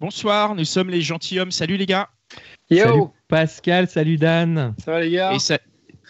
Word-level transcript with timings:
Bonsoir, 0.00 0.54
nous 0.54 0.64
sommes 0.64 0.88
les 0.88 1.02
gentilshommes. 1.02 1.50
Salut 1.50 1.76
les 1.76 1.84
gars. 1.84 2.08
Salut 2.70 3.02
Pascal, 3.28 3.86
salut 3.86 4.16
Dan. 4.16 4.74
Ça 4.82 4.92
va 4.92 5.00
les 5.02 5.10
gars 5.10 5.34
Et 5.34 5.38
ça... 5.38 5.58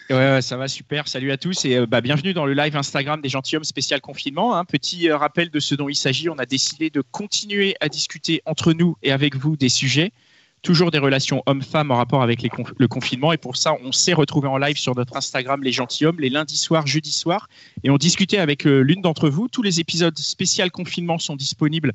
Ouais, 0.09 0.15
ouais, 0.15 0.41
ça 0.41 0.55
va 0.55 0.69
super. 0.69 1.09
Salut 1.09 1.29
à 1.29 1.35
tous 1.35 1.65
et 1.65 1.75
euh, 1.75 1.85
bah, 1.85 1.99
bienvenue 1.99 2.33
dans 2.33 2.45
le 2.45 2.53
live 2.53 2.77
Instagram 2.77 3.19
des 3.19 3.27
gentilshommes 3.27 3.65
spécial 3.65 3.99
confinement. 3.99 4.55
Un 4.55 4.63
petit 4.63 5.09
euh, 5.09 5.17
rappel 5.17 5.49
de 5.49 5.59
ce 5.59 5.75
dont 5.75 5.89
il 5.89 5.95
s'agit. 5.95 6.29
On 6.29 6.37
a 6.37 6.45
décidé 6.45 6.89
de 6.89 7.01
continuer 7.01 7.75
à 7.81 7.89
discuter 7.89 8.41
entre 8.45 8.71
nous 8.71 8.95
et 9.03 9.11
avec 9.11 9.35
vous 9.35 9.57
des 9.57 9.67
sujets 9.67 10.13
toujours 10.61 10.91
des 10.91 10.99
relations 10.99 11.41
hommes-femmes 11.45 11.91
en 11.91 11.95
rapport 11.95 12.21
avec 12.21 12.41
le 12.43 12.87
confinement. 12.87 13.33
Et 13.33 13.37
pour 13.37 13.57
ça, 13.57 13.75
on 13.83 13.91
s'est 13.91 14.13
retrouvé 14.13 14.47
en 14.47 14.57
live 14.57 14.77
sur 14.77 14.95
notre 14.95 15.15
Instagram, 15.15 15.63
les 15.63 15.71
gentilshommes, 15.71 16.19
les 16.19 16.29
lundis 16.29 16.57
soirs, 16.57 16.85
jeudi 16.85 17.11
soir. 17.11 17.49
Et 17.83 17.89
on 17.89 17.97
discutait 17.97 18.37
avec 18.37 18.67
euh, 18.67 18.81
l'une 18.81 19.01
d'entre 19.01 19.29
vous. 19.29 19.47
Tous 19.47 19.63
les 19.63 19.79
épisodes 19.79 20.17
spécial 20.17 20.71
confinement 20.71 21.17
sont 21.17 21.35
disponibles 21.35 21.93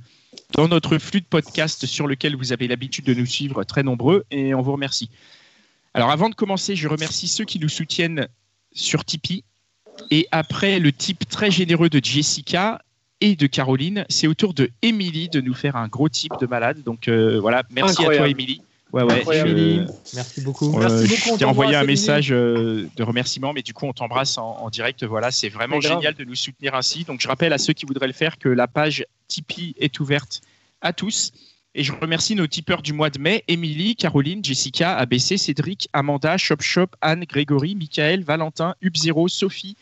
dans 0.52 0.69
notre 0.69 0.98
flux 0.98 1.21
de 1.21 1.27
podcast 1.27 1.87
sur 1.87 2.07
lequel 2.07 2.37
vous 2.37 2.52
avez 2.52 2.66
l'habitude 2.66 3.04
de 3.04 3.15
nous 3.15 3.26
suivre, 3.26 3.63
très 3.65 3.82
nombreux. 3.82 4.24
Et 4.30 4.54
on 4.54 4.63
vous 4.63 4.73
remercie. 4.73 5.10
Alors 5.95 6.10
avant 6.10 6.29
de 6.29 6.35
commencer, 6.35 6.76
je 6.76 6.88
remercie 6.88 7.29
ceux 7.29 7.45
qui 7.45 7.59
nous 7.59 7.69
soutiennent 7.69 8.29
sur 8.73 9.04
Tipeee. 9.04 9.45
Et 10.10 10.29
après 10.30 10.79
le 10.79 10.93
type 10.93 11.26
très 11.29 11.51
généreux 11.51 11.88
de 11.88 12.01
Jessica, 12.02 12.82
et 13.21 13.37
de 13.37 13.47
Caroline, 13.47 14.05
c'est 14.09 14.27
au 14.27 14.35
tour 14.35 14.55
de 14.55 14.71
Émilie 14.83 15.29
de 15.29 15.41
nous 15.41 15.55
faire 15.55 15.77
un 15.77 15.89
gros 15.89 16.09
type 16.09 16.33
de 16.41 16.47
malade. 16.47 16.83
Donc 16.83 17.09
euh, 17.09 17.39
voilà, 17.41 17.63
merci 17.71 17.91
à 17.91 17.91
Incroyable. 18.11 18.17
toi 18.17 18.29
Émilie. 18.29 18.63
Ouais, 18.93 19.03
ouais, 19.03 19.25
je- 19.33 19.85
merci 20.15 20.41
beaucoup. 20.43 20.73
euh, 20.79 20.81
Merci 20.81 21.09
beaucoup, 21.09 21.35
je 21.35 21.39
t'ai 21.41 21.45
envoyé 21.45 21.75
un 21.75 21.85
message 21.85 22.31
euh, 22.31 22.87
de 22.97 23.03
remerciement, 23.03 23.53
mais 23.53 23.63
du 23.63 23.75
coup, 23.75 23.85
on 23.87 23.93
t'embrasse 23.93 24.39
en, 24.39 24.59
en 24.59 24.71
direct. 24.71 25.03
Voilà, 25.05 25.31
c'est 25.33 25.49
vraiment 25.49 25.81
génial 25.81 26.15
de 26.15 26.25
nous 26.25 26.37
soutenir 26.37 26.75
ainsi. 26.75 27.05
Donc, 27.05 27.21
je 27.21 27.27
rappelle 27.29 27.53
à 27.53 27.59
ceux 27.59 27.73
qui 27.73 27.85
voudraient 27.85 28.07
le 28.07 28.13
faire 28.13 28.39
que 28.39 28.49
la 28.49 28.69
page 28.69 29.05
Tipeee 29.29 29.75
est 29.81 29.99
ouverte 29.99 30.41
à 30.83 30.93
tous. 30.93 31.33
Et 31.75 31.83
je 31.83 31.93
remercie 31.93 32.37
nos 32.37 32.47
tipeurs 32.47 32.81
du 32.81 32.93
mois 32.95 33.11
de 33.11 33.19
mai 33.19 33.43
Émilie, 33.49 33.97
Caroline, 33.97 34.43
Jessica, 34.43 34.97
ABC, 34.97 35.37
Cédric, 35.37 35.89
Amanda, 35.93 36.39
Shop 36.39 36.57
Shop, 36.61 36.87
Anne, 37.03 37.25
Grégory, 37.29 37.75
Michael, 37.75 38.23
Valentin, 38.23 38.77
Hub0, 38.83 39.29
Sophie, 39.29 39.77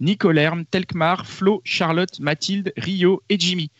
Nicolerme, 0.00 0.64
Telkmar, 0.64 1.26
Flo, 1.26 1.60
Charlotte, 1.64 2.18
Mathilde, 2.20 2.72
Rio 2.76 3.22
et 3.28 3.38
Jimmy. 3.38 3.70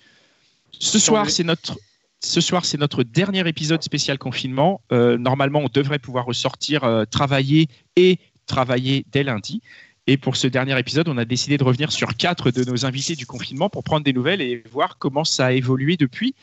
Ce 0.79 0.99
soir, 0.99 1.29
c'est 1.31 1.45
notre 1.45 1.77
ce 2.23 2.43
soir, 2.43 2.67
c'est 2.67 2.79
notre 2.79 3.03
dernier 3.03 3.47
épisode 3.49 3.83
spécial 3.83 4.19
confinement. 4.19 4.83
Euh, 4.93 5.17
normalement, 5.17 5.61
on 5.61 5.69
devrait 5.73 5.99
pouvoir 5.99 6.27
ressortir, 6.27 6.85
euh, 6.85 7.05
travailler 7.07 7.69
et 7.97 8.19
travailler 8.47 9.07
dès 9.11 9.23
lundi. 9.23 9.63
Et 10.07 10.19
pour 10.19 10.37
ce 10.37 10.47
dernier 10.47 10.79
épisode, 10.79 11.09
on 11.09 11.17
a 11.17 11.25
décidé 11.25 11.57
de 11.57 11.65
revenir 11.65 11.93
sur 11.93 12.17
quatre 12.17 12.51
de 12.51 12.65
nos 12.65 12.85
invités 12.85 13.17
du 13.17 13.27
confinement 13.27 13.71
pour 13.71 13.85
prendre 13.85 14.05
des 14.05 14.13
nouvelles 14.13 14.43
et 14.43 14.63
voir 14.71 14.99
comment 14.99 15.25
ça 15.25 15.47
a 15.47 15.53
évolué 15.53 15.97
depuis. 15.97 16.35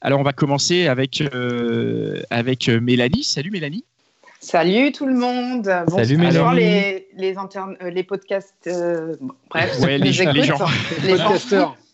Alors, 0.00 0.20
on 0.20 0.22
va 0.22 0.32
commencer 0.32 0.86
avec, 0.86 1.20
euh, 1.20 2.22
avec 2.30 2.68
Mélanie. 2.68 3.24
Salut 3.24 3.50
Mélanie. 3.50 3.84
Salut 4.40 4.92
tout 4.92 5.06
le 5.06 5.14
monde. 5.14 5.68
Bon, 5.88 5.96
Salut, 5.96 6.16
les, 6.54 7.08
les, 7.16 7.36
interne- 7.38 7.76
euh, 7.82 7.90
les 7.90 8.04
podcasts. 8.04 8.54
euh, 8.68 9.16
bon, 9.20 9.34
bref, 9.50 9.78
Ouais, 9.80 9.98
les 9.98 10.10
nous 10.26 10.32
les 10.32 10.42
gens. 10.44 10.58
les. 11.02 11.16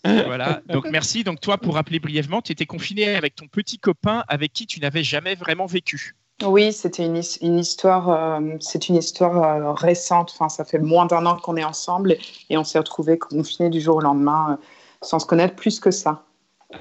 Voilà. 0.27 0.60
Donc, 0.66 0.87
merci. 0.91 1.25
Donc, 1.25 1.41
toi, 1.41 1.56
pour 1.56 1.75
rappeler 1.77 1.99
brièvement, 1.99 2.43
tu 2.43 2.53
étais 2.53 2.66
confiné 2.66 3.16
avec 3.16 3.34
ton 3.34 3.47
petit 3.47 3.78
copain 3.78 4.22
avec 4.28 4.53
qui 4.53 4.66
tu 4.66 4.78
n'avais 4.81 5.03
jamais 5.03 5.34
vraiment 5.34 5.65
vécu. 5.65 6.15
Oui, 6.44 6.75
c'était 6.75 7.06
une, 7.06 7.22
une 7.41 7.59
histoire. 7.59 8.10
euh, 8.10 8.41
c'est 8.60 8.91
une 8.91 8.97
histoire 8.97 9.43
euh, 9.43 9.72
récente. 9.72 10.33
Enfin, 10.34 10.50
ça 10.50 10.66
fait 10.66 10.78
moins 10.78 11.06
d'un 11.06 11.25
an 11.25 11.37
qu'on 11.37 11.56
est 11.56 11.65
ensemble 11.65 12.19
et 12.50 12.59
on 12.59 12.65
s'est 12.65 12.78
retrouvés 12.78 13.16
confinés 13.16 13.71
du 13.71 13.81
jour 13.81 13.97
au 13.97 14.00
lendemain 14.00 14.59
euh, 14.60 14.65
sans 15.00 15.19
se 15.19 15.25
connaître 15.27 15.54
plus 15.56 15.81
que 15.81 15.91
ça. 15.91 16.27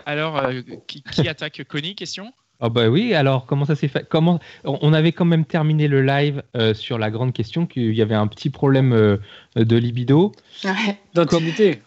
Alors, 0.06 0.38
euh, 0.44 0.62
qui, 0.88 1.04
qui 1.04 1.30
attaque 1.30 1.64
Connie? 1.70 1.96
Question? 1.96 2.34
Ah 2.66 2.70
bah 2.70 2.88
oui, 2.88 3.14
alors 3.14 3.46
comment 3.46 3.66
ça 3.66 3.76
s'est 3.76 3.90
fait? 3.90 4.08
Comment 4.08 4.40
on 4.64 4.94
avait 4.94 5.12
quand 5.12 5.26
même 5.26 5.44
terminé 5.44 5.90
le 5.90 6.02
live 6.02 6.42
euh, 6.56 6.74
sur 6.74 6.98
la 6.98 7.12
grande 7.12 7.34
question 7.34 7.66
qu'il 7.66 7.94
y 7.94 8.02
avait 8.02 8.16
un 8.16 8.28
petit 8.28 8.50
problème 8.50 8.94
euh, 8.94 9.18
de 9.58 9.76
libido, 9.76 10.32
Ouais. 10.64 10.98
D'intimité. 11.14 11.82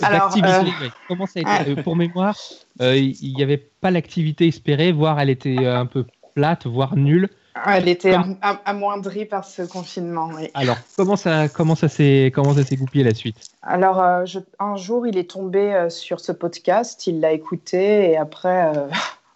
Alors, 0.00 0.34
euh, 0.34 0.62
ouais. 0.62 0.90
Comment 1.08 1.26
ça 1.26 1.40
a 1.44 1.60
été? 1.62 1.72
Euh, 1.72 1.82
Pour 1.82 1.96
mémoire, 1.96 2.38
euh, 2.80 2.96
il 2.96 3.34
n'y 3.34 3.42
avait 3.42 3.58
pas 3.58 3.90
l'activité 3.90 4.46
espérée, 4.48 4.92
voire 4.92 5.20
elle 5.20 5.28
était 5.28 5.66
un 5.66 5.84
peu 5.84 6.06
plate, 6.34 6.66
voire 6.66 6.96
nulle. 6.96 7.28
Elle 7.66 7.86
était 7.88 8.12
Comme- 8.12 8.38
amoindrie 8.64 9.26
par 9.26 9.44
ce 9.44 9.60
confinement. 9.60 10.30
oui. 10.34 10.48
Alors 10.54 10.78
comment 10.96 11.16
ça 11.16 11.48
comment 11.50 11.74
ça 11.74 11.88
s'est 11.88 12.32
comment 12.34 12.54
ça 12.54 12.64
s'est 12.64 12.76
goupillé 12.76 13.04
la 13.04 13.12
suite? 13.12 13.36
Alors, 13.60 14.00
euh, 14.00 14.24
je- 14.24 14.38
un 14.58 14.76
jour, 14.76 15.06
il 15.06 15.18
est 15.18 15.30
tombé 15.30 15.74
euh, 15.74 15.90
sur 15.90 16.18
ce 16.20 16.32
podcast, 16.32 17.06
il 17.06 17.20
l'a 17.20 17.32
écouté 17.32 18.10
et 18.10 18.16
après, 18.16 18.74
euh, 18.74 18.88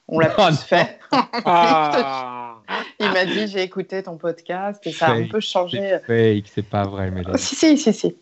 on 0.08 0.18
l'a 0.20 0.34
Oh 0.38 0.48
tous 0.48 0.62
fait. 0.62 0.98
Ah. 1.44 2.54
Il 2.98 3.10
m'a 3.12 3.24
dit 3.24 3.46
j'ai 3.48 3.62
écouté 3.62 4.02
ton 4.02 4.16
podcast 4.16 4.84
et 4.86 4.92
ça 4.92 5.08
a 5.08 5.12
un 5.12 5.28
peu 5.28 5.38
changé. 5.40 6.00
C'est 6.06 6.34
fake, 6.40 6.50
c'est 6.52 6.68
pas 6.68 6.82
vrai, 6.84 7.10
mais 7.10 7.22
Si 7.38 7.54
si 7.54 7.78
si 7.78 7.92
si. 7.92 8.16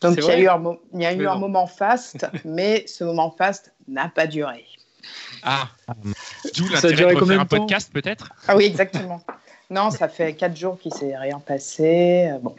Donc 0.00 0.16
il 0.18 0.24
y 0.24 0.30
a 0.30 0.38
eu 0.38 0.48
un, 0.48 0.58
mo- 0.58 0.80
il 0.94 1.02
y 1.02 1.06
a 1.06 1.12
eu 1.12 1.16
Mais 1.16 1.26
un 1.26 1.34
non. 1.34 1.40
moment 1.40 1.66
faste, 1.66 2.26
mais 2.44 2.84
ce 2.86 3.02
moment 3.04 3.30
faste 3.36 3.72
n'a 3.88 4.08
pas 4.08 4.26
duré. 4.26 4.64
Ah, 5.42 5.68
d'où 6.54 6.66
Ça 6.68 6.72
a 6.88 6.90
l'intérêt 6.90 6.94
duré 6.94 7.14
de 7.14 7.20
refaire 7.20 7.40
un 7.40 7.46
podcast 7.46 7.90
peut-être? 7.92 8.30
Ah 8.46 8.54
oui 8.56 8.64
exactement. 8.66 9.20
Non, 9.70 9.90
ça 9.90 10.08
fait 10.08 10.34
quatre 10.34 10.56
jours 10.56 10.78
qu'il 10.78 10.94
s'est 10.94 11.16
rien 11.16 11.40
passé. 11.40 12.30
euh, 12.32 12.38
Bon 12.38 12.54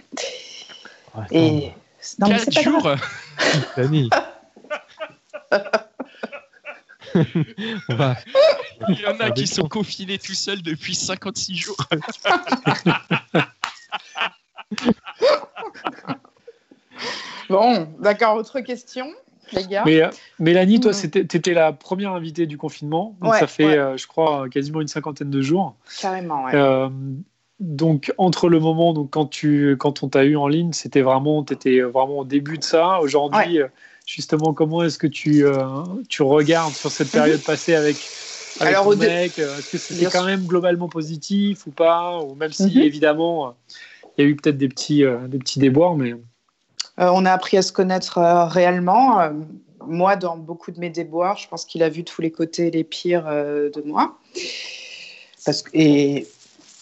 et 1.32 1.72
non 2.20 2.30
Quatre 2.30 2.46
pas 2.54 2.62
grave. 2.64 2.64
jours? 2.64 2.96
Dani. 3.78 4.10
On 7.90 7.96
va 7.96 8.16
Il 8.90 9.00
y 9.02 9.06
en 9.08 9.20
a 9.20 9.32
qui 9.32 9.46
sont 9.48 9.68
confinés 9.68 10.18
tout 10.18 10.34
seuls 10.34 10.62
depuis 10.62 10.96
56 10.96 11.56
jours. 11.56 11.78
Bon, 17.50 17.88
d'accord. 18.00 18.36
Autre 18.36 18.60
question, 18.60 19.08
les 19.54 19.66
gars. 19.66 19.84
Mais 19.86 20.02
euh, 20.04 20.10
Mélanie, 20.40 20.80
toi, 20.80 20.92
Mm. 20.92 20.94
c'était- 20.94 21.26
t'étais 21.26 21.54
la 21.54 21.74
première 21.74 22.12
invitée 22.14 22.46
du 22.46 22.58
confinement. 22.58 23.16
Donc 23.22 23.32
Ouais, 23.34 23.40
ça 23.40 23.48
fait, 23.48 23.66
ouais. 23.66 23.78
euh, 23.78 23.98
je 23.98 24.06
crois, 24.08 24.48
quasiment 24.50 24.82
une 24.82 24.88
cinquantaine 24.88 25.30
de 25.32 25.42
jours. 25.42 25.76
Carrément. 26.00 26.44
Ouais. 26.46 26.52
Euh, 26.54 26.90
donc 27.60 28.14
entre 28.18 28.48
le 28.48 28.58
moment 28.60 28.94
donc 28.94 29.10
quand 29.10 29.26
tu 29.26 29.76
quand 29.78 30.02
on 30.02 30.08
t'a 30.08 30.24
eu 30.24 30.38
en 30.38 30.48
ligne, 30.48 30.72
c'était 30.72 31.02
vraiment 31.02 31.44
t'étais 31.44 31.82
vraiment 31.82 32.20
au 32.20 32.24
début 32.26 32.58
de 32.58 32.64
ça. 32.64 33.02
Aujourd'hui, 33.02 33.60
justement, 34.06 34.54
comment 34.54 34.82
est-ce 34.84 34.98
que 34.98 35.08
tu 35.08 35.44
euh, 35.46 35.58
tu 36.08 36.22
regardes 36.22 36.74
sur 36.74 36.90
cette 36.92 37.12
période 37.12 37.42
passée 37.46 37.76
avec 37.76 37.98
avec 38.60 38.76
Alors, 38.76 38.84
ton 38.92 38.96
dé- 38.96 39.08
mec 39.08 39.40
euh, 39.40 39.58
Est-ce 39.58 39.70
que 39.70 39.78
c'était 39.78 40.06
quand 40.06 40.26
même 40.26 40.46
globalement 40.46 40.90
positif 40.90 41.66
ou 41.68 41.72
pas 41.72 42.20
Ou 42.22 42.36
même 42.36 42.52
si 42.52 42.78
Mhm. 42.78 42.82
évidemment 42.84 43.48
euh, 43.48 43.52
il 44.18 44.24
y 44.24 44.28
a 44.28 44.30
eu 44.30 44.36
peut-être 44.36 44.58
des 44.58 44.68
petits 44.70 45.04
euh, 45.06 45.28
des 45.28 45.38
petits 45.40 45.60
déboires, 45.60 45.96
mais 45.96 46.14
on 46.98 47.26
a 47.26 47.32
appris 47.32 47.56
à 47.58 47.62
se 47.62 47.72
connaître 47.72 48.20
réellement. 48.52 49.20
Moi, 49.88 50.18
dans 50.18 50.36
beaucoup 50.36 50.72
de 50.72 50.80
mes 50.82 50.90
déboires, 50.90 51.38
je 51.38 51.48
pense 51.48 51.64
qu'il 51.64 51.82
a 51.84 51.88
vu 51.88 52.04
tous 52.04 52.22
les 52.22 52.30
côtés 52.32 52.70
les 52.72 52.84
pires 52.84 53.24
de 53.26 53.82
moi. 53.86 54.18
Parce 55.46 55.62
que, 55.62 55.70
et 55.74 56.28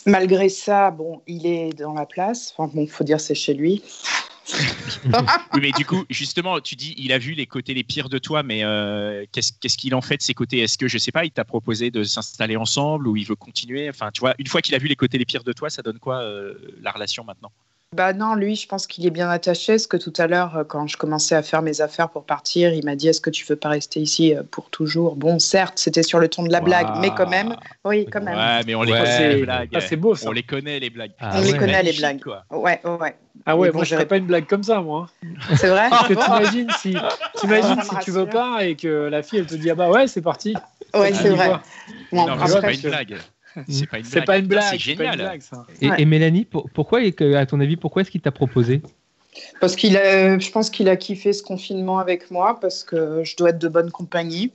malgré 0.07 0.49
ça, 0.49 0.89
bon, 0.89 1.21
il 1.27 1.45
est 1.45 1.69
dans 1.77 1.93
la 1.93 2.07
place. 2.07 2.55
Enfin, 2.57 2.71
bon, 2.73 2.87
faut 2.87 3.03
dire 3.03 3.19
c'est 3.21 3.35
chez 3.35 3.53
lui. 3.53 3.83
Oui, 5.53 5.59
mais 5.61 5.71
du 5.71 5.85
coup, 5.85 6.05
justement, 6.09 6.59
tu 6.59 6.75
dis, 6.75 6.93
il 6.97 7.11
a 7.11 7.17
vu 7.17 7.33
les 7.33 7.45
côtés 7.45 7.73
les 7.73 7.83
pires 7.83 8.09
de 8.09 8.17
toi, 8.17 8.43
mais 8.43 8.63
euh, 8.63 9.25
qu'est-ce 9.31 9.77
qu'il 9.77 9.95
en 9.95 10.01
fait 10.01 10.17
de 10.17 10.21
ces 10.21 10.33
côtés? 10.33 10.59
Est-ce 10.59 10.77
que, 10.77 10.87
je 10.87 10.97
sais 10.97 11.11
pas, 11.11 11.25
il 11.25 11.31
t'a 11.31 11.45
proposé 11.45 11.91
de 11.91 12.03
s'installer 12.03 12.57
ensemble 12.57 13.07
ou 13.07 13.15
il 13.17 13.25
veut 13.25 13.35
continuer? 13.35 13.89
Enfin, 13.89 14.11
tu 14.11 14.19
vois, 14.19 14.35
une 14.39 14.47
fois 14.47 14.61
qu'il 14.61 14.75
a 14.75 14.77
vu 14.77 14.87
les 14.87 14.95
côtés 14.95 15.17
les 15.17 15.25
pires 15.25 15.43
de 15.43 15.53
toi, 15.53 15.69
ça 15.69 15.81
donne 15.81 15.99
quoi 15.99 16.21
euh, 16.21 16.53
la 16.81 16.91
relation 16.91 17.23
maintenant? 17.23 17.51
Bah 17.95 18.11
non, 18.11 18.35
lui, 18.35 18.55
je 18.55 18.67
pense 18.67 18.85
qu'il 18.85 19.05
est 19.05 19.11
bien 19.11 19.29
attaché. 19.29 19.73
Parce 19.73 19.87
que 19.87 19.95
tout 19.95 20.11
à 20.17 20.27
l'heure, 20.27 20.57
euh, 20.57 20.63
quand 20.65 20.87
je 20.87 20.97
commençais 20.97 21.35
à 21.35 21.41
faire 21.41 21.61
mes 21.61 21.79
affaires 21.79 22.09
pour 22.09 22.25
partir, 22.25 22.73
il 22.73 22.83
m'a 22.83 22.97
dit 22.97 23.07
Est-ce 23.07 23.21
que 23.21 23.29
tu 23.29 23.45
veux 23.45 23.55
pas 23.55 23.69
rester 23.69 24.01
ici 24.01 24.35
euh, 24.35 24.43
pour 24.51 24.69
toujours? 24.69 25.15
Bon, 25.15 25.39
certes, 25.39 25.79
c'était 25.79 26.03
sur 26.03 26.19
le 26.19 26.27
ton 26.27 26.43
de 26.43 26.51
la 26.51 26.59
blague, 26.59 26.89
mais 26.99 27.11
quand 27.15 27.29
même. 27.29 27.55
Oui, 27.85 28.05
quand 28.11 28.21
même. 28.21 28.35
Ouais, 28.37 28.61
mais 28.67 28.75
on 28.75 28.83
les 28.83 28.91
Ouais. 28.91 28.99
connaît, 28.99 29.29
les 29.35 29.41
blagues. 29.43 29.69
ah, 29.73 29.79
c'est 29.79 29.95
beau, 29.95 30.15
ça. 30.15 30.27
On 30.27 30.33
les 30.33 30.43
connaît, 30.43 30.79
les 30.81 30.89
blagues. 30.89 31.13
Ah 31.19 31.37
On 31.37 31.41
les 31.41 31.53
ouais. 31.53 31.57
connaît, 31.57 31.81
les 31.81 31.93
blagues. 31.93 32.21
quoi. 32.21 32.43
Ouais, 32.51 32.81
ouais. 32.83 33.15
Ah 33.45 33.55
ouais, 33.55 33.67
Mais 33.67 33.71
bon, 33.71 33.77
moi 33.77 33.85
je 33.85 33.93
ferais 33.95 34.05
pas 34.05 34.17
une 34.17 34.25
blague 34.25 34.47
comme 34.47 34.63
ça, 34.63 34.81
moi. 34.81 35.07
C'est 35.55 35.69
vrai 35.69 35.87
Parce 35.89 36.07
que 36.09 36.13
t'imagines 36.25 36.71
si, 36.71 36.97
t'imagines 37.35 37.81
si 37.81 37.95
tu 38.03 38.11
veux 38.11 38.27
pas 38.27 38.65
et 38.65 38.75
que 38.75 39.07
la 39.07 39.23
fille 39.23 39.39
elle 39.39 39.45
te 39.45 39.55
dit 39.55 39.69
ah 39.69 39.75
bah 39.75 39.89
ouais 39.89 40.07
c'est 40.07 40.21
parti. 40.21 40.55
Ouais, 40.93 41.13
c'est 41.13 41.29
vrai. 41.29 41.51
Bon, 42.11 42.25
non, 42.27 42.35
mais 42.35 42.43
après, 42.43 42.47
c'est 42.47 42.61
pas 42.61 42.73
une 42.73 42.81
blague. 42.81 43.17
C'est 43.69 43.87
pas 43.89 43.97
une 43.99 44.03
C'est 44.05 44.11
blague. 44.15 44.25
pas 44.25 44.37
une 44.37 44.47
Putain, 44.47 44.55
blague. 44.55 44.71
C'est 44.71 44.79
génial. 44.79 45.17
blague 45.17 45.41
ça. 45.41 45.65
Et, 45.81 45.89
Ouais. 45.89 46.01
et 46.01 46.05
Mélanie, 46.05 46.45
pour- 46.45 46.69
pourquoi, 46.69 46.99
à 47.01 47.45
ton 47.45 47.59
avis, 47.59 47.75
pourquoi 47.77 48.01
est-ce 48.01 48.11
qu'il 48.11 48.21
t'a 48.21 48.31
proposé 48.31 48.81
Parce 49.59 49.75
qu'il 49.75 49.97
a, 49.97 50.37
je 50.39 50.49
pense 50.51 50.69
qu'il 50.69 50.89
a 50.89 50.95
kiffé 50.95 51.33
ce 51.33 51.43
confinement 51.43 51.99
avec 51.99 52.31
moi 52.31 52.59
parce 52.59 52.83
que 52.83 53.23
je 53.23 53.35
dois 53.35 53.49
être 53.49 53.59
de 53.59 53.67
bonne 53.67 53.91
compagnie. 53.91 54.51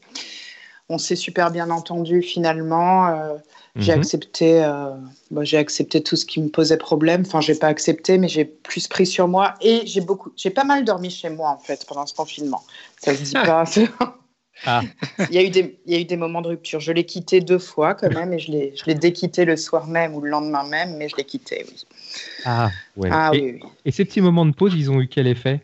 On 0.88 0.98
s'est 0.98 1.16
super 1.16 1.50
bien 1.50 1.70
entendu 1.70 2.22
finalement. 2.22 3.08
euh, 3.08 3.34
J'ai 3.76 3.92
Mhm. 3.92 3.98
accepté, 4.00 4.62
euh, 4.62 4.90
bah, 5.30 5.44
j'ai 5.44 5.56
accepté 5.56 6.02
tout 6.02 6.14
ce 6.16 6.26
qui 6.26 6.42
me 6.42 6.48
posait 6.50 6.76
problème. 6.76 7.22
Enfin, 7.26 7.40
j'ai 7.40 7.54
pas 7.54 7.68
accepté, 7.68 8.18
mais 8.18 8.28
j'ai 8.28 8.44
plus 8.44 8.86
pris 8.86 9.06
sur 9.06 9.28
moi 9.28 9.54
et 9.62 9.86
j'ai 9.86 10.02
beaucoup, 10.02 10.30
j'ai 10.36 10.50
pas 10.50 10.64
mal 10.64 10.84
dormi 10.84 11.08
chez 11.08 11.30
moi 11.30 11.48
en 11.48 11.58
fait 11.58 11.86
pendant 11.88 12.04
ce 12.04 12.12
confinement. 12.12 12.62
Ça 13.00 13.14
se 13.16 13.22
dit 13.22 13.32
pas. 13.32 13.64
Ah. 14.66 14.82
il 15.30 15.34
y 15.34 15.38
a 15.38 15.42
eu 15.42 15.50
des, 15.50 15.78
il 15.86 15.92
y 15.92 15.96
a 15.96 16.00
eu 16.00 16.04
des 16.04 16.16
moments 16.16 16.42
de 16.42 16.48
rupture. 16.48 16.80
Je 16.80 16.92
l'ai 16.92 17.04
quitté 17.04 17.40
deux 17.40 17.58
fois 17.58 17.94
quand 17.94 18.12
même 18.12 18.32
et 18.32 18.38
je 18.38 18.52
l'ai, 18.52 18.74
je 18.76 18.84
l'ai 18.86 18.94
déquitté 18.94 19.44
le 19.44 19.56
soir 19.56 19.86
même 19.86 20.14
ou 20.14 20.20
le 20.20 20.30
lendemain 20.30 20.64
même, 20.68 20.96
mais 20.96 21.08
je 21.08 21.16
l'ai 21.16 21.24
quitté. 21.24 21.64
Oui. 21.68 21.84
Ah, 22.44 22.70
ouais. 22.96 23.08
Ah 23.12 23.30
et, 23.32 23.40
oui, 23.40 23.60
oui. 23.62 23.68
et 23.84 23.90
ces 23.90 24.04
petits 24.04 24.20
moments 24.20 24.46
de 24.46 24.52
pause, 24.54 24.74
ils 24.74 24.90
ont 24.90 25.00
eu 25.00 25.08
quel 25.08 25.26
effet? 25.26 25.60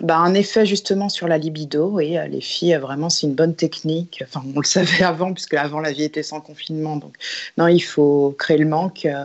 Bah, 0.00 0.16
un 0.18 0.32
effet 0.34 0.64
justement 0.64 1.08
sur 1.08 1.26
la 1.26 1.38
libido, 1.38 1.98
et 1.98 2.18
les 2.28 2.40
filles, 2.40 2.74
euh, 2.74 2.78
vraiment, 2.78 3.10
c'est 3.10 3.26
une 3.26 3.34
bonne 3.34 3.56
technique. 3.56 4.22
Enfin, 4.24 4.42
on 4.54 4.60
le 4.60 4.64
savait 5.02 5.02
avant, 5.02 5.32
puisque 5.32 5.54
avant 5.54 5.80
la 5.80 5.90
vie 5.92 6.04
était 6.04 6.22
sans 6.22 6.40
confinement. 6.40 6.96
Donc, 6.96 7.16
non, 7.56 7.66
il 7.66 7.80
faut 7.80 8.34
créer 8.38 8.58
le 8.58 8.66
manque, 8.66 9.06
euh, 9.06 9.24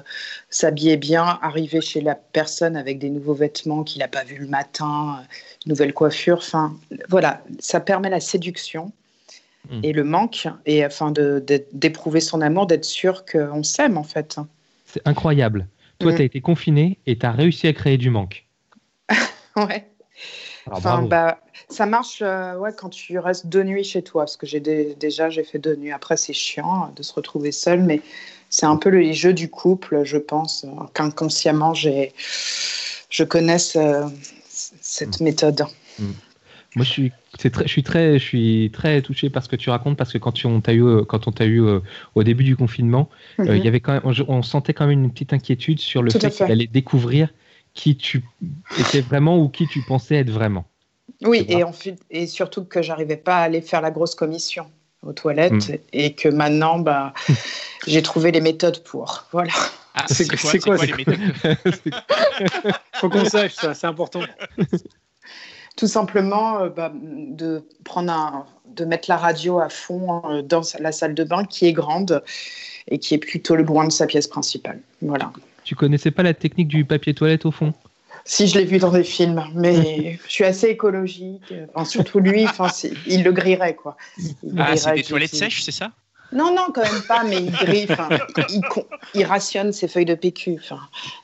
s'habiller 0.49 0.97
bien, 0.97 1.37
arriver 1.43 1.79
chez 1.79 2.01
la 2.01 2.15
personne 2.15 2.75
avec 2.75 2.97
des 2.97 3.09
nouveaux 3.11 3.35
vêtements 3.35 3.83
qu'il 3.83 3.99
n'a 3.99 4.07
pas 4.07 4.23
vu 4.23 4.37
le 4.37 4.47
matin, 4.47 5.19
euh, 5.19 5.23
une 5.65 5.69
nouvelle 5.73 5.93
coiffure. 5.93 6.37
Enfin, 6.39 6.75
voilà, 7.07 7.43
ça 7.59 7.79
permet 7.79 8.09
la 8.09 8.19
séduction 8.19 8.91
Mm. 9.69 9.79
et 9.83 9.93
le 9.93 10.03
manque, 10.03 10.47
et 10.65 10.83
afin 10.83 11.11
de- 11.11 11.41
de- 11.47 11.63
d'éprouver 11.71 12.19
son 12.19 12.41
amour, 12.41 12.65
d'être 12.67 12.83
sûr 12.83 13.23
qu'on 13.25 13.63
s'aime 13.63 13.97
en 13.97 14.03
fait. 14.03 14.37
C'est 14.85 15.07
incroyable. 15.07 15.67
Toi, 15.99 16.11
Mhm. 16.11 16.17
tu 16.17 16.21
as 16.21 16.25
été 16.25 16.41
confiné 16.41 16.99
et 17.05 17.17
tu 17.17 17.25
as 17.25 17.31
réussi 17.31 17.67
à 17.67 17.73
créer 17.73 17.97
du 17.97 18.09
manque. 18.09 18.45
Ouais. 19.55 19.87
Alors, 20.67 20.79
Enfin, 20.79 20.91
bravo. 20.91 21.07
bah, 21.07 21.39
ça 21.69 21.85
marche 21.85 22.21
euh, 22.21 22.55
ouais, 22.57 22.71
quand 22.77 22.89
tu 22.89 23.17
restes 23.19 23.47
deux 23.47 23.63
nuits 23.63 23.83
chez 23.83 24.01
toi, 24.01 24.23
parce 24.23 24.37
que 24.37 24.45
j'ai 24.47 24.59
dé- 24.59 24.95
déjà 24.99 25.29
j'ai 25.29 25.43
fait 25.43 25.59
deux 25.59 25.75
nuits. 25.75 25.91
Après, 25.91 26.17
c'est 26.17 26.33
chiant 26.33 26.85
euh, 26.85 26.95
de 26.95 27.03
se 27.03 27.13
retrouver 27.13 27.51
seul, 27.51 27.83
mais 27.83 28.01
c'est 28.49 28.65
un 28.65 28.77
peu 28.77 28.89
le- 28.89 29.11
jeux 29.13 29.33
du 29.33 29.49
couple, 29.49 30.03
je 30.03 30.17
pense, 30.17 30.63
euh, 30.65 30.69
qu'inconsciemment 30.93 31.73
j'ai, 31.73 32.13
je 33.09 33.23
connais 33.23 33.59
ce- 33.59 34.09
cette 34.49 35.19
méthode. 35.21 35.65
Moi, 36.75 36.83
je 36.85 36.89
suis, 36.89 37.11
très, 37.51 37.63
je 37.67 37.69
suis 37.69 37.83
très, 37.83 38.13
je 38.19 38.23
suis 38.23 38.71
très 38.73 39.01
touché 39.01 39.29
par 39.29 39.43
ce 39.43 39.49
que 39.49 39.55
tu 39.55 39.69
racontes 39.69 39.95
parce 39.97 40.11
que 40.11 40.17
quand 40.17 40.31
tu, 40.31 40.47
on 40.47 40.59
t'a 40.59 40.73
eu, 40.73 41.05
quand 41.05 41.27
on 41.27 41.31
t'a 41.31 41.45
eu 41.45 41.61
euh, 41.61 41.79
au 42.15 42.23
début 42.23 42.43
du 42.43 42.55
confinement, 42.55 43.09
euh, 43.39 43.55
il 43.57 43.63
y 43.63 43.67
avait 43.67 43.79
quand 43.79 43.93
même, 43.93 44.01
on, 44.05 44.13
on 44.27 44.41
sentait 44.41 44.73
quand 44.73 44.87
même 44.87 45.03
une 45.03 45.11
petite 45.11 45.33
inquiétude 45.33 45.79
sur 45.79 46.01
le 46.01 46.11
Tout 46.11 46.19
fait. 46.19 46.31
qu'il 46.31 46.51
allait 46.51 46.67
découvrir 46.67 47.29
qui 47.73 47.97
tu 47.97 48.23
étais 48.79 49.01
vraiment 49.01 49.37
ou 49.39 49.49
qui 49.49 49.67
tu 49.67 49.81
pensais 49.81 50.15
être 50.15 50.29
vraiment. 50.29 50.65
Oui, 51.23 51.47
et, 52.09 52.27
surtout 52.27 52.65
que 52.65 52.81
j'arrivais 52.81 53.17
pas 53.17 53.37
à 53.37 53.41
aller 53.43 53.61
faire 53.61 53.81
la 53.81 53.91
grosse 53.91 54.15
commission 54.15 54.65
aux 55.03 55.13
toilettes, 55.13 55.69
Mm. 55.69 55.75
et 55.93 56.13
que 56.13 56.29
maintenant, 56.29 56.79
bah, 56.79 57.13
j'ai 57.87 58.01
trouvé 58.01 58.31
les 58.31 58.41
méthodes 58.41 58.81
pour. 58.83 59.25
Voilà. 59.31 59.51
Ah, 59.95 60.05
C'est 60.07 60.23
c'est 60.23 60.27
quoi- 60.27 60.37
quoi, 60.37 60.49
c'est 60.51 60.51
c'est 60.51 60.59
quoi, 60.59 60.75
quoi 60.77 60.85
c'est 60.85 60.91
les 60.91 61.05
méthodes 61.05 62.73
Faut 62.95 63.09
qu'on 63.09 63.25
sache 63.25 63.53
ça, 63.53 63.73
c'est 63.73 63.87
important. 63.87 64.21
Tout 65.75 65.87
simplement 65.87 66.61
euh, 66.61 66.69
bah, 66.69 66.91
de 66.95 67.63
prendre 67.83 68.11
un, 68.11 68.45
de 68.67 68.85
mettre 68.85 69.09
la 69.09 69.17
radio 69.17 69.59
à 69.59 69.69
fond 69.69 70.21
euh, 70.29 70.41
dans 70.41 70.61
la 70.79 70.91
salle 70.91 71.15
de 71.15 71.23
bain 71.23 71.45
qui 71.45 71.65
est 71.67 71.73
grande 71.73 72.23
et 72.87 72.99
qui 72.99 73.13
est 73.15 73.17
plutôt 73.19 73.55
loin 73.55 73.85
de 73.87 73.91
sa 73.91 74.05
pièce 74.05 74.27
principale. 74.27 74.79
Voilà. 75.01 75.31
Tu 75.63 75.75
connaissais 75.75 76.11
pas 76.11 76.23
la 76.23 76.33
technique 76.33 76.67
du 76.67 76.85
papier 76.85 77.13
toilette 77.13 77.45
au 77.45 77.51
fond? 77.51 77.73
Si 78.25 78.47
je 78.47 78.57
l'ai 78.57 78.65
vu 78.65 78.77
dans 78.77 78.91
des 78.91 79.03
films, 79.03 79.43
mais 79.53 80.19
je 80.27 80.31
suis 80.31 80.45
assez 80.45 80.67
écologique. 80.67 81.53
Enfin, 81.73 81.85
surtout 81.85 82.19
lui, 82.19 82.45
enfin, 82.45 82.67
il 83.07 83.23
le 83.23 83.31
grillerait 83.31 83.75
quoi. 83.75 83.97
Il 84.17 84.35
Ah, 84.57 84.75
c'est 84.77 84.93
des 84.93 85.03
toilettes 85.03 85.35
sèches, 85.35 85.61
c'est 85.63 85.71
ça? 85.71 85.91
Non, 86.31 86.53
non, 86.55 86.67
quand 86.73 86.81
même 86.81 87.03
pas, 87.07 87.23
mais 87.23 87.37
il 87.37 87.51
grille. 87.51 87.87
il, 89.13 89.23
rationne 89.25 89.71
ses 89.71 89.87
feuilles 89.87 90.05
de 90.05 90.15
PQ. 90.15 90.57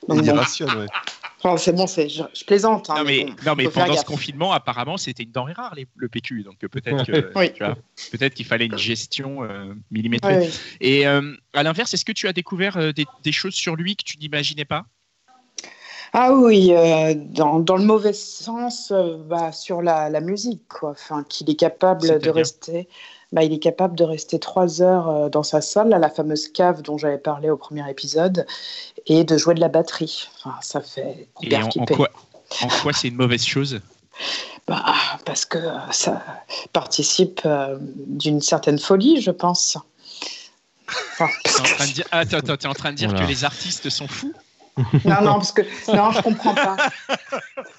Donc 0.07 0.19
Il 0.21 0.29
bon. 0.29 0.35
rationne, 0.35 0.77
ouais. 0.77 0.85
Enfin, 1.41 1.55
c'est 1.55 1.71
bon, 1.71 1.87
c'est, 1.87 2.09
je, 2.09 2.23
je 2.33 2.43
plaisante. 2.43 2.89
hein, 2.89 2.95
Non, 2.97 3.03
mais, 3.05 3.23
bon, 3.23 3.35
non, 3.45 3.55
mais 3.55 3.63
faut 3.63 3.71
faire 3.71 3.85
pendant 3.85 3.97
ce 3.97 4.05
confinement, 4.05 4.51
apparemment, 4.51 4.97
c'était 4.97 5.23
une 5.23 5.31
denrée 5.31 5.53
rare, 5.53 5.73
les- 5.73 5.87
le 5.95 6.09
PQ. 6.09 6.43
Donc 6.43 6.63
euh, 6.63 6.67
peut-être 6.67 7.05
que, 7.05 7.31
Oui. 7.35 7.53
tu 7.53 7.63
vois, 7.63 7.77
peut-être 8.11 8.33
qu'il 8.33 8.45
fallait 8.45 8.65
une 8.65 8.77
gestion 8.77 9.43
euh, 9.43 9.73
millimétrée. 9.89 10.37
Oui. 10.37 10.49
Et 10.81 11.07
euh, 11.07 11.33
à 11.53 11.63
l'inverse, 11.63 11.93
est-ce 11.93 12.03
que 12.03 12.11
tu 12.11 12.27
as 12.27 12.33
découvert 12.33 12.75
euh, 12.75 12.91
des, 12.91 13.05
des 13.23 13.31
choses 13.31 13.53
sur 13.53 13.77
lui 13.77 13.95
que 13.95 14.03
tu 14.03 14.17
n'imaginais 14.17 14.65
pas? 14.65 14.85
Ah 16.11 16.33
oui, 16.33 16.73
euh, 16.73 17.13
dans, 17.15 17.59
dans 17.59 17.77
le 17.77 17.85
mauvais 17.85 18.13
sens, 18.13 18.91
euh, 18.91 19.17
bah, 19.17 19.51
sur 19.51 19.81
la, 19.81 20.09
la 20.09 20.21
musique, 20.21 20.67
quoi. 20.67 20.91
Enfin, 20.91 21.23
qu'il 21.23 21.49
est 21.49 21.55
capable 21.55 22.19
de 22.19 22.29
rester. 22.29 22.89
Bah, 23.31 23.43
il 23.43 23.53
est 23.53 23.59
capable 23.59 23.95
de 23.95 24.03
rester 24.03 24.39
trois 24.39 24.81
heures 24.81 25.09
euh, 25.09 25.29
dans 25.29 25.43
sa 25.43 25.61
salle, 25.61 25.93
à 25.93 25.99
la 25.99 26.09
fameuse 26.09 26.47
cave 26.47 26.81
dont 26.81 26.97
j'avais 26.97 27.19
parlé 27.19 27.49
au 27.49 27.57
premier 27.57 27.87
épisode, 27.89 28.47
et 29.05 29.23
de 29.23 29.37
jouer 29.37 29.53
de 29.53 29.59
la 29.59 29.67
batterie. 29.67 30.27
Enfin, 30.37 30.55
ça 30.61 30.81
fait 30.81 31.27
Et 31.41 31.45
hyper 31.45 31.67
en, 31.67 31.81
en 31.81 31.85
quoi, 31.85 32.09
en 32.61 32.67
quoi 32.81 32.91
c'est 32.93 33.09
une 33.09 33.15
mauvaise 33.15 33.45
chose? 33.45 33.81
Bah, 34.67 34.83
parce 35.25 35.45
que 35.45 35.59
ça 35.91 36.23
participe 36.73 37.41
euh, 37.45 37.77
d'une 37.79 38.41
certaine 38.41 38.79
folie, 38.79 39.21
je 39.21 39.31
pense. 39.31 39.77
Enfin, 40.87 41.27
T'es 41.43 41.59
en 41.59 41.63
train 41.63 41.87
de 41.87 41.91
dire, 41.93 42.05
ah, 42.11 42.19
attends, 42.19 42.37
attends, 42.37 42.57
t'es 42.57 42.67
en 42.67 42.73
train 42.73 42.91
de 42.91 42.97
dire 42.97 43.09
Voilà. 43.09 43.25
Que 43.25 43.29
les 43.29 43.45
artistes 43.45 43.89
sont 43.89 44.07
fous? 44.07 44.33
Non, 45.05 45.21
non, 45.21 45.33
parce 45.33 45.51
que 45.51 45.61
non, 45.95 46.11
je 46.11 46.21
comprends 46.21 46.55
pas. 46.55 46.77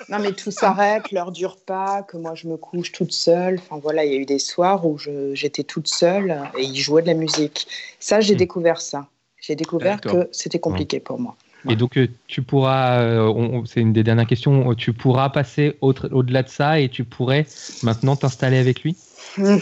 Non, 0.09 0.19
mais 0.19 0.33
tout 0.33 0.51
s'arrête, 0.51 1.11
l'heure 1.13 1.31
dure 1.33 1.57
pas, 1.65 2.03
que 2.03 2.17
moi 2.17 2.35
je 2.35 2.49
me 2.49 2.57
couche 2.57 2.93
toute 2.93 3.13
seule. 3.13 3.59
Enfin 3.59 3.79
voilà, 3.81 4.05
il 4.05 4.13
y 4.13 4.17
a 4.17 4.19
eu 4.19 4.27
des 4.27 4.39
soirs 4.39 4.85
où 4.87 4.99
j'étais 5.35 5.63
toute 5.65 5.89
seule 5.89 6.37
et 6.57 6.63
il 6.65 6.77
jouait 6.77 7.03
de 7.03 7.07
la 7.07 7.15
musique. 7.15 7.67
Ça, 8.01 8.21
j'ai 8.21 8.35
Hmm. 8.35 8.39
découvert 8.39 8.81
ça. 8.81 9.07
J'ai 9.41 9.55
découvert 9.55 10.01
que 10.01 10.29
c'était 10.33 10.59
compliqué 10.59 11.01
pour 11.01 11.19
moi. 11.19 11.37
Et 11.69 11.77
donc, 11.77 11.97
euh, 11.99 12.09
tu 12.27 12.43
pourras, 12.43 13.01
euh, 13.03 13.63
c'est 13.67 13.81
une 13.81 13.93
des 13.93 14.03
dernières 14.03 14.27
questions, 14.27 14.71
euh, 14.71 14.75
tu 14.75 14.93
pourras 14.93 15.29
passer 15.29 15.77
au-delà 15.83 16.43
de 16.43 16.49
ça 16.49 16.81
et 16.81 16.89
tu 16.89 17.05
pourrais 17.05 17.47
maintenant 17.83 18.17
t'installer 18.17 18.59
avec 18.59 18.83
lui? 18.83 18.97
Hmm. 19.37 19.59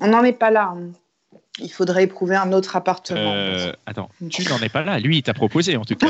On 0.00 0.08
n'en 0.08 0.22
est 0.24 0.32
pas 0.32 0.50
là. 0.50 0.74
hein. 0.76 0.90
Il 1.58 1.68
faudrait 1.70 2.04
éprouver 2.04 2.36
un 2.36 2.52
autre 2.52 2.76
appartement. 2.76 3.32
Euh, 3.34 3.72
Attends, 3.84 4.08
tu 4.30 4.48
n'en 4.48 4.58
es 4.60 4.68
pas 4.68 4.82
là. 4.82 4.98
Lui, 4.98 5.18
il 5.18 5.22
t'a 5.22 5.34
proposé 5.34 5.76
en 5.76 5.84
tout 5.84 5.94
cas. 5.96 6.06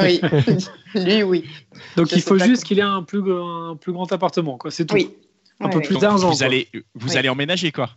Oui, 0.00 0.20
lui, 0.94 1.22
oui. 1.22 1.44
Donc 1.96 2.08
Je 2.10 2.14
il 2.16 2.22
faut 2.22 2.38
juste 2.38 2.64
qu'il 2.64 2.78
ait 2.78 2.82
un 2.82 3.02
plus, 3.02 3.20
un 3.32 3.76
plus 3.76 3.92
grand 3.92 4.10
appartement, 4.12 4.56
quoi. 4.56 4.70
C'est 4.70 4.86
tout. 4.86 4.94
Oui. 4.94 5.14
Un 5.60 5.66
Ouais, 5.66 5.72
peu 5.72 5.80
plus 5.80 5.98
d'argent. 5.98 6.30
vous 6.30 6.36
quoi. 6.38 6.46
allez, 6.46 6.68
vous 6.94 7.10
Oui. 7.10 7.16
allez 7.16 7.28
emménager 7.28 7.72
quoi 7.72 7.90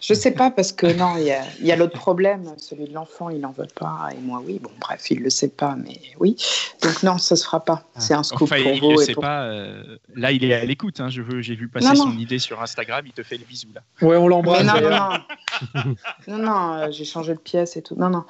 Je 0.00 0.14
sais 0.14 0.32
pas 0.32 0.50
parce 0.50 0.72
que 0.72 0.86
non, 0.86 1.16
il 1.16 1.24
y 1.24 1.30
a, 1.32 1.42
il 1.60 1.66
y 1.66 1.70
a 1.72 1.76
l'autre 1.76 1.96
problème, 1.98 2.54
celui 2.56 2.86
de 2.88 2.92
l'enfant, 2.94 3.28
il 3.30 3.38
n'en 3.40 3.52
veut 3.52 3.68
pas 3.74 4.08
et 4.12 4.20
moi 4.20 4.42
oui. 4.44 4.58
Bon 4.58 4.70
bref, 4.80 5.08
il 5.10 5.20
le 5.22 5.30
sait 5.30 5.48
pas, 5.50 5.76
mais 5.76 6.00
oui. 6.18 6.36
Donc 6.82 7.02
non, 7.04 7.18
ça 7.18 7.36
se 7.36 7.44
fera 7.44 7.64
pas. 7.64 7.84
C'est 7.96 8.14
un 8.14 8.22
scoop 8.24 8.42
Enfin, 8.42 8.60
pour 8.62 8.72
il 8.72 8.80
vous 8.80 8.92
ne 8.96 9.00
et 9.00 9.04
sait 9.04 9.12
pour. 9.12 9.22
pas. 9.22 9.42
euh, 9.44 9.98
là, 10.16 10.32
il 10.32 10.42
est 10.44 10.54
à 10.54 10.64
l'écoute. 10.64 11.00
hein. 11.00 11.08
Je 11.08 11.22
veux, 11.22 11.40
j'ai 11.40 11.54
vu 11.54 11.68
passer 11.68 11.86
Non, 11.88 11.94
son 11.94 12.08
non. 12.08 12.18
idée 12.18 12.38
sur 12.40 12.60
Instagram. 12.60 13.04
Il 13.06 13.12
te 13.12 13.22
fait 13.22 13.36
le 13.36 13.44
bisou 13.44 13.68
là. 13.74 13.82
Ouais, 14.02 14.16
on 14.16 14.26
l'embrasse. 14.26 14.64
non, 14.64 14.80
non, 14.80 14.90
non, 14.90 15.96
non, 16.26 16.38
non, 16.38 16.72
euh, 16.74 16.90
j'ai 16.90 17.04
changé 17.04 17.34
de 17.34 17.38
pièce 17.38 17.76
et 17.76 17.82
tout. 17.82 17.94
Non, 17.94 18.10
non. 18.10 18.24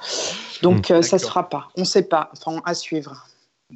Donc 0.61 0.91
euh, 0.91 1.01
ça 1.01 1.17
se 1.17 1.25
fera 1.25 1.49
pas. 1.49 1.69
On 1.77 1.85
sait 1.85 2.03
pas. 2.07 2.29
Enfin, 2.37 2.61
à 2.65 2.73
suivre. 2.75 3.25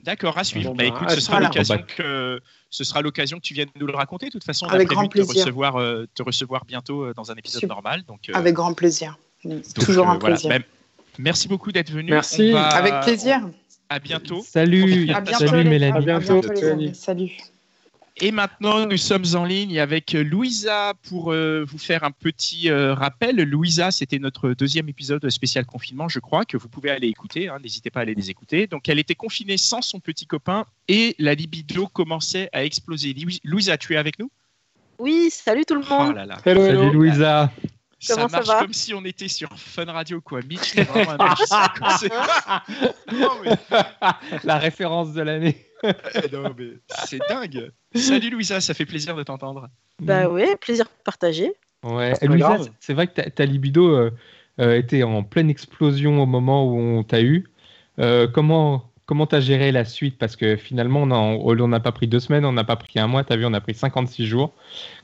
D'accord, 0.04 0.38
à 0.38 0.44
suivre. 0.44 0.72
Bon, 0.72 0.76
bah, 0.76 0.84
bah, 0.84 0.96
écoute, 0.96 1.10
à 1.10 1.16
ce 1.16 1.22
sera 1.22 1.40
l'occasion 1.40 1.82
que 1.98 2.42
ce 2.76 2.84
sera 2.84 3.02
l'occasion 3.02 3.38
que 3.38 3.42
tu 3.44 3.54
viennes 3.54 3.70
nous 3.80 3.88
le 3.88 3.96
raconter. 3.96 4.26
De 4.26 4.32
toute 4.32 4.44
façon, 4.44 4.66
on 4.66 4.70
a 4.70 4.74
Avec 4.74 4.88
prévu 4.88 4.96
grand 4.98 5.04
de 5.04 5.08
te 5.08 5.14
plaisir. 5.14 5.44
recevoir, 5.46 5.78
euh, 5.78 6.06
te 6.14 6.22
recevoir 6.24 6.66
bientôt 6.66 7.06
euh, 7.06 7.14
dans 7.16 7.32
un 7.32 7.36
épisode 7.36 7.62
Super. 7.62 7.76
normal. 7.76 8.04
Donc, 8.06 8.28
euh, 8.30 8.34
Avec 8.34 8.54
grand 8.54 8.74
plaisir. 8.74 9.18
donc, 9.46 9.64
Toujours 9.74 10.08
euh, 10.10 10.12
un 10.12 10.18
voilà. 10.18 10.36
plaisir. 10.36 10.60
Merci 11.18 11.48
beaucoup 11.48 11.72
d'être 11.72 11.92
venu. 11.92 12.12
Merci. 12.12 12.52
Va- 12.52 12.68
Avec 12.68 12.94
plaisir. 13.04 13.48
À 13.88 14.00
bientôt. 14.00 14.44
Salut, 14.46 15.10
À 15.14 15.22
bientôt, 15.22 15.48
salut 15.48 15.70
Mélanie. 15.70 16.10
À 16.10 16.16
À 16.16 16.20
bientôt. 16.20 16.42
Salut. 16.94 17.32
Et 18.22 18.32
maintenant, 18.32 18.86
nous 18.86 18.96
sommes 18.96 19.26
en 19.36 19.44
ligne 19.44 19.78
avec 19.78 20.14
Louisa 20.14 20.94
pour 21.10 21.34
euh, 21.34 21.66
vous 21.68 21.78
faire 21.78 22.06
un 22.06 22.12
petit 22.12 22.70
euh, 22.70 22.94
rappel. 22.94 23.36
Louisa, 23.36 23.92
c'était 23.92 24.20
notre 24.20 24.52
deuxième 24.54 24.88
épisode 24.88 25.30
spécial 25.30 25.66
confinement, 25.66 26.08
je 26.08 26.20
crois, 26.20 26.46
que 26.46 26.56
vous 26.56 26.70
pouvez 26.70 26.92
aller 26.92 27.08
écouter. 27.10 27.50
hein, 27.50 27.58
N'hésitez 27.62 27.90
pas 27.90 28.00
à 28.00 28.04
aller 28.04 28.16
les 28.16 28.30
écouter. 28.30 28.68
Donc, 28.68 28.88
elle 28.88 29.00
était 29.00 29.16
confinée 29.16 29.58
sans 29.58 29.82
son 29.82 30.00
petit 30.00 30.26
copain 30.28 30.66
et 30.88 31.14
la 31.20 31.34
libido 31.34 31.88
commençait 31.88 32.48
à 32.54 32.64
exploser. 32.64 33.14
Louis- 33.14 33.42
Louisa, 33.44 33.78
tu 33.78 33.94
es 33.96 33.98
avec 33.98 34.18
nous? 34.18 34.32
Oui, 34.98 35.28
salut 35.30 35.66
tout 35.66 35.76
le 35.76 35.82
Oh 35.90 35.94
monde. 35.94 36.16
là 36.16 36.26
là. 36.26 36.38
Hello, 36.46 36.66
Salut 36.66 36.78
hello. 36.80 36.94
Louisa. 36.94 37.52
Ça 38.00 38.16
Comment 38.16 38.30
ça 38.30 38.38
marche 38.38 38.48
va? 38.48 38.60
comme 38.62 38.74
si 38.74 38.94
on 38.94 39.04
était 39.04 39.28
sur 39.28 39.50
Fun 39.58 39.86
Radio, 39.86 40.22
quoi. 40.22 40.40
Mitch, 40.42 40.74
vraiment 40.76 41.12
un 41.20 41.36
Non, 43.14 43.32
mais- 43.44 43.58
La 44.46 44.58
référence 44.58 45.12
de 45.12 45.22
l'année. 45.22 45.66
Non, 46.32 46.54
mais 46.58 46.70
c'est 47.06 47.20
dingue. 47.30 47.72
Salut 47.96 48.30
Louisa, 48.30 48.62
ça 48.62 48.74
fait 48.74 48.86
plaisir 48.86 49.16
de 49.16 49.24
t'entendre. 49.24 49.70
Bah 50.02 50.28
ouais, 50.30 50.56
plaisir 50.58 50.88
partagé. 51.04 51.54
Ouais. 51.84 52.14
Pas 52.20 52.26
Louisa, 52.26 52.58
c'est- 52.80 52.94
vrai 52.94 53.08
que 53.08 53.14
ta, 53.14 53.30
ta 53.30 53.46
libido 53.46 53.88
euh, 53.96 54.12
euh, 54.60 54.78
était 54.78 55.04
en 55.04 55.24
pleine 55.24 55.50
explosion 55.50 56.22
au 56.22 56.26
moment 56.26 56.68
où 56.68 56.78
on 56.78 57.04
t'a 57.04 57.22
eu. 57.22 57.46
Euh, 58.00 58.28
comment 58.28 58.90
comment 59.06 59.28
t'as 59.28 59.40
géré 59.40 59.72
la 59.72 59.86
suite? 59.86 60.18
Parce 60.18 60.36
que 60.36 60.56
finalement, 60.56 61.04
on 61.04 61.12
a- 61.12 61.16
on 61.64 61.68
n'a 61.68 61.80
pas 61.80 61.92
pris 61.92 62.08
deux 62.08 62.20
semaines, 62.20 62.44
on 62.44 62.52
n'a 62.54 62.64
pas 62.64 62.76
pris 62.76 63.00
un 63.00 63.08
mois. 63.08 63.24
T'as 63.24 63.36
vu, 63.36 63.46
on 63.46 63.54
a 63.54 63.62
pris 63.62 63.76
56 63.76 64.26
jours. 64.26 64.52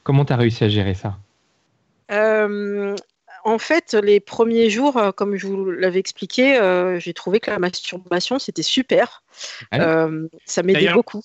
Comment 0.04 0.26
t'as 0.26 0.36
réussi 0.38 0.64
à 0.64 0.70
gérer 0.70 0.96
ça? 0.96 1.18
Euh, 2.12 2.96
en 3.46 3.58
fait, 3.58 3.94
les 4.04 4.20
premiers 4.20 4.70
jours, 4.70 5.00
comme 5.16 5.36
je 5.36 5.48
vous 5.48 5.70
l'avais 5.72 6.00
expliqué, 6.00 6.58
euh, 6.58 7.00
j'ai 7.00 7.14
trouvé 7.14 7.40
que 7.40 7.50
la 7.52 7.60
masturbation, 7.60 8.38
c'était 8.40 8.64
super. 8.64 9.24
Euh, 9.82 10.28
ça 10.46 10.62
m'aidait 10.64 10.80
beaucoup. 10.96 11.22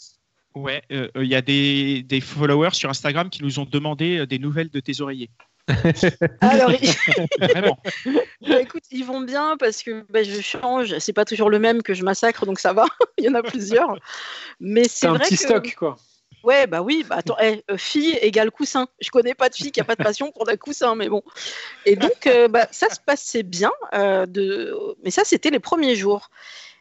Ouais, 0.57 0.83
euh, 0.91 1.09
il 1.17 1.27
y 1.27 1.35
a 1.35 1.43
des, 1.43 2.03
des 2.03 2.23
followers 2.23 2.73
sur 2.73 2.89
Instagram 2.89 3.29
qui 3.29 3.43
nous 3.43 3.59
ont 3.59 3.67
demandé 3.67 4.17
euh, 4.21 4.27
des 4.27 4.39
nouvelles 4.39 4.71
de 4.71 4.81
tes 4.81 5.03
oreillers. 5.03 5.29
Alors, 6.41 6.73
ils- 6.73 6.95
Vraiment. 7.41 7.79
bah, 8.41 8.63
écoute, 8.63 8.85
ils 8.91 9.05
vont 9.05 9.21
bien 9.21 9.59
parce 9.59 9.83
que 9.83 10.07
bah, 10.09 10.23
je 10.23 10.41
change. 10.41 10.97
C'est 10.99 11.13
pas 11.13 11.27
toujours 11.27 11.51
le 11.51 11.59
même 11.59 11.83
que 11.83 11.93
je 11.93 12.03
massacre, 12.05 12.47
donc 12.47 12.59
ça 12.59 12.73
va. 12.73 12.87
Il 13.19 13.25
y 13.27 13.29
en 13.29 13.35
a 13.35 13.43
plusieurs. 13.43 13.99
Mais 14.59 14.85
C'est 14.85 14.89
c'est 15.01 15.07
un 15.09 15.15
vrai 15.15 15.25
petit 15.27 15.37
que... 15.37 15.43
stock, 15.43 15.75
quoi. 15.75 15.97
Ouais, 16.43 16.67
bah 16.67 16.81
oui, 16.81 17.05
bah 17.07 17.17
attends, 17.19 17.37
eh, 17.43 17.63
euh, 17.71 17.77
fille 17.77 18.17
égale 18.23 18.51
coussin. 18.51 18.87
Je 19.01 19.11
connais 19.11 19.35
pas 19.35 19.51
de 19.51 19.55
fille 19.55 19.73
qui 19.73 19.81
a 19.81 19.85
pas 19.85 19.97
de 19.97 20.03
passion 20.03 20.33
pour 20.33 20.47
des 20.47 20.57
coussins, 20.57 20.95
mais 20.95 21.09
bon. 21.11 21.23
Et 21.85 21.97
donc, 21.97 22.27
euh, 22.29 22.49
bah, 22.49 22.67
ça 22.71 22.89
se 22.89 23.01
passait 23.05 23.43
bien, 23.43 23.73
euh, 23.95 24.25
de... 24.25 24.73
mais 25.05 25.11
ça, 25.11 25.23
c'était 25.25 25.51
les 25.51 25.59
premiers 25.59 25.97
jours. 25.97 26.31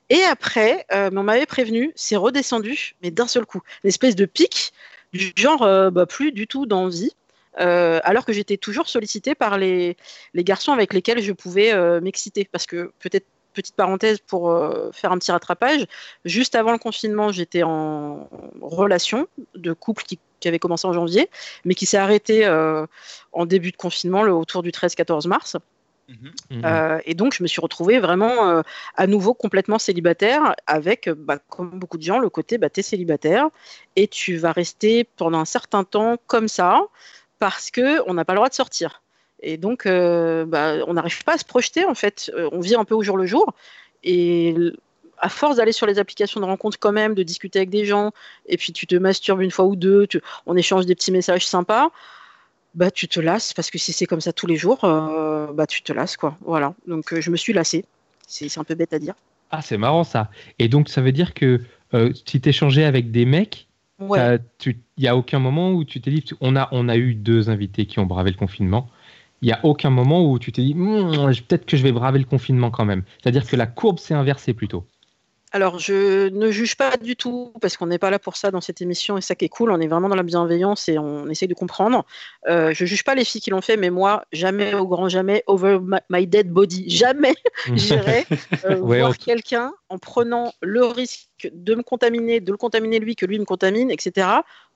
Et 0.10 0.24
après, 0.24 0.86
euh, 0.94 1.10
on 1.14 1.24
m'avait 1.24 1.46
prévenu, 1.46 1.92
c'est 1.96 2.16
redescendu, 2.16 2.96
mais 3.02 3.12
d'un 3.12 3.28
seul 3.28 3.46
coup. 3.46 3.62
Une 3.84 3.88
espèce 3.88 4.16
de 4.16 4.26
pic, 4.26 4.74
du 5.14 5.34
genre 5.36 5.64
euh, 5.64 5.90
bah, 5.90 6.06
plus 6.06 6.32
du 6.32 6.48
tout 6.48 6.66
d'envie, 6.66 7.12
euh, 7.60 8.00
alors 8.04 8.26
que 8.26 8.34
j'étais 8.34 8.58
toujours 8.58 8.88
sollicitée 8.88 9.34
par 9.34 9.58
les, 9.58 9.98
les 10.34 10.44
garçons 10.44 10.74
avec 10.74 10.94
lesquels 10.94 11.22
je 11.22 11.32
pouvais 11.32 11.74
m'exciter. 12.02 12.48
Parce 12.52 12.66
que, 12.66 12.92
peut-être, 13.00 13.26
petite 13.54 13.76
parenthèse 13.76 14.20
pour 14.20 14.54
faire 14.92 15.14
un 15.14 15.18
petit 15.18 15.32
rattrapage, 15.32 15.86
juste 16.26 16.56
avant 16.56 16.74
le 16.74 16.78
confinement, 16.78 17.32
j'étais 17.32 17.64
en 17.64 18.30
relation 18.62 19.28
de 19.56 19.72
couple 19.72 20.04
qui, 20.04 20.20
avait 20.44 20.60
commencé 20.60 20.86
en 20.88 20.94
janvier, 20.94 21.28
mais 21.64 21.74
qui 21.74 21.88
s'est 21.88 21.98
arrêté 21.98 22.48
en 23.32 23.46
début 23.48 23.72
de 23.72 23.78
confinement, 23.78 24.22
le, 24.22 24.34
autour 24.34 24.62
du 24.62 24.70
13-14 24.70 25.28
mars. 25.28 25.58
Mhm. 26.08 26.66
Euh, 26.66 27.00
et 27.06 27.16
donc, 27.16 27.34
je 27.34 27.42
me 27.42 27.48
suis 27.48 27.62
retrouvée 27.62 28.00
vraiment 28.00 28.48
euh, 28.50 28.62
à 28.96 29.08
nouveau 29.08 29.34
complètement 29.34 29.80
célibataire, 29.80 30.56
avec, 30.68 31.08
euh, 31.08 31.16
bah, 31.18 31.40
comme 31.50 31.72
beaucoup 31.80 31.98
de 31.98 32.04
gens, 32.04 32.20
le 32.20 32.30
côté 32.30 32.58
bah, 32.58 32.70
tu 32.70 32.82
es 32.82 32.84
célibataire 32.84 33.50
et 33.96 34.08
tu 34.08 34.38
vas 34.38 34.52
rester 34.52 35.04
pendant 35.04 35.40
un 35.40 35.46
certain 35.46 35.84
temps 35.84 36.18
comme 36.28 36.48
ça 36.48 36.82
parce 37.40 37.72
qu'on 37.72 38.14
n'a 38.14 38.24
pas 38.26 38.34
le 38.34 38.38
droit 38.38 38.50
de 38.50 38.54
sortir. 38.54 39.02
Et 39.42 39.58
donc, 39.58 39.86
euh, 39.86 40.46
bah, 40.46 40.76
on 40.88 40.94
n'arrive 40.94 41.24
pas 41.24 41.34
à 41.34 41.38
se 41.38 41.46
projeter, 41.46 41.86
en 41.86 41.96
fait. 41.96 42.32
Euh, 42.36 42.50
on 42.52 42.60
vit 42.60 42.76
un 42.76 42.86
peu 42.86 42.96
au 42.96 43.04
jour 43.04 43.18
le 43.18 43.26
jour. 43.26 43.54
Et 44.04 44.56
à 45.18 45.30
force 45.30 45.58
d'aller 45.58 45.72
sur 45.72 45.88
les 45.88 45.98
applications 45.98 46.40
de 46.40 46.46
rencontres 46.46 46.78
quand 46.80 46.92
même, 46.92 47.16
de 47.16 47.24
discuter 47.24 47.60
avec 47.60 47.70
des 47.70 47.86
gens, 47.86 48.12
et 48.48 48.58
puis 48.58 48.74
tu 48.74 48.86
te 48.86 48.96
masturbes 48.96 49.42
une 49.42 49.52
fois 49.52 49.66
ou 49.66 49.76
deux, 49.76 50.08
tu- 50.08 50.22
on 50.46 50.56
échange 50.56 50.86
des 50.86 50.94
petits 50.94 51.12
messages 51.12 51.48
sympas, 51.48 51.90
bah 52.76 52.92
tu 52.92 53.08
te 53.08 53.20
lasses 53.20 53.54
parce 53.54 53.72
que 53.72 53.78
si 53.78 53.94
c'est 53.94 54.06
comme 54.06 54.22
ça 54.22 54.34
tous 54.34 54.48
les 54.48 54.58
jours, 54.58 54.84
euh, 54.84 55.52
bah 55.54 55.66
tu 55.68 55.82
te 55.82 55.94
lasses 55.94 56.18
quoi. 56.18 56.38
Voilà. 56.42 56.74
Donc 56.88 57.14
euh, 57.14 57.22
je 57.22 57.32
me 57.32 57.38
suis 57.38 57.54
lassée. 57.54 57.86
C'est 58.28 58.58
un 58.58 58.64
peu 58.64 58.76
bête 58.76 58.94
à 58.94 59.00
dire. 59.00 59.14
Ah, 59.52 59.62
c'est 59.62 59.78
marrant 59.78 60.04
ça. 60.04 60.32
Et 60.60 60.68
donc, 60.68 60.90
ça 60.90 61.02
veut 61.02 61.12
dire 61.12 61.34
que 61.34 61.62
euh, 61.94 62.12
si 62.26 62.42
t'échangeais 62.42 62.86
avec 62.86 63.12
des 63.12 63.26
mecs, 63.26 63.68
Ouais. 63.98 64.40
Tu- 64.58 64.82
Il 64.98 65.02
n'y 65.04 65.08
a 65.08 65.16
aucun 65.16 65.40
moment 65.40 65.72
où 65.72 65.86
tu 65.86 66.02
t'es 66.02 66.12
dit, 66.12 66.26
on 66.42 66.58
a, 66.58 66.68
on 66.74 66.90
a 66.90 66.98
eu 66.98 67.16
deux 67.16 67.50
invités 67.50 67.86
qui 67.86 68.00
ont 68.00 68.06
bravé 68.06 68.30
le 68.32 68.36
confinement. 68.36 68.90
Il 69.42 69.46
n'y 69.46 69.54
a 69.54 69.60
aucun 69.64 69.90
moment 69.90 70.30
où 70.30 70.38
tu 70.40 70.52
t'es 70.52 70.64
dit, 70.64 70.74
Hmm, 70.76 71.32
peut-être 71.48 71.66
que 71.66 71.78
je 71.78 71.84
vais 71.84 71.94
braver 71.94 72.20
le 72.20 72.26
confinement 72.26 72.72
quand 72.72 72.84
même. 72.84 73.04
C'est-à-dire 73.24 73.48
que 73.48 73.56
la 73.56 73.68
courbe 73.68 74.00
s'est 74.00 74.14
inversée 74.14 74.54
plutôt. 74.54 74.86
Alors 75.56 75.80
je 75.80 76.28
ne 76.28 76.52
juge 76.52 76.76
pas 76.76 76.98
du 76.98 77.16
tout 77.16 77.54
parce 77.62 77.78
qu'on 77.78 77.88
n'est 77.88 77.98
pas 77.98 78.10
là 78.10 78.20
pour 78.20 78.36
ça 78.36 78.52
dans 78.52 78.60
cette 78.60 78.82
émission 78.82 79.18
et 79.18 79.22
ça 79.22 79.36
qui 79.36 79.46
est 79.46 79.50
cool. 79.50 79.72
On 79.72 79.80
est 79.80 79.88
vraiment 79.88 80.10
dans 80.10 80.16
la 80.18 80.24
bienveillance 80.24 80.90
et 80.90 81.00
on 81.00 81.30
essaye 81.30 81.48
de 81.48 81.54
comprendre. 81.54 82.06
Euh, 82.50 82.74
je 82.74 82.84
juge 82.84 83.06
pas 83.06 83.16
les 83.16 83.24
filles 83.24 83.40
qui 83.40 83.52
l'ont 83.52 83.62
fait, 83.62 83.78
mais 83.78 83.90
moi 83.90 84.26
jamais 84.34 84.74
au 84.74 84.86
grand 84.86 85.08
jamais 85.08 85.46
over 85.48 85.80
my, 85.82 86.00
my 86.10 86.28
dead 86.28 86.52
body. 86.52 86.90
Jamais 86.90 87.36
j'irai 87.74 88.26
euh, 88.66 88.76
Ouais, 88.82 89.00
voir 89.00 89.18
quelqu'un 89.18 89.72
en 89.88 89.98
prenant 89.98 90.52
le 90.60 90.84
risque 90.84 91.50
de 91.50 91.76
me 91.76 91.84
contaminer, 91.84 92.42
de 92.42 92.52
le 92.52 92.58
contaminer 92.58 93.00
lui, 93.00 93.16
que 93.16 93.26
lui 93.26 93.40
me 93.40 93.46
contamine, 93.46 93.90
etc. 93.92 94.28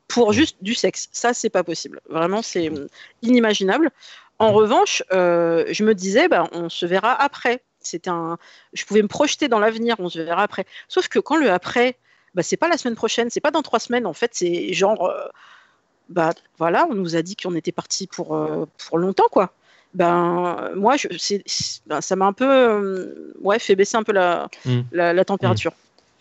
Pour 0.07 0.31
juste 0.31 0.59
du 0.61 0.75
sexe. 0.75 1.09
Ça, 1.11 1.33
c'est 1.33 1.49
pas 1.49 1.65
possible. 1.65 1.99
Vraiment, 2.07 2.41
c'est 2.41 2.69
hum, 2.69 2.87
inimaginable. 3.21 3.91
En 4.39 4.53
revanche, 4.53 5.03
euh, 5.11 5.65
je 5.69 5.83
me 5.83 5.93
disais, 5.93 6.29
bah, 6.29 6.47
on 6.53 6.69
se 6.69 6.85
verra 6.85 7.21
après. 7.21 7.63
C'était 7.81 8.09
un, 8.09 8.37
je 8.73 8.85
pouvais 8.85 9.01
me 9.01 9.07
projeter 9.07 9.47
dans 9.47 9.59
l'avenir. 9.59 9.95
On 9.99 10.09
se 10.09 10.19
verra 10.19 10.43
après. 10.43 10.65
Sauf 10.87 11.07
que 11.07 11.19
quand 11.19 11.37
le 11.37 11.51
après, 11.51 11.97
bah, 12.35 12.43
c'est 12.43 12.57
pas 12.57 12.67
la 12.67 12.77
semaine 12.77 12.95
prochaine, 12.95 13.29
c'est 13.29 13.39
pas 13.41 13.51
dans 13.51 13.61
trois 13.61 13.79
semaines. 13.79 14.05
En 14.05 14.13
fait, 14.13 14.31
c'est 14.33 14.73
genre, 14.73 15.05
euh, 15.07 15.27
bah 16.09 16.31
voilà, 16.57 16.87
on 16.89 16.95
nous 16.95 17.15
a 17.15 17.21
dit 17.21 17.35
qu'on 17.35 17.55
était 17.55 17.71
parti 17.71 18.07
pour 18.07 18.35
euh, 18.35 18.65
pour 18.87 18.97
longtemps, 18.97 19.27
quoi. 19.31 19.53
Ben 19.95 20.71
moi, 20.75 20.95
je, 20.97 21.07
ben, 21.87 22.01
ça 22.01 22.15
m'a 22.15 22.25
un 22.25 22.33
peu, 22.33 22.45
euh, 22.47 23.33
ouais, 23.41 23.57
fait 23.57 23.75
baisser 23.75 23.97
un 23.97 24.03
peu 24.03 24.11
la 24.11 24.47
Mm. 24.65 24.81
la, 24.91 25.13
la 25.13 25.25
température. 25.25 25.71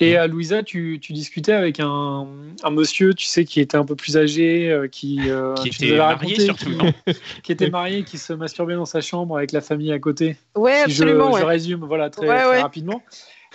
Et 0.01 0.17
à 0.17 0.27
Louisa, 0.29 0.63
tu, 0.63 0.99
tu 1.03 1.13
discutais 1.13 1.53
avec 1.53 1.81
un, 1.81 2.27
un 2.63 2.71
monsieur, 2.71 3.15
tu 3.15 3.25
sais, 3.27 3.45
qui 3.45 3.61
était 3.61 3.77
un 3.77 3.85
peu 3.85 3.97
plus 3.97 4.17
âgé, 4.17 4.71
euh, 4.71 4.87
qui, 4.87 5.29
euh, 5.29 5.55
Qui 5.55 5.69
était 5.69 5.97
marié, 5.97 6.01
raconté, 6.01 6.41
surtout, 6.45 6.71
qui- 7.43 7.53
était 7.53 7.69
marié, 7.71 8.05
qui 8.05 8.17
se 8.19 8.33
masturbait 8.33 8.75
dans 8.77 8.85
sa 8.85 9.01
chambre 9.01 9.37
avec 9.37 9.51
la 9.53 9.61
famille 9.61 9.91
à 9.93 9.99
côté. 9.99 10.37
Ouais, 10.55 10.85
Si 10.85 10.93
je, 10.93 11.03
absolument. 11.03 11.33
je 11.33 11.39
ouais. 11.39 11.45
résume, 11.45 11.85
voilà, 11.85 12.11
très, 12.11 12.29
Ouais, 12.29 12.37
très 12.37 12.49
ouais. 12.51 12.63
rapidement. 12.63 13.03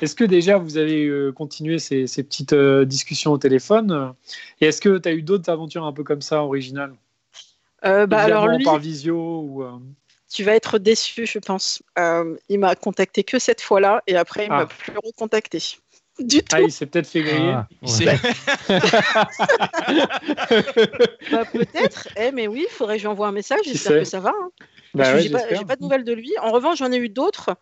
Est-ce 0.02 0.16
que 0.16 0.24
déjà 0.26 0.58
vous 0.58 0.78
avez 0.78 1.06
euh, 1.06 1.32
continué 1.32 1.80
ces, 1.80 2.08
ces 2.08 2.24
petites 2.24 2.54
euh, 2.54 2.84
discussions 2.84 3.32
au 3.32 3.38
téléphone? 3.38 3.92
Euh, 3.92 4.08
Et 4.60 4.66
est-ce 4.66 4.82
que 4.82 4.98
tu 4.98 5.08
as 5.08 5.14
eu 5.14 5.22
d'autres 5.22 5.50
aventures 5.50 5.86
un 5.86 5.94
peu 5.94 6.04
comme 6.04 6.22
ça, 6.22 6.44
originales? 6.44 6.94
Euh, 7.86 8.06
bah 8.06 8.20
alors 8.20 8.40
Évidemment, 8.46 8.58
lui, 8.58 8.64
par 8.66 8.80
visio 8.80 9.42
ou, 9.42 9.64
euh, 9.64 9.72
tu 10.34 10.44
vas 10.44 10.56
être 10.56 10.78
déçu, 10.80 11.26
je 11.26 11.38
pense. 11.40 11.84
Euh, 12.00 12.36
il 12.50 12.60
m'a 12.60 12.76
contacté 12.76 13.24
que 13.24 13.40
cette 13.40 13.62
fois-là 13.62 14.02
et 14.08 14.16
après 14.18 14.46
il 14.46 14.52
Ah. 14.52 14.58
m'a 14.60 14.66
plus 14.66 14.94
recontacté 15.04 15.60
du 16.20 16.40
tout. 16.40 16.56
Ah, 16.56 16.62
il 16.62 16.72
s'est 16.72 16.86
peut-être 16.86 17.08
fait 17.08 17.22
griller. 17.24 17.54
Ah, 17.56 17.68
Il 17.82 18.08
ouais. 18.08 18.18
Bah, 21.32 21.46
peut-être. 21.52 22.08
Eh, 22.18 22.32
mais 22.32 22.48
oui, 22.48 22.66
il 22.70 22.72
faudrait 22.74 22.98
que 22.98 23.04
j'envoie 23.04 23.28
un 23.28 23.32
message. 23.32 23.60
J'espère 23.66 24.00
que 24.00 24.04
ça 24.04 24.20
va. 24.20 24.30
hein. 24.30 24.50
Bah 24.94 25.16
ouais, 25.16 25.22
j'ai 25.22 25.30
pas, 25.32 25.76
de 25.76 25.82
nouvelles 25.82 26.04
de 26.04 26.14
lui. 26.14 26.32
En 26.42 26.52
revanche, 26.52 26.78
j'en 26.78 26.92
ai 26.92 26.98
eu 26.98 27.10
d'autres, 27.10 27.56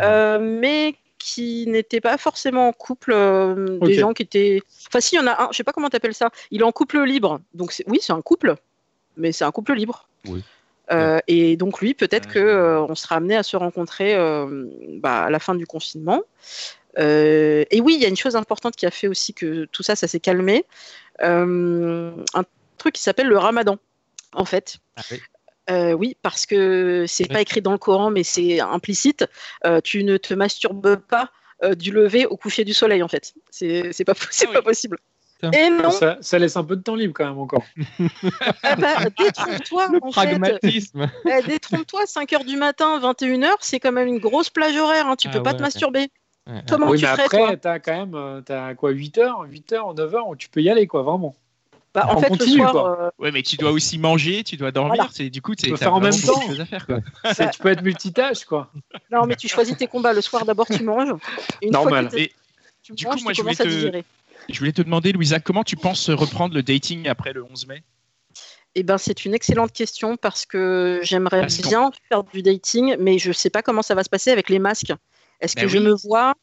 euh, 0.00 0.38
mais 0.40 0.94
qui 1.18 1.66
n'étaient 1.66 2.00
pas 2.00 2.16
forcément 2.16 2.68
en 2.68 2.72
couple. 2.72 3.12
euh. 3.14 3.78
Des 3.82 3.94
gens 3.94 4.14
qui 4.14 4.22
étaient. 4.22 4.62
Enfin, 4.86 5.00
si, 5.00 5.16
il 5.16 5.18
y 5.18 5.20
en 5.20 5.26
a 5.26 5.42
un. 5.44 5.48
Je 5.52 5.56
sais 5.58 5.64
pas 5.64 5.72
comment 5.72 5.90
t'appelles 5.90 6.14
ça. 6.14 6.30
Il 6.50 6.62
est 6.62 6.64
en 6.64 6.72
couple 6.72 7.02
libre. 7.04 7.40
Donc 7.52 7.74
oui, 7.88 7.98
c'est 8.00 8.12
un 8.14 8.22
couple, 8.22 8.54
mais 9.18 9.32
c'est 9.32 9.44
un 9.44 9.50
couple 9.52 9.74
libre. 9.74 10.08
Oui. 10.26 10.42
Euh, 10.90 11.18
et 11.26 11.58
donc 11.58 11.82
lui, 11.82 11.92
peut-être 11.92 12.28
Ouais. 12.28 12.32
que 12.34 12.38
euh, 12.38 12.80
on 12.80 12.94
sera 12.94 13.16
amené 13.16 13.36
à 13.36 13.42
se 13.42 13.58
rencontrer 13.58 14.14
euh, 14.14 14.64
bah, 14.94 15.24
à 15.24 15.30
la 15.30 15.38
fin 15.38 15.54
du 15.54 15.66
confinement. 15.66 16.22
Euh, 16.98 17.64
et 17.70 17.80
oui, 17.80 17.94
il 17.94 18.02
y 18.02 18.04
a 18.04 18.08
une 18.08 18.16
chose 18.16 18.36
importante 18.36 18.76
qui 18.76 18.86
a 18.86 18.90
fait 18.90 19.08
aussi 19.08 19.34
que 19.34 19.66
tout 19.66 19.82
ça, 19.82 19.94
ça 19.96 20.08
s'est 20.08 20.20
calmé. 20.20 20.64
Euh, 21.22 22.12
un 22.34 22.44
truc 22.76 22.94
qui 22.94 23.02
s'appelle 23.02 23.28
le 23.28 23.38
Ramadan, 23.38 23.78
en 24.32 24.44
fait. 24.44 24.78
Ah 24.96 25.02
oui. 25.10 25.20
Euh, 25.70 25.92
oui, 25.92 26.16
parce 26.22 26.46
que 26.46 27.04
c'est 27.06 27.24
Oui. 27.24 27.34
pas 27.34 27.40
écrit 27.40 27.60
dans 27.60 27.72
le 27.72 27.78
Coran, 27.78 28.10
mais 28.10 28.22
c'est 28.24 28.60
implicite. 28.60 29.26
Tu 29.84 30.02
ne 30.04 30.16
te 30.16 30.32
masturbes 30.34 30.96
pas 30.96 31.30
du 31.76 31.90
lever 31.92 32.24
au 32.26 32.36
coucher 32.36 32.64
du 32.64 32.72
soleil, 32.72 33.02
en 33.02 33.08
fait. 33.08 33.34
C'est 33.50 34.04
pas, 34.04 34.14
Ah 34.20 34.44
oui. 34.46 34.52
pas 34.54 34.62
possible. 34.62 34.98
Et 35.52 35.70
non, 35.70 35.92
Ça, 35.92 36.18
ça 36.20 36.36
laisse 36.38 36.56
un 36.56 36.64
peu 36.64 36.74
de 36.74 36.82
temps 36.82 36.96
libre 36.96 37.14
quand 37.14 37.26
même 37.26 37.38
encore. 37.38 37.62
eh 37.78 38.02
ben, 38.76 39.08
détrompe-toi. 39.16 39.88
Le 39.92 39.98
en 40.02 40.10
fait. 40.10 40.10
pragmatisme. 40.10 41.08
Eh, 41.26 41.42
détrompe-toi, 41.46 42.04
5h 42.06 42.44
du 42.44 42.56
matin, 42.56 42.98
21h, 42.98 43.52
c'est 43.60 43.78
quand 43.78 43.92
même 43.92 44.08
une 44.08 44.18
grosse 44.18 44.50
plage 44.50 44.76
horaire. 44.76 45.06
hein. 45.06 45.14
Tu 45.16 45.28
Ah 45.28 45.32
peux 45.32 45.42
pas 45.44 45.54
te 45.54 45.62
masturber. 45.62 46.08
Ouais, 46.48 46.62
Comment 46.68 46.88
oui, 46.90 46.98
tu 46.98 47.04
mais 47.04 47.10
ferais, 47.12 47.24
après, 47.24 47.38
toi 47.38 47.56
tu 47.56 47.68
as 47.68 47.78
quand 47.80 47.92
même 47.92 48.14
euh, 48.14 48.40
t'as 48.40 48.74
quoi, 48.74 48.90
8 48.90 49.18
heures, 49.18 49.42
8 49.48 49.72
heures, 49.74 49.94
9 49.94 50.14
heures 50.14 50.28
où 50.28 50.34
tu 50.36 50.48
peux 50.48 50.62
y 50.62 50.70
aller, 50.70 50.86
quoi, 50.86 51.02
vraiment. 51.02 51.36
Bah, 51.94 52.06
en 52.10 52.16
On 52.16 52.20
fait, 52.20 52.28
continue, 52.28 52.52
le 52.56 52.68
soir, 52.68 52.72
quoi. 52.72 53.00
euh, 53.02 53.10
Ouais, 53.18 53.30
mais 53.32 53.42
tu 53.42 53.56
dois 53.56 53.70
aussi 53.70 53.98
manger, 53.98 54.44
tu 54.44 54.56
dois 54.56 54.70
dormir. 54.70 54.94
Voilà. 54.94 55.10
C'est 55.12 55.30
du 55.30 55.42
coup, 55.42 55.54
tu 55.54 55.68
peux 55.70 55.76
faire 55.76 55.94
en 55.94 56.00
même 56.00 56.12
temps. 56.18 56.40
à 56.60 56.64
faire. 56.64 56.86
Quoi. 56.86 57.00
Tu 57.50 57.58
peux 57.58 57.68
être 57.68 57.82
multitâche, 57.82 58.44
quoi. 58.44 58.70
non, 59.10 59.26
mais 59.26 59.36
tu 59.36 59.48
choisis 59.48 59.76
tes 59.76 59.86
combats. 59.86 60.12
Le 60.12 60.20
soir, 60.20 60.44
d'abord, 60.44 60.66
tu 60.66 60.82
manges. 60.82 61.14
Une 61.62 61.70
Normal. 61.70 62.08
Fois 62.08 62.10
que 62.10 62.16
t'es- 62.16 62.22
Et 62.24 62.32
tu 62.82 62.92
du 62.92 63.04
manges, 63.06 63.16
coup, 63.16 63.22
moi, 63.24 63.32
tu 63.32 63.38
je 63.38 63.42
voulais 63.42 63.54
te- 63.54 64.02
je 64.50 64.58
voulais 64.58 64.72
te 64.72 64.82
demander, 64.82 65.12
Louisa, 65.12 65.40
comment 65.40 65.64
tu 65.64 65.76
penses 65.76 66.08
reprendre 66.10 66.54
le 66.54 66.62
dating 66.62 67.08
après 67.08 67.32
le 67.32 67.44
11 67.44 67.66
mai? 67.66 67.82
Eh 68.74 68.82
ben, 68.82 68.96
c'est 68.98 69.24
une 69.24 69.34
excellente 69.34 69.72
question 69.72 70.16
parce 70.16 70.46
que 70.46 71.00
j'aimerais 71.02 71.46
bien 71.46 71.90
faire 72.08 72.22
du 72.22 72.42
dating, 72.42 72.96
mais 73.00 73.18
je 73.18 73.28
ne 73.28 73.32
sais 73.34 73.50
pas 73.50 73.62
comment 73.62 73.82
ça 73.82 73.94
va 73.94 74.04
se 74.04 74.08
passer 74.10 74.30
avec 74.30 74.48
les 74.50 74.58
masques. 74.58 74.92
Est-ce 75.40 75.54
que 75.56 75.62
Ben 75.62 75.68
je 75.68 75.78
oui. 75.78 75.84
me 75.84 75.92
vois 75.92 76.34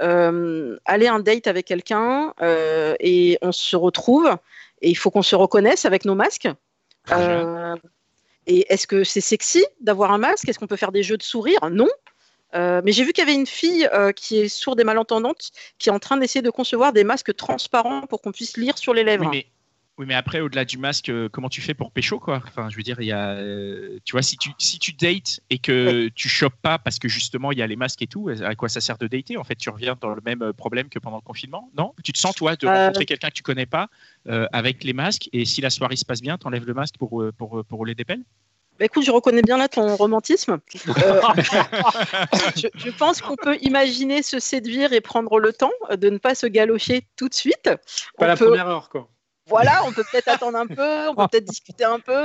euh, 0.00 0.78
aller 0.84 1.06
à 1.06 1.14
un 1.14 1.20
date 1.20 1.46
avec 1.46 1.66
quelqu'un 1.66 2.32
euh, 2.40 2.94
et 3.00 3.38
on 3.42 3.52
se 3.52 3.74
retrouve 3.76 4.36
et 4.80 4.90
il 4.90 4.94
faut 4.96 5.10
qu'on 5.10 5.22
se 5.22 5.34
reconnaisse 5.34 5.84
avec 5.84 6.04
nos 6.04 6.14
masques 6.14 6.48
Euh, 7.10 7.74
Et 8.46 8.72
est-ce 8.72 8.86
que 8.86 9.02
c'est 9.02 9.20
sexy 9.20 9.64
d'avoir 9.80 10.12
un 10.12 10.18
masque? 10.18 10.48
Est-ce 10.48 10.58
qu'on 10.58 10.66
peut 10.66 10.76
faire 10.76 10.92
des 10.92 11.02
jeux 11.02 11.16
de 11.16 11.22
sourire? 11.22 11.68
Non. 11.70 11.88
Euh, 12.54 12.80
mais 12.84 12.92
j'ai 12.92 13.04
vu 13.04 13.12
qu'il 13.12 13.22
y 13.24 13.26
avait 13.28 13.34
une 13.34 13.46
fille 13.46 13.88
qui 14.16 14.38
est 14.38 14.48
sourde 14.48 14.80
et 14.80 14.84
malentendante 14.84 15.50
qui 15.78 15.88
est 15.88 15.92
en 15.92 15.98
train 15.98 16.16
d'essayer 16.16 16.42
de 16.42 16.50
concevoir 16.50 16.92
des 16.92 17.04
masques 17.04 17.34
transparents 17.34 18.06
pour 18.06 18.22
qu'on 18.22 18.32
puisse 18.32 18.56
lire 18.56 18.78
sur 18.78 18.94
les 18.94 19.04
lèvres. 19.04 19.28
Oui, 19.30 19.30
mais, 19.30 19.46
oui, 19.98 20.06
mais 20.06 20.14
après, 20.14 20.40
au-delà 20.40 20.64
du 20.64 20.78
masque, 20.78 21.08
euh, 21.08 21.28
comment 21.28 21.48
tu 21.48 21.60
fais 21.60 21.74
pour 21.74 21.90
pécho, 21.90 22.20
quoi? 22.20 22.40
Enfin, 22.46 22.68
je 22.70 22.76
veux 22.76 22.82
dire, 22.84 23.00
il 23.00 23.06
y 23.06 23.12
a, 23.12 23.30
euh, 23.30 23.98
tu 24.04 24.12
vois, 24.12 24.22
si 24.22 24.36
tu, 24.38 24.50
si 24.58 24.78
tu 24.78 24.92
dates 24.92 25.40
et 25.50 25.58
que 25.58 26.08
tu 26.14 26.28
chopes 26.28 26.54
pas 26.62 26.78
parce 26.78 26.98
que 27.00 27.08
justement 27.08 27.50
il 27.50 27.58
y 27.58 27.62
a 27.62 27.66
les 27.66 27.74
masques 27.76 28.00
et 28.02 28.06
tout, 28.06 28.28
à 28.28 28.54
quoi 28.54 28.68
ça 28.68 28.80
sert 28.80 28.96
de 28.98 29.08
dater 29.08 29.36
En 29.36 29.44
fait, 29.44 29.56
tu 29.56 29.70
reviens 29.70 29.96
dans 30.00 30.10
le 30.14 30.20
même 30.24 30.42
euh, 30.42 30.52
problème 30.52 30.88
que 30.88 30.98
pendant 31.00 31.16
le 31.16 31.22
confinement, 31.22 31.70
non? 31.76 31.94
Tu 32.04 32.12
te 32.12 32.18
sens, 32.18 32.34
toi, 32.36 32.54
de 32.56 32.66
Euh. 32.66 32.70
rencontrer 32.70 33.06
quelqu'un 33.06 33.28
que 33.28 33.34
tu 33.34 33.42
connais 33.42 33.66
pas 33.66 33.88
euh, 34.28 34.46
avec 34.52 34.84
les 34.84 34.92
masques 34.92 35.28
et 35.32 35.44
si 35.44 35.60
la 35.60 35.70
soirée 35.70 35.96
se 35.96 36.04
passe 36.04 36.20
bien, 36.22 36.38
t'enlèves 36.38 36.66
le 36.66 36.74
masque 36.74 36.94
pour, 36.98 37.20
euh, 37.20 37.32
pour, 37.36 37.58
euh, 37.58 37.64
pour 37.64 37.78
rouler 37.78 37.94
des 37.96 38.04
pelles 38.04 38.22
Bah, 38.78 38.84
écoute, 38.84 39.04
je 39.04 39.10
reconnais 39.10 39.42
bien 39.42 39.56
là 39.58 39.66
ton 39.68 39.96
romantisme. 39.96 40.58
Euh, 41.02 41.20
je, 42.56 42.68
je 42.76 42.90
pense 42.90 43.20
qu'on 43.20 43.34
peut 43.36 43.56
imaginer 43.62 44.22
se 44.22 44.38
séduire 44.38 44.92
et 44.92 45.00
prendre 45.00 45.40
le 45.40 45.52
temps 45.52 45.72
de 45.96 46.08
ne 46.08 46.18
pas 46.18 46.34
se 46.36 46.46
galocher 46.46 47.02
tout 47.16 47.28
de 47.28 47.34
suite. 47.34 47.64
Pas 47.64 47.78
On 48.18 48.26
la 48.26 48.36
peut- 48.36 48.46
première 48.46 48.68
heure, 48.68 48.88
quoi. 48.90 49.08
Voilà, 49.48 49.82
on 49.86 49.92
peut 49.92 50.04
peut-être 50.10 50.28
attendre 50.28 50.58
un 50.58 50.66
peu, 50.66 51.08
on 51.08 51.14
peut 51.14 51.26
peut-être 51.32 51.44
discuter 51.44 51.84
un 51.84 52.00
peu. 52.00 52.24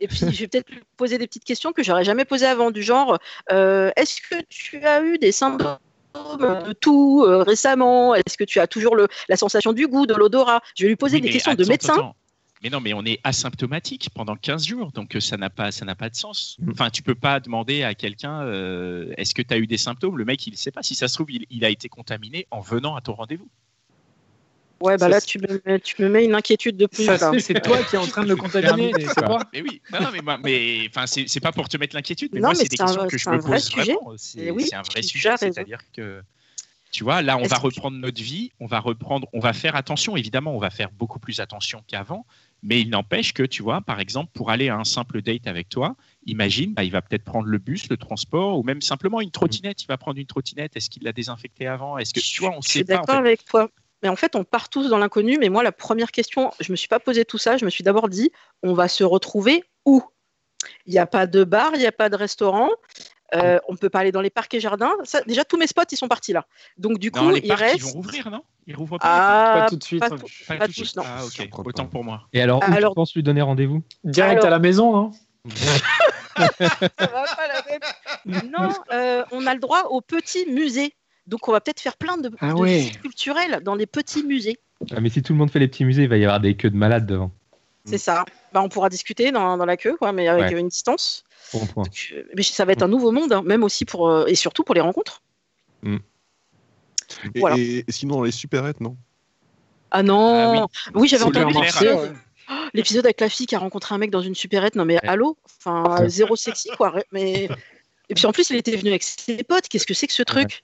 Et 0.00 0.08
puis, 0.08 0.18
je 0.18 0.40
vais 0.40 0.48
peut-être 0.48 0.70
lui 0.70 0.82
poser 0.96 1.18
des 1.18 1.26
petites 1.26 1.44
questions 1.44 1.72
que 1.72 1.82
j'aurais 1.82 2.04
jamais 2.04 2.24
posées 2.24 2.46
avant, 2.46 2.70
du 2.70 2.82
genre 2.82 3.18
euh, 3.52 3.90
est-ce 3.96 4.20
que 4.20 4.42
tu 4.48 4.84
as 4.84 5.02
eu 5.02 5.18
des 5.18 5.32
symptômes 5.32 5.78
de 6.14 6.72
tout 6.72 7.24
euh, 7.26 7.42
récemment? 7.42 8.14
Est-ce 8.14 8.36
que 8.36 8.44
tu 8.44 8.60
as 8.60 8.66
toujours 8.66 8.96
le, 8.96 9.08
la 9.28 9.36
sensation 9.36 9.72
du 9.72 9.86
goût, 9.86 10.06
de 10.06 10.14
l'odorat? 10.14 10.60
Je 10.76 10.84
vais 10.84 10.88
lui 10.88 10.96
poser 10.96 11.16
Oui, 11.16 11.22
des 11.22 11.30
questions 11.30 11.54
de 11.54 11.64
médecin. 11.64 11.94
attends. 11.94 12.16
Mais 12.64 12.70
non, 12.70 12.80
mais 12.80 12.94
on 12.94 13.04
est 13.04 13.20
asymptomatique 13.24 14.08
pendant 14.14 14.36
15 14.36 14.66
jours, 14.66 14.90
donc 14.90 15.16
euh, 15.16 15.20
ça 15.20 15.36
n'a 15.36 15.50
pas, 15.50 15.70
ça 15.70 15.84
n'a 15.84 15.94
pas 15.94 16.08
de 16.08 16.16
sens. 16.16 16.56
Mm. 16.60 16.70
Enfin, 16.70 16.88
tu 16.88 17.02
peux 17.02 17.14
pas 17.14 17.38
demander 17.38 17.82
à 17.82 17.94
quelqu'un 17.94 18.40
euh, 18.40 19.12
est-ce 19.18 19.34
que 19.34 19.42
tu 19.42 19.52
as 19.52 19.58
eu 19.58 19.66
des 19.66 19.76
symptômes? 19.76 20.16
Le 20.16 20.24
mec, 20.24 20.46
il 20.46 20.52
ne 20.52 20.56
sait 20.56 20.70
pas. 20.70 20.82
Si 20.82 20.94
ça 20.94 21.06
se 21.06 21.14
trouve, 21.14 21.30
il, 21.30 21.44
il 21.50 21.62
a 21.66 21.68
été 21.68 21.90
contaminé 21.90 22.46
en 22.50 22.60
venant 22.60 22.96
à 22.96 23.02
ton 23.02 23.12
rendez-vous. 23.12 23.50
Ouais, 24.80 24.94
bah 24.98 25.06
Ça, 25.06 25.08
là, 25.08 25.20
c'est- 25.20 25.26
tu 25.26 25.38
me, 25.38 25.60
mets, 25.64 25.80
tu 25.80 26.02
me 26.02 26.08
mets 26.08 26.24
une 26.24 26.34
inquiétude 26.34 26.76
de 26.76 26.86
plus. 26.86 27.06
C'est 27.40 27.62
toi 27.62 27.82
qui 27.84 27.94
es 27.94 27.98
en 27.98 28.06
train 28.06 28.22
de 28.22 28.28
le 28.28 28.36
contaminer, 28.36 28.92
pas 29.38 29.48
Mais 29.52 29.62
oui, 29.62 29.80
non, 29.92 30.08
mais, 30.12 30.20
moi- 30.20 30.38
mais 30.42 30.86
enfin, 30.88 31.06
c'est 31.06 31.26
c'est 31.28 31.40
pas 31.40 31.52
pour 31.52 31.68
te 31.68 31.76
mettre 31.76 31.94
l'inquiétude, 31.96 32.30
mais 32.32 32.40
Non, 32.40 32.48
moi, 32.48 32.54
mais 32.58 32.64
c'est 32.64 32.68
des 32.70 32.76
c'est 32.76 32.82
un- 32.82 32.86
questions 32.86 33.04
que 33.06 33.18
c'est 33.18 33.24
je 33.24 33.30
me 33.30 33.40
pose 33.40 33.64
sujet. 33.64 33.92
vraiment. 33.94 34.12
C'est 34.16 34.38
Et 34.40 34.50
oui, 34.50 34.66
c'est 34.68 34.74
un 34.76 34.82
vrai 34.82 35.02
sujet, 35.02 35.36
c'est-à-dire 35.38 35.78
que 35.96 36.22
tu 36.90 37.02
vois, 37.02 37.22
là, 37.22 37.36
on 37.38 37.42
va 37.46 37.56
que- 37.56 37.62
reprendre 37.62 37.96
notre 37.98 38.22
vie, 38.22 38.52
on 38.60 38.66
va 38.66 38.78
reprendre, 38.78 39.26
on 39.32 39.40
va 39.40 39.52
faire 39.52 39.74
attention. 39.74 40.16
Évidemment, 40.16 40.54
on 40.54 40.58
va 40.60 40.70
faire 40.70 40.90
beaucoup 40.92 41.18
plus 41.18 41.40
attention 41.40 41.82
qu'avant, 41.88 42.24
mais 42.62 42.80
il 42.80 42.88
n'empêche 42.90 43.32
que 43.32 43.42
tu 43.42 43.62
vois, 43.64 43.80
par 43.80 43.98
exemple, 44.00 44.30
pour 44.32 44.50
aller 44.50 44.68
à 44.68 44.76
un 44.76 44.84
simple 44.84 45.20
date 45.22 45.46
avec 45.48 45.68
toi, 45.68 45.96
imagine, 46.26 46.72
bah, 46.72 46.84
il 46.84 46.90
va 46.92 47.02
peut-être 47.02 47.24
prendre 47.24 47.46
le 47.48 47.58
bus, 47.58 47.88
le 47.88 47.96
transport, 47.96 48.58
ou 48.58 48.62
même 48.62 48.80
simplement 48.80 49.20
une 49.20 49.30
trottinette. 49.32 49.82
Il 49.82 49.86
va 49.86 49.96
prendre 49.96 50.18
une 50.20 50.26
trottinette. 50.26 50.76
Est-ce 50.76 50.88
qu'il 50.90 51.02
l'a 51.04 51.12
désinfectée 51.12 51.66
avant 51.66 51.98
Est-ce 51.98 52.14
que 52.14 52.20
tu 52.20 52.40
vois, 52.42 52.50
on 52.56 52.60
je 52.60 52.68
sait 52.68 52.72
suis 52.80 52.84
pas. 52.84 52.94
en 52.94 53.00
d'accord 53.00 53.14
fait. 53.16 53.20
avec 53.20 53.44
toi. 53.44 53.70
Mais 54.02 54.08
en 54.08 54.16
fait, 54.16 54.36
on 54.36 54.44
part 54.44 54.68
tous 54.68 54.88
dans 54.88 54.98
l'inconnu. 54.98 55.38
Mais 55.38 55.48
moi, 55.48 55.62
la 55.62 55.72
première 55.72 56.10
question, 56.12 56.50
je 56.60 56.70
me 56.72 56.76
suis 56.76 56.88
pas 56.88 57.00
posé 57.00 57.24
tout 57.24 57.38
ça. 57.38 57.56
Je 57.56 57.64
me 57.64 57.70
suis 57.70 57.84
d'abord 57.84 58.08
dit, 58.08 58.30
on 58.62 58.74
va 58.74 58.88
se 58.88 59.02
retrouver 59.04 59.64
où? 59.86 60.02
Il 60.86 60.92
n'y 60.92 60.98
a 60.98 61.06
pas 61.06 61.26
de 61.26 61.44
bar, 61.44 61.70
il 61.74 61.78
n'y 61.80 61.86
a 61.86 61.92
pas 61.92 62.08
de 62.08 62.16
restaurant. 62.16 62.70
Euh, 63.34 63.58
on 63.68 63.76
peut 63.76 63.88
pas 63.88 64.00
aller 64.00 64.12
dans 64.12 64.20
les 64.20 64.30
parcs 64.30 64.52
et 64.54 64.60
jardins. 64.60 64.92
Ça, 65.04 65.22
déjà, 65.22 65.44
tous 65.44 65.56
mes 65.56 65.66
spots, 65.66 65.82
ils 65.90 65.96
sont 65.96 66.08
partis 66.08 66.32
là. 66.32 66.46
Donc, 66.78 66.98
du 66.98 67.10
coup, 67.10 67.20
Non, 67.24 67.30
les 67.30 67.40
il 67.40 67.48
parcs, 67.48 67.60
reste. 67.60 67.76
ils 67.78 67.82
vont 67.82 67.90
rouvrir, 67.92 68.30
non? 68.30 68.42
Ils 68.66 68.76
rouvrent 68.76 68.98
pas. 68.98 69.06
les 69.06 69.10
parcs 69.10 69.56
Ah, 69.56 69.60
Pas 69.62 69.68
tout 69.70 69.76
de 69.76 69.82
suite. 69.84 70.00
pas 70.00 70.06
hein. 70.06 70.16
tout- 70.18 70.26
Pas 70.46 70.56
pas 70.56 70.66
tous, 70.66 70.72
suite. 70.72 70.96
non. 70.96 71.02
Ah, 71.06 71.24
ok. 71.24 71.48
Autant 71.66 71.86
pour 71.86 72.04
moi. 72.04 72.22
Et 72.32 72.40
alors, 72.40 72.60
où 72.60 72.72
Alors- 72.72 72.92
tu 72.92 72.96
penses 72.96 73.14
lui 73.14 73.22
donner 73.22 73.42
rendez-vous? 73.42 73.82
Direct 74.04 74.32
Alors- 74.34 74.46
à 74.46 74.50
la 74.50 74.58
maison, 74.58 74.92
non 74.92 75.10
Ça 76.36 76.48
va 76.98 77.08
pas, 77.08 77.46
la. 77.48 78.42
Non, 78.42 78.68
euh, 78.92 79.24
on 79.32 79.46
a 79.46 79.54
le 79.54 79.60
droit 79.60 79.84
aux 79.90 80.00
petits 80.00 80.46
musées. 80.50 80.94
Donc, 81.26 81.48
on 81.48 81.52
va 81.52 81.60
peut-être 81.60 81.80
faire 81.80 81.96
plein 81.96 82.16
de, 82.18 82.30
Ah 82.40 82.52
de 82.52 82.58
ouais. 82.58 82.78
visites 82.78 83.00
culturelles 83.00 83.60
dans 83.62 83.74
les 83.74 83.86
petits 83.86 84.22
musées. 84.24 84.58
Ah, 84.90 85.00
Mais 85.00 85.08
si 85.08 85.22
tout 85.22 85.32
le 85.32 85.38
monde 85.38 85.50
fait 85.50 85.58
les 85.58 85.68
petits 85.68 85.84
musées, 85.84 86.02
il 86.02 86.08
va 86.08 86.16
y 86.18 86.24
avoir 86.24 86.40
des 86.40 86.56
queues 86.56 86.70
de 86.70 86.76
malades 86.76 87.06
devant. 87.06 87.30
C'est 87.86 87.98
ça. 87.98 88.24
Bah, 88.52 88.62
on 88.62 88.68
pourra 88.68 88.88
discuter 88.88 89.30
dans, 89.32 89.56
dans 89.58 89.66
la 89.66 89.76
queue, 89.76 89.96
quoi, 89.96 90.12
mais 90.12 90.26
avec 90.28 90.52
Ouais. 90.52 90.60
une 90.60 90.68
distance. 90.68 91.24
Bon 91.52 91.66
point. 91.66 91.84
Donc, 91.84 92.12
euh, 92.14 92.22
mais 92.36 92.42
ça 92.42 92.64
va 92.64 92.72
être 92.72 92.82
un 92.82 92.88
nouveau 92.88 93.12
monde, 93.12 93.32
hein, 93.32 93.42
même 93.44 93.62
aussi 93.62 93.84
pour 93.84 94.08
euh, 94.08 94.24
et 94.26 94.34
surtout 94.34 94.64
pour 94.64 94.74
les 94.74 94.80
rencontres. 94.80 95.22
Et, 97.34 97.40
Voilà. 97.40 97.56
et- 97.58 97.84
et 97.86 97.92
sinon, 97.92 98.16
dans 98.16 98.22
les 98.24 98.30
supérettes, 98.30 98.80
non? 98.80 98.96
Ah 99.90 100.02
non. 100.02 100.34
Ah 100.34 100.66
oui. 100.94 101.02
oui, 101.02 101.08
j'avais 101.08 101.22
entendu 101.24 101.52
bien 101.52 101.60
l'épisode. 102.74 103.04
avec 103.06 103.20
la 103.20 103.28
fille 103.28 103.46
qui 103.46 103.54
a 103.54 103.58
rencontré 103.58 103.94
un 103.94 103.98
mec 103.98 104.10
dans 104.10 104.20
une 104.22 104.34
supérette. 104.34 104.74
Non 104.74 104.84
mais 104.84 104.94
Ouais. 104.94 105.08
allô, 105.08 105.36
enfin 105.46 105.84
zéro 106.08 106.36
sexy 106.36 106.70
quoi. 106.76 106.94
Mais 107.12 107.48
et 108.10 108.14
puis 108.14 108.26
en 108.26 108.32
plus, 108.32 108.50
il 108.50 108.56
était 108.56 108.76
venu 108.76 108.90
avec 108.90 109.02
ses 109.02 109.42
potes. 109.44 109.68
Qu'est-ce 109.68 109.86
que 109.86 109.94
c'est 109.94 110.06
que 110.06 110.12
ce 110.12 110.22
truc 110.22 110.62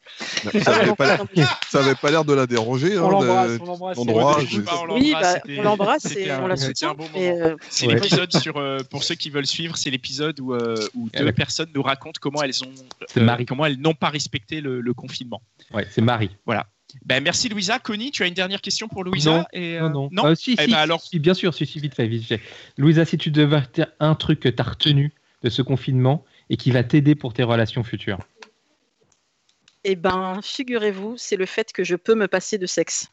Ça 0.62 0.76
avait 0.76 0.94
pas 0.94 1.06
l'air- 1.34 1.48
ça 1.70 1.80
avait 1.84 1.94
pas 1.94 2.10
l'air 2.10 2.24
de 2.24 2.32
la 2.34 2.46
déranger. 2.46 2.98
On 2.98 3.06
hein, 3.06 3.10
l'embrasse, 3.10 3.58
on 3.60 3.64
l'embrasse. 3.64 3.98
Oui, 4.90 5.12
bah, 5.12 5.40
on 5.58 5.62
l'embrasse 5.62 6.16
et 6.16 6.30
on 6.32 6.46
la 6.46 6.56
soutient. 6.56 6.94
euh, 7.16 7.56
C'est 7.70 7.86
Ouais. 7.86 7.94
l'épisode 7.94 8.32
sur, 8.36 8.56
euh, 8.58 8.78
pour 8.90 9.04
ceux 9.04 9.14
qui 9.14 9.30
veulent 9.30 9.46
suivre, 9.46 9.76
c'est 9.76 9.90
l'épisode 9.90 10.38
où, 10.40 10.52
euh, 10.54 10.74
où 10.94 11.08
deux 11.10 11.32
personnes 11.32 11.70
nous 11.74 11.82
racontent 11.82 12.18
comment 12.20 12.42
elles 12.42 12.62
ont, 12.64 13.20
Marie. 13.22 13.46
comment 13.46 13.64
elles 13.66 13.80
n'ont 13.80 13.94
pas 13.94 14.08
respecté 14.10 14.60
le, 14.60 14.80
le 14.80 14.94
confinement. 14.94 15.40
Ouais, 15.72 15.86
c'est 15.90 16.02
Marie. 16.02 16.30
Ben, 17.04 17.22
merci 17.22 17.48
Louisa. 17.48 17.78
Connie, 17.78 18.10
tu 18.10 18.24
as 18.24 18.26
une 18.26 18.34
dernière 18.34 18.60
question 18.60 18.88
pour 18.88 19.04
Louisa 19.04 19.30
Non, 19.30 19.44
et, 19.52 19.78
euh, 19.78 19.88
Non, 19.88 20.08
non. 20.10 20.26
Euh, 20.26 20.34
si, 20.34 20.56
Eh 20.58 20.64
si, 20.64 20.70
ben 20.72 20.76
alors- 20.76 21.00
si, 21.00 21.20
bien 21.20 21.34
sûr, 21.34 21.54
si, 21.54 21.64
si, 21.64 21.78
vite 21.78 21.94
fait, 21.94 22.08
vite 22.08 22.26
fait. 22.26 22.40
Louisa, 22.78 23.04
si 23.04 23.16
tu 23.16 23.30
devais 23.30 23.62
dire 23.72 23.86
un 24.00 24.16
truc 24.16 24.40
que 24.40 24.48
tu 24.48 24.60
as 24.60 24.64
retenu 24.64 25.12
de 25.44 25.50
ce 25.50 25.62
confinement 25.62 26.24
et 26.50 26.56
qui 26.56 26.70
va 26.72 26.82
t'aider 26.84 27.14
pour 27.14 27.32
tes 27.32 27.44
relations 27.44 27.82
futures. 27.84 28.18
Eh 29.84 29.96
ben, 29.96 30.40
figurez-vous, 30.42 31.16
c'est 31.16 31.36
le 31.36 31.46
fait 31.46 31.72
que 31.72 31.84
je 31.84 31.96
peux 31.96 32.14
me 32.14 32.28
passer 32.28 32.58
de 32.58 32.66
sexe. 32.66 33.08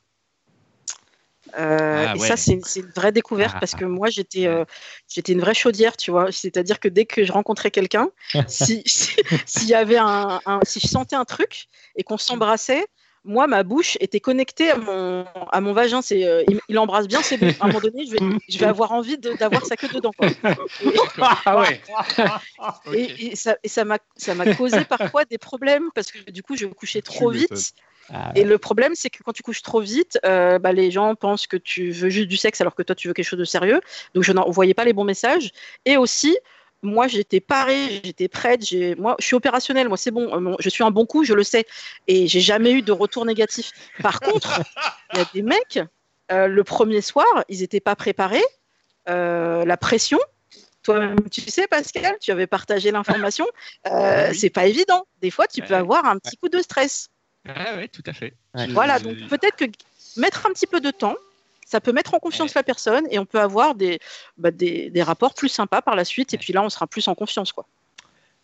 Euh, 1.58 2.06
Ah 2.10 2.15
et 2.15 2.19
ouais. 2.19 2.28
ça, 2.28 2.36
c'est 2.36 2.52
une, 2.54 2.91
vraie 2.93 3.13
découverte 3.13 3.54
Ah. 3.56 3.60
parce 3.62 3.73
que 3.73 3.86
moi, 3.86 4.10
j'étais 4.10 4.47
euh, 4.47 4.65
j'étais 5.08 5.32
une 5.32 5.39
vraie 5.39 5.54
chaudière, 5.54 5.95
tu 5.95 6.12
vois. 6.12 6.30
C'est-à-dire 6.30 6.82
que 6.82 6.89
dès 6.89 7.06
que 7.06 7.23
je 7.23 7.32
rencontrais 7.32 7.71
quelqu'un, 7.71 8.10
si- 8.50 8.84
si- 8.86 9.15
s'il 9.45 9.69
y 9.69 9.73
avait 9.73 9.97
un, 9.97 10.41
un- 10.45 10.60
si 10.63 10.82
je 10.82 10.88
sentais 10.88 11.15
un 11.15 11.23
truc 11.23 11.67
et 11.95 12.04
qu'on 12.04 12.17
s'embrassait, 12.17 12.86
moi, 13.27 13.45
ma 13.47 13.63
bouche 13.63 13.97
était 13.99 14.19
connectée 14.19 14.71
à 14.71 14.77
mon, 14.77 15.25
à 15.51 15.61
mon 15.61 15.73
vagin. 15.73 16.01
C'est, 16.01 16.25
euh, 16.25 16.43
il, 16.47 16.59
il 16.69 16.79
embrasse 16.79 17.07
bien, 17.07 17.21
c'est 17.21 17.37
bon. 17.37 17.47
À 17.59 17.65
un 17.65 17.67
moment 17.67 17.79
donné, 17.81 18.05
je 18.05 18.11
vais, 18.13 18.17
je 18.49 18.57
vais 18.57 18.65
avoir 18.65 18.91
envie 18.93 19.17
de- 19.17 19.33
d'avoir 19.33 19.65
sa 19.65 19.75
queue 19.75 19.89
dedans. 19.89 20.13
quoi. 20.17 20.27
Ah 21.45 21.59
ouais. 21.59 21.81
Et, 22.93 23.27
et 23.27 23.35
ça, 23.35 23.57
et 23.63 23.67
ça 23.67 23.83
m'a 23.85 23.97
ça 24.15 24.33
m'a 24.33 24.53
causé 24.55 24.83
parfois 24.85 25.25
des 25.25 25.37
problèmes 25.37 25.89
parce 25.93 26.11
que 26.11 26.31
du 26.31 26.41
coup, 26.41 26.55
je 26.55 26.65
couchais 26.65 27.01
trop 27.01 27.29
vite. 27.29 27.73
Ah, 28.09 28.31
Et 28.35 28.45
le 28.45 28.57
problème, 28.57 28.93
c'est 28.95 29.09
que 29.09 29.21
quand 29.21 29.33
tu 29.33 29.43
couches 29.43 29.61
trop 29.61 29.81
vite, 29.81 30.17
euh, 30.25 30.59
bah, 30.59 30.71
les 30.71 30.91
gens 30.91 31.13
pensent 31.15 31.45
que 31.45 31.57
tu 31.57 31.91
veux 31.91 32.09
juste 32.09 32.29
du 32.29 32.37
sexe 32.37 32.61
alors 32.61 32.73
que 32.73 32.81
toi, 32.81 32.95
tu 32.95 33.09
veux 33.09 33.13
quelque 33.13 33.25
chose 33.25 33.37
de 33.39 33.43
sérieux. 33.43 33.81
Donc, 34.13 34.23
je 34.23 34.31
n'envoyais 34.31 34.73
pas 34.73 34.85
les 34.85 34.93
bons 34.93 35.03
messages. 35.03 35.51
Et 35.83 35.97
aussi, 35.97 36.37
moi, 36.83 37.07
j'étais 37.07 37.39
parée, 37.39 38.01
j'étais 38.03 38.27
prête. 38.27 38.63
j'ai- 38.65 38.95
Moi, 38.95 39.15
je 39.19 39.25
suis 39.25 39.35
opérationnelle. 39.35 39.87
Moi, 39.87 39.97
c'est 39.97 40.11
bon. 40.11 40.51
euh, 40.51 40.55
Je 40.59 40.69
suis 40.69 40.83
un 40.83 40.91
bon 40.91 41.05
coup, 41.05 41.23
je 41.23 41.33
le 41.33 41.43
sais. 41.43 41.65
Et 42.07 42.27
j'ai 42.27 42.39
jamais 42.41 42.71
eu 42.71 42.81
de 42.81 42.91
retour 42.91 43.25
négatif. 43.25 43.71
Par 44.01 44.19
contre, 44.19 44.61
il 45.13 45.17
y 45.19 45.21
a 45.21 45.25
des 45.33 45.41
mecs, 45.41 45.79
euh, 46.31 46.47
le 46.47 46.63
premier 46.63 47.01
soir, 47.01 47.25
ils 47.49 47.59
n'étaient 47.61 47.79
pas 47.79 47.95
préparés. 47.95 48.43
Euh, 49.09 49.63
la 49.65 49.77
pression. 49.77 50.19
Toi-même, 50.83 51.29
tu 51.29 51.41
sais, 51.41 51.67
Pascal, 51.67 52.15
tu 52.21 52.31
avais 52.31 52.47
partagé 52.47 52.91
l'information. 52.91 53.45
Euh, 53.87 53.89
Ah 53.91 54.27
oui. 54.31 54.37
C'est 54.37 54.49
pas 54.49 54.67
évident. 54.67 55.05
Des 55.21 55.31
fois, 55.31 55.47
tu 55.47 55.61
peux 55.61 55.73
avoir 55.75 56.05
un 56.05 56.17
petit 56.17 56.37
coup 56.37 56.47
de 56.49 56.61
stress. 56.61 57.09
Ah 57.47 57.75
ouais, 57.75 57.87
tout 57.87 58.03
à 58.05 58.13
fait. 58.13 58.33
Voilà, 58.73 58.99
donc 58.99 59.17
peut-être 59.29 59.55
que 59.57 59.65
mettre 60.17 60.45
un 60.45 60.51
petit 60.53 60.67
peu 60.67 60.79
de 60.79 60.91
temps, 60.91 61.15
ça 61.69 61.82
peut 61.82 61.91
mettre 61.91 62.13
en 62.13 62.19
confiance 62.19 62.53
la 62.53 62.63
personne 62.63 63.06
et 63.12 63.19
on 63.19 63.25
peut 63.25 63.41
avoir 63.41 63.75
des, 63.75 63.99
bah, 64.38 64.51
des, 64.51 64.89
des 64.89 65.03
rapports 65.03 65.34
plus 65.34 65.49
sympas 65.49 65.82
par 65.82 65.97
la 65.97 66.06
suite. 66.06 66.34
Et 66.34 66.38
puis 66.38 66.53
là, 66.53 66.63
on 66.63 66.69
sera 66.69 66.88
plus 66.88 67.06
en 67.10 67.13
confiance. 67.15 67.51
Quoi. 67.51 67.65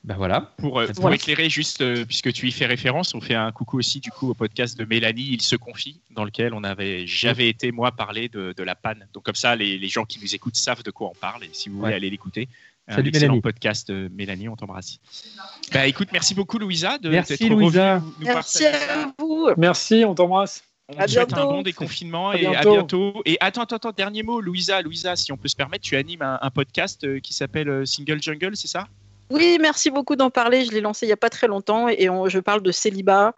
Ben 0.04 0.18
voilà. 0.18 0.54
Pour, 0.58 0.82
euh, 0.82 0.88
pour 0.88 1.14
éclairer, 1.14 1.50
juste 1.50 1.80
euh, 1.80 2.04
puisque 2.04 2.34
tu 2.34 2.50
y 2.50 2.52
fais 2.52 2.66
référence, 2.66 3.16
on 3.16 3.22
fait 3.22 3.36
un 3.36 3.54
coucou 3.54 3.78
aussi 3.80 4.02
du 4.02 4.12
coup 4.12 4.30
au 4.30 4.34
podcast 4.34 4.78
de 4.78 4.84
Mélanie, 4.84 5.30
Il 5.32 5.42
se 5.42 5.56
confie, 5.56 6.02
dans 6.12 6.26
lequel 6.26 6.54
on 6.54 6.66
avait, 6.66 7.08
j'avais 7.08 7.48
été 7.48 7.72
moi 7.72 7.94
parler 7.94 8.28
de, 8.28 8.54
de 8.58 8.64
la 8.64 8.76
panne. 8.76 9.08
Donc 9.14 9.24
comme 9.24 9.36
ça, 9.36 9.56
les, 9.56 9.78
les 9.78 9.88
gens 9.88 10.04
qui 10.04 10.20
nous 10.20 10.36
écoutent 10.36 10.58
savent 10.58 10.84
de 10.84 10.92
quoi 10.92 11.08
on 11.10 11.16
parle 11.18 11.46
et 11.46 11.50
si 11.54 11.70
vous 11.70 11.80
voulez 11.80 11.94
aller 11.94 12.10
l'écouter, 12.10 12.50
un 12.90 12.96
Salut, 12.96 13.08
excellent 13.08 13.28
Mélanie. 13.36 13.42
podcast 13.42 13.90
euh, 13.90 14.10
Mélanie, 14.12 14.50
on 14.50 14.58
t'embrasse. 14.58 15.00
Bah 15.72 15.88
écoute, 15.88 16.10
merci 16.12 16.36
beaucoup 16.36 16.60
Louisa 16.60 16.98
de 16.98 17.08
Merci, 17.10 17.48
Louisa. 17.48 18.02
nous 18.20 18.26
Merci 18.26 18.66
à 18.66 19.14
vous. 19.18 19.48
Merci, 19.56 20.04
on 20.06 20.14
t'embrasse. 20.14 20.66
On 20.96 21.00
À 21.00 21.06
te 21.06 21.12
souhaite 21.12 21.34
un 21.34 21.46
bon 21.46 21.62
déconfinement 21.62 22.30
À 22.30 22.38
et 22.38 22.46
à 22.56 22.62
bientôt. 22.62 23.22
Et 23.26 23.38
attends, 23.40 23.62
attends, 23.64 23.78
attends, 23.78 23.92
dernier 23.92 24.24
mot, 24.24 24.42
Louisa, 24.42 24.82
Louisa, 24.82 25.16
si 25.16 25.32
on 25.32 25.38
peut 25.38 25.48
se 25.48 25.56
permettre, 25.56 25.84
tu 25.84 25.96
animes 25.96 26.22
un, 26.22 26.40
un 26.42 26.50
podcast 26.50 27.04
euh, 27.04 27.20
qui 27.20 27.34
s'appelle 27.34 27.70
euh, 27.70 27.86
Single 27.86 28.22
Jungle, 28.22 28.56
c'est 28.56 28.68
ça? 28.68 28.88
Oui, 29.30 29.58
merci 29.60 29.90
beaucoup 29.90 30.16
d'en 30.16 30.30
parler. 30.30 30.66
Je 30.66 30.72
l'ai 30.72 30.82
lancé 30.82 31.06
il 31.06 31.10
n'y 31.10 31.14
a 31.14 31.18
pas 31.18 31.30
très 31.30 31.48
longtemps 31.48 31.88
et 31.88 32.10
on- 32.10 32.28
je 32.28 32.40
parle 32.40 32.62
de 32.62 32.72
célibat 32.72 33.34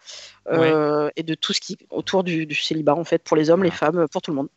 euh, 0.52 1.10
et 1.16 1.24
de 1.24 1.36
tout 1.36 1.54
ce 1.54 1.62
qui 1.62 1.78
autour 1.90 2.24
du, 2.24 2.46
du 2.46 2.56
célibat 2.56 2.96
en 2.96 3.04
fait 3.06 3.24
pour 3.24 3.38
les 3.38 3.50
hommes, 3.50 3.64
les 3.64 3.72
femmes, 3.72 4.06
pour 4.12 4.22
tout 4.22 4.32
le 4.32 4.36
monde. 4.36 4.50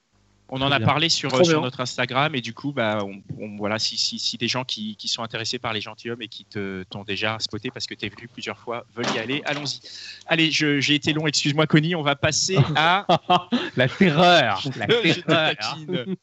On 0.50 0.62
en 0.62 0.72
a 0.72 0.80
parlé 0.80 1.10
sur, 1.10 1.30
bien. 1.42 1.60
notre 1.60 1.80
Instagram 1.80 2.34
et 2.34 2.40
du 2.40 2.54
coup, 2.54 2.72
bah, 2.72 3.00
on, 3.04 3.20
on- 3.38 3.56
voilà, 3.58 3.78
si, 3.78 3.98
si, 3.98 4.18
si 4.18 4.38
des 4.38 4.48
gens 4.48 4.64
qui, 4.64 4.96
qui 4.96 5.06
sont 5.08 5.22
intéressés 5.22 5.58
par 5.58 5.74
les 5.74 5.80
gentilshommes 5.82 6.22
et 6.22 6.28
qui 6.28 6.44
te- 6.46 6.84
t'ont 6.84 7.04
déjà 7.04 7.36
spoté 7.38 7.70
parce 7.70 7.86
que 7.86 7.92
tu 7.94 8.06
es 8.06 8.08
venu 8.08 8.28
plusieurs 8.28 8.58
fois 8.58 8.86
veulent 8.96 9.14
y 9.14 9.18
aller, 9.18 9.42
allons-y. 9.44 9.80
Allez, 10.26 10.50
j'ai 10.50 10.94
été 10.94 11.12
long, 11.12 11.26
excuse-moi 11.26 11.66
Connie, 11.66 11.94
on 11.94 12.02
va 12.02 12.16
passer 12.16 12.56
à... 12.76 13.06
La 13.76 13.88
terreur. 13.88 14.62
La. 14.76 14.86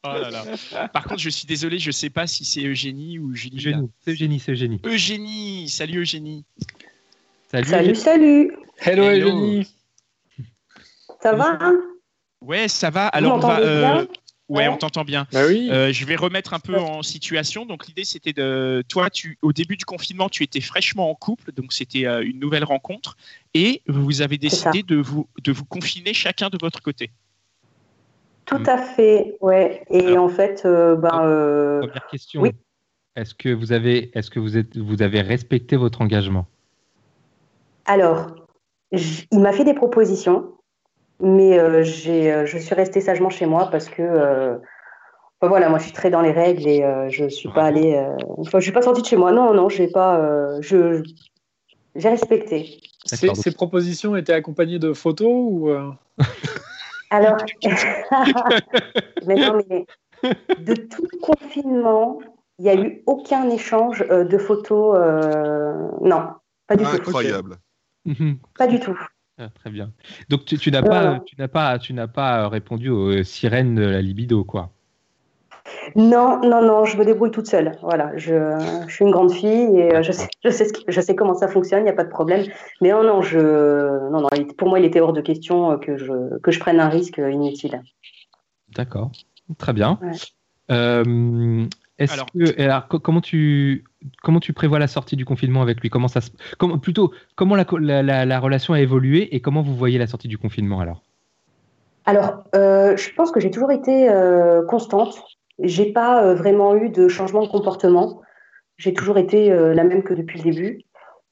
Oh 0.02 0.08
là 0.08 0.30
là. 0.30 0.88
Par 0.92 1.04
contre, 1.04 1.20
je 1.20 1.30
suis 1.30 1.46
désolé, 1.46 1.78
je 1.78 1.90
sais 1.92 2.10
pas 2.10 2.26
si 2.26 2.44
c'est 2.44 2.64
Eugénie 2.64 3.18
ou 3.20 3.34
Julie. 3.34 3.56
Eugénie, 3.58 3.90
c'est 4.00 4.10
Eugénie, 4.10 4.40
c'est 4.40 4.52
Eugénie. 4.52 4.80
Eugénie, 4.84 5.68
salut 5.68 6.00
Eugénie. 6.00 6.44
Salut. 7.50 7.68
Salut, 7.68 7.82
Eugénie. 7.90 7.96
salut. 8.00 8.52
Hello, 8.78 9.04
Hello. 9.04 9.28
Eugénie. 9.28 9.66
Ça 11.22 11.32
va 11.34 11.56
hein? 11.60 11.74
Ouais, 12.42 12.68
ça 12.68 12.90
va. 12.90 13.06
Alors, 13.08 13.36
on 13.36 13.38
va, 13.38 13.60
euh, 13.60 13.80
bien? 13.80 13.96
ouais, 14.00 14.08
Ouais. 14.48 14.68
on 14.68 14.76
t'entend 14.76 15.04
bien. 15.04 15.26
Bah 15.32 15.40
oui. 15.48 15.68
Euh, 15.70 15.92
je 15.92 16.04
vais 16.04 16.16
remettre 16.16 16.54
un 16.54 16.60
peu 16.60 16.76
en 16.78 17.02
situation. 17.02 17.66
Donc 17.66 17.86
l'idée 17.88 18.04
c'était 18.04 18.32
de 18.32 18.84
toi, 18.88 19.10
tu 19.10 19.38
au 19.42 19.52
début 19.52 19.76
du 19.76 19.84
confinement, 19.84 20.28
tu 20.28 20.42
étais 20.44 20.60
fraîchement 20.60 21.10
en 21.10 21.14
couple, 21.14 21.50
donc 21.52 21.72
c'était 21.72 22.06
euh, 22.06 22.22
une 22.22 22.38
nouvelle 22.38 22.62
rencontre, 22.64 23.16
et 23.54 23.82
vous 23.88 24.20
avez 24.22 24.38
décidé 24.38 24.82
de 24.82 24.96
vous 24.96 25.26
de 25.42 25.50
vous 25.50 25.64
confiner 25.64 26.14
chacun 26.14 26.48
de 26.48 26.58
votre 26.60 26.80
côté. 26.80 27.10
Tout 28.44 28.62
à 28.66 28.78
fait, 28.78 29.36
ouais. 29.40 29.82
Et 29.90 30.06
Alors- 30.06 30.24
en 30.26 30.28
fait, 30.28 30.62
euh, 30.64 30.94
ben, 30.94 31.20
euh, 31.24 31.80
Première 31.80 32.06
question. 32.06 32.42
Oui. 32.42 32.50
Est-ce 33.16 33.34
que 33.34 33.48
vous 33.48 33.72
avez, 33.72 34.16
est-ce 34.16 34.30
que 34.30 34.38
vous 34.38 34.56
êtes, 34.58 34.76
vous 34.76 35.02
avez 35.02 35.22
respecté 35.22 35.74
votre 35.74 36.02
engagement? 36.02 36.46
Alors, 37.86 38.26
il 38.92 39.40
m'a 39.40 39.52
fait 39.52 39.64
des 39.64 39.74
propositions, 39.74 40.52
mais 41.20 41.58
euh, 41.58 41.82
j'ai, 41.82 42.32
euh, 42.32 42.46
je 42.46 42.58
suis 42.58 42.74
restée 42.74 43.00
sagement 43.00 43.30
chez 43.30 43.46
moi 43.46 43.68
parce 43.70 43.88
que, 43.88 44.02
euh, 44.02 44.56
ben 45.40 45.48
voilà, 45.48 45.68
moi 45.68 45.78
je 45.78 45.84
suis 45.84 45.92
très 45.92 46.10
dans 46.10 46.20
les 46.20 46.32
règles 46.32 46.66
et 46.66 46.82
euh, 46.82 47.08
je 47.08 47.28
suis 47.28 47.48
pas 47.48 47.64
allée, 47.64 47.94
euh, 47.94 48.16
enfin, 48.38 48.58
je 48.58 48.64
suis 48.64 48.72
pas 48.72 48.82
sortie 48.82 49.02
de 49.02 49.06
chez 49.06 49.16
moi. 49.16 49.32
Non, 49.32 49.54
non, 49.54 49.68
j'ai 49.68 49.88
pas, 49.88 50.18
euh, 50.18 50.58
je, 50.60 51.02
j'ai 51.94 52.08
respecté. 52.08 52.80
Ces, 53.04 53.52
propositions 53.52 54.16
étaient 54.16 54.32
accompagnées 54.32 54.78
de 54.78 54.92
photos 54.92 55.30
ou 55.30 55.70
euh, 55.70 55.90
Alors, 57.10 57.36
mais 59.26 59.36
non, 59.36 59.62
mais 59.68 59.86
de 60.58 60.74
tout 60.74 61.06
le 61.12 61.18
confinement, 61.20 62.18
il 62.58 62.64
n'y 62.64 62.70
a 62.70 62.74
eu 62.74 63.02
aucun 63.06 63.48
échange 63.50 64.04
euh, 64.10 64.24
de 64.24 64.38
photos. 64.38 64.96
euh, 64.98 65.88
Non, 66.00 66.30
pas 66.66 66.76
du 66.76 66.84
tout. 66.84 66.90
Incroyable. 66.90 67.58
Pas 68.58 68.66
du 68.66 68.80
tout. 68.80 68.98
Ah, 69.38 69.48
Très 69.50 69.70
bien. 69.70 69.92
Donc 70.30 70.44
tu, 70.46 70.56
tu 70.58 70.70
n'as 70.70 70.82
pas, 70.82 71.20
tu 71.20 71.36
n'as 71.38 71.48
pas, 71.48 71.78
tu 71.78 71.92
n'as 71.92 72.08
pas 72.08 72.48
répondu 72.48 72.88
aux 72.88 73.08
euh, 73.18 73.22
sirènes 73.22 73.74
de 73.74 73.82
la 73.84 74.00
libido, 74.00 74.44
quoi. 74.44 74.70
Non, 75.94 76.40
non, 76.40 76.62
non, 76.62 76.84
je 76.84 76.96
me 76.96 77.04
débrouille 77.04 77.30
toute 77.30 77.46
seule. 77.46 77.76
Voilà, 77.82 78.12
je, 78.16 78.34
je 78.86 78.92
suis 78.94 79.04
une 79.04 79.10
grande 79.10 79.32
fille 79.32 79.76
et 79.78 79.96
euh, 79.96 80.02
je 80.02 80.12
sais, 80.12 80.28
je 80.44 80.50
sais, 80.50 80.64
ce 80.64 80.72
qui- 80.72 80.84
je 80.88 81.00
sais 81.00 81.14
comment 81.14 81.34
ça 81.34 81.48
fonctionne, 81.48 81.80
il 81.80 81.84
n'y 81.84 81.90
a 81.90 81.94
pas 81.94 82.04
de 82.04 82.08
problème. 82.10 82.46
Mais 82.80 82.90
non, 82.90 83.02
non, 83.02 83.20
je, 83.22 83.38
non, 84.10 84.20
non, 84.22 84.28
pour 84.56 84.68
moi, 84.68 84.78
il 84.78 84.84
était 84.84 85.00
hors 85.00 85.12
de 85.12 85.20
question 85.20 85.72
euh, 85.72 85.76
que 85.76 85.96
je, 85.96 86.38
que 86.38 86.50
je 86.50 86.60
prenne 86.60 86.80
un 86.80 86.88
risque 86.88 87.18
inutile. 87.18 87.82
D'accord. 88.74 89.10
Très 89.58 89.72
bien. 89.72 89.98
Ouais. 90.02 90.12
Euh, 90.70 91.66
est-ce 91.98 92.12
Alors- 92.12 92.26
que, 92.26 92.60
alors, 92.60 92.88
co- 92.88 92.98
comment 92.98 93.20
tu, 93.20 93.84
comment 94.22 94.40
tu 94.40 94.52
prévois 94.52 94.78
la 94.78 94.86
sortie 94.86 95.16
du 95.16 95.24
confinement 95.24 95.62
avec 95.62 95.80
lui? 95.80 95.88
Comment 95.90 96.08
ça, 96.08 96.20
se- 96.20 96.30
comment, 96.58 96.78
plutôt, 96.78 97.12
comment 97.36 97.56
la, 97.56 97.64
co- 97.64 97.78
la, 97.78 98.02
la- 98.02 98.24
la 98.24 98.40
relation 98.40 98.74
a 98.74 98.80
évolué 98.80 99.34
et 99.34 99.40
comment 99.40 99.62
vous 99.62 99.74
voyez 99.74 99.98
la 99.98 100.06
sortie 100.06 100.28
du 100.28 100.38
confinement 100.38 100.80
alors? 100.80 101.02
Alors, 102.04 102.44
euh, 102.54 102.96
je 102.96 103.10
pense 103.14 103.32
que 103.32 103.40
j'ai 103.40 103.50
toujours 103.50 103.72
été 103.72 104.08
euh, 104.08 104.62
constante. 104.66 105.22
J'ai 105.58 105.92
pas 105.92 106.22
euh, 106.24 106.34
vraiment 106.34 106.76
eu 106.76 106.90
de 106.90 107.08
changement 107.08 107.42
de 107.42 107.48
comportement. 107.48 108.20
J'ai 108.78 108.92
toujours 108.92 109.18
été 109.18 109.50
euh, 109.50 109.74
la 109.74 109.84
même 109.84 110.02
que 110.02 110.14
depuis 110.14 110.38
le 110.38 110.44
début. 110.52 110.82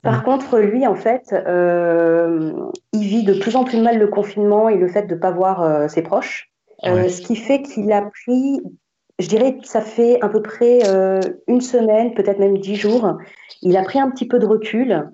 Par 0.03 0.23
contre, 0.23 0.59
lui, 0.59 0.87
en 0.87 0.95
fait, 0.97 1.33
euh, 1.33 2.53
il 2.93 3.05
vit 3.07 3.23
de 3.25 3.33
plus 3.35 3.57
en 3.57 3.65
plus 3.65 3.81
mal 3.81 3.99
le 3.99 4.07
confinement 4.09 4.69
et 4.69 4.77
le 4.77 4.87
fait 4.89 5.05
de 5.07 5.15
ne 5.15 5.19
pas 5.21 5.31
voir 5.31 5.63
euh, 5.63 5.89
ses 5.89 6.03
proches. 6.03 6.51
Euh, 6.85 6.95
Ouais. 6.95 7.09
Ce 7.09 7.23
qui 7.23 7.37
fait 7.37 7.63
qu'il 7.63 7.91
a 7.93 8.03
pris, 8.03 8.61
je 9.19 9.29
dirais, 9.29 9.57
que 9.59 9.67
ça 9.67 9.81
fait 9.81 10.21
à 10.23 10.29
peu 10.29 10.43
près 10.43 10.81
euh, 10.87 11.21
une 11.47 11.61
semaine, 11.61 12.15
peut-être 12.15 12.39
même 12.39 12.59
dix 12.59 12.77
jours. 12.77 13.17
Il 13.63 13.77
a 13.77 13.83
pris 13.83 13.99
un 14.01 14.11
petit 14.11 14.27
peu 14.27 14.39
de 14.39 14.47
recul 14.47 15.09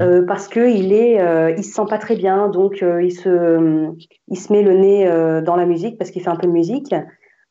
euh, 0.00 0.24
parce 0.24 0.46
qu'il 0.46 0.92
est, 0.92 1.20
euh, 1.20 1.50
il 1.56 1.64
se 1.64 1.72
sent 1.72 1.86
pas 1.88 1.98
très 1.98 2.16
bien, 2.16 2.48
donc 2.48 2.82
euh, 2.82 3.02
il 3.02 3.10
se, 3.10 3.90
il 4.28 4.38
se 4.38 4.52
met 4.52 4.62
le 4.62 4.74
nez 4.74 5.42
dans 5.42 5.56
la 5.56 5.66
musique 5.66 5.98
parce 5.98 6.10
qu'il 6.10 6.22
fait 6.22 6.30
un 6.30 6.36
peu 6.36 6.46
de 6.46 6.52
musique, 6.52 6.94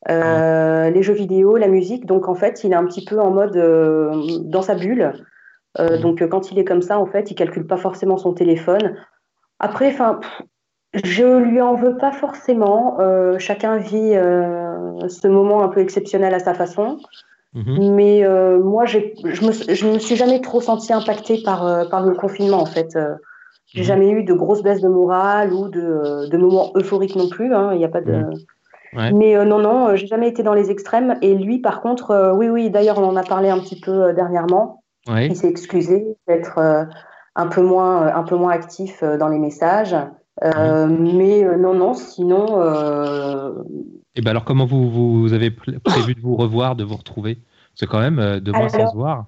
euh, 0.08 0.88
les 0.88 1.02
jeux 1.02 1.12
vidéo, 1.14 1.56
la 1.56 1.68
musique. 1.68 2.06
Donc 2.06 2.28
en 2.28 2.34
fait, 2.34 2.64
il 2.64 2.72
est 2.72 2.76
un 2.76 2.86
petit 2.86 3.04
peu 3.04 3.20
en 3.20 3.30
mode 3.30 3.56
dans 4.44 4.62
sa 4.62 4.74
bulle. 4.74 5.12
Euh, 5.78 5.98
donc 5.98 6.26
quand 6.28 6.50
il 6.50 6.58
est 6.58 6.64
comme 6.64 6.82
ça, 6.82 6.98
en 6.98 7.06
fait, 7.06 7.30
il 7.30 7.34
calcule 7.34 7.66
pas 7.66 7.76
forcément 7.76 8.16
son 8.16 8.32
téléphone. 8.32 8.96
Après, 9.58 9.88
enfin, 9.88 10.20
je 10.94 11.38
lui 11.38 11.60
en 11.60 11.74
veux 11.74 11.96
pas 11.96 12.12
forcément. 12.12 12.96
Euh, 13.00 13.38
chacun 13.38 13.76
vit 13.76 14.14
euh, 14.14 15.08
ce 15.08 15.28
moment 15.28 15.62
un 15.62 15.68
peu 15.68 15.80
exceptionnel 15.80 16.34
à 16.34 16.38
sa 16.40 16.54
façon. 16.54 16.98
Mhm. 17.54 17.94
Mais 17.94 18.24
euh, 18.24 18.58
moi, 18.60 18.86
je 18.86 18.98
me, 18.98 19.74
je 19.74 19.86
me 19.86 19.98
suis 19.98 20.16
jamais 20.16 20.40
trop 20.40 20.60
sentie 20.60 20.92
impactée 20.92 21.42
par, 21.44 21.88
par 21.88 22.04
le 22.04 22.14
confinement, 22.14 22.58
en 22.60 22.66
fait. 22.66 22.96
J'ai 23.66 23.82
Mhm. 23.82 23.86
jamais 23.86 24.10
eu 24.10 24.24
de 24.24 24.32
grosses 24.34 24.62
baisses 24.62 24.80
de 24.80 24.88
morale 24.88 25.52
ou 25.52 25.68
de, 25.68 26.28
de 26.28 26.36
moments 26.36 26.72
euphoriques 26.76 27.14
non 27.16 27.28
plus. 27.28 27.54
hein, 27.54 27.70
Il 27.72 27.78
n'y 27.78 27.84
a 27.84 27.88
pas 27.88 28.00
de. 28.00 28.12
Mhm. 28.12 28.34
Ouais. 28.96 29.12
Mais 29.12 29.44
non, 29.44 29.60
non, 29.60 29.94
j'ai 29.94 30.08
jamais 30.08 30.26
été 30.28 30.42
dans 30.42 30.54
les 30.54 30.72
extrêmes. 30.72 31.16
Et 31.22 31.34
lui, 31.36 31.60
par 31.60 31.80
contre, 31.80 32.32
oui, 32.36 32.48
oui. 32.48 32.70
D'ailleurs, 32.70 32.98
on 32.98 33.04
en 33.04 33.14
a 33.14 33.22
parlé 33.22 33.48
un 33.48 33.58
petit 33.60 33.78
peu 33.80 34.12
dernièrement. 34.12 34.82
Ouais. 35.08 35.28
Il 35.28 35.36
s'est 35.36 35.46
excusé 35.48 36.16
d'être 36.26 36.58
un 37.36 37.46
peu 37.46 37.62
moins, 37.62 38.08
un 38.12 38.24
peu 38.24 38.34
moins 38.34 38.50
actif 38.50 39.04
dans 39.04 39.28
les 39.28 39.38
messages. 39.38 39.94
Euh, 40.42 40.86
Mais 40.86 41.44
euh, 41.44 41.56
non, 41.56 41.74
non. 41.74 41.94
Sinon, 41.94 42.60
euh, 42.60 43.52
Et 44.16 44.22
ben 44.22 44.30
alors 44.30 44.44
comment 44.44 44.66
vous, 44.66 44.90
vous 44.90 45.32
avez 45.32 45.50
pr- 45.50 45.78
prévu 45.80 46.14
de 46.14 46.20
vous 46.20 46.36
revoir, 46.36 46.76
de 46.76 46.84
vous 46.84 46.96
retrouver? 46.96 47.38
C'est 47.74 47.86
quand 47.86 48.00
même 48.00 48.18
euh, 48.18 48.40
deux 48.40 48.52
mois 48.52 48.68
sans 48.68 48.78
Alors, 48.78 48.90
se 48.90 48.96
voir. 48.96 49.26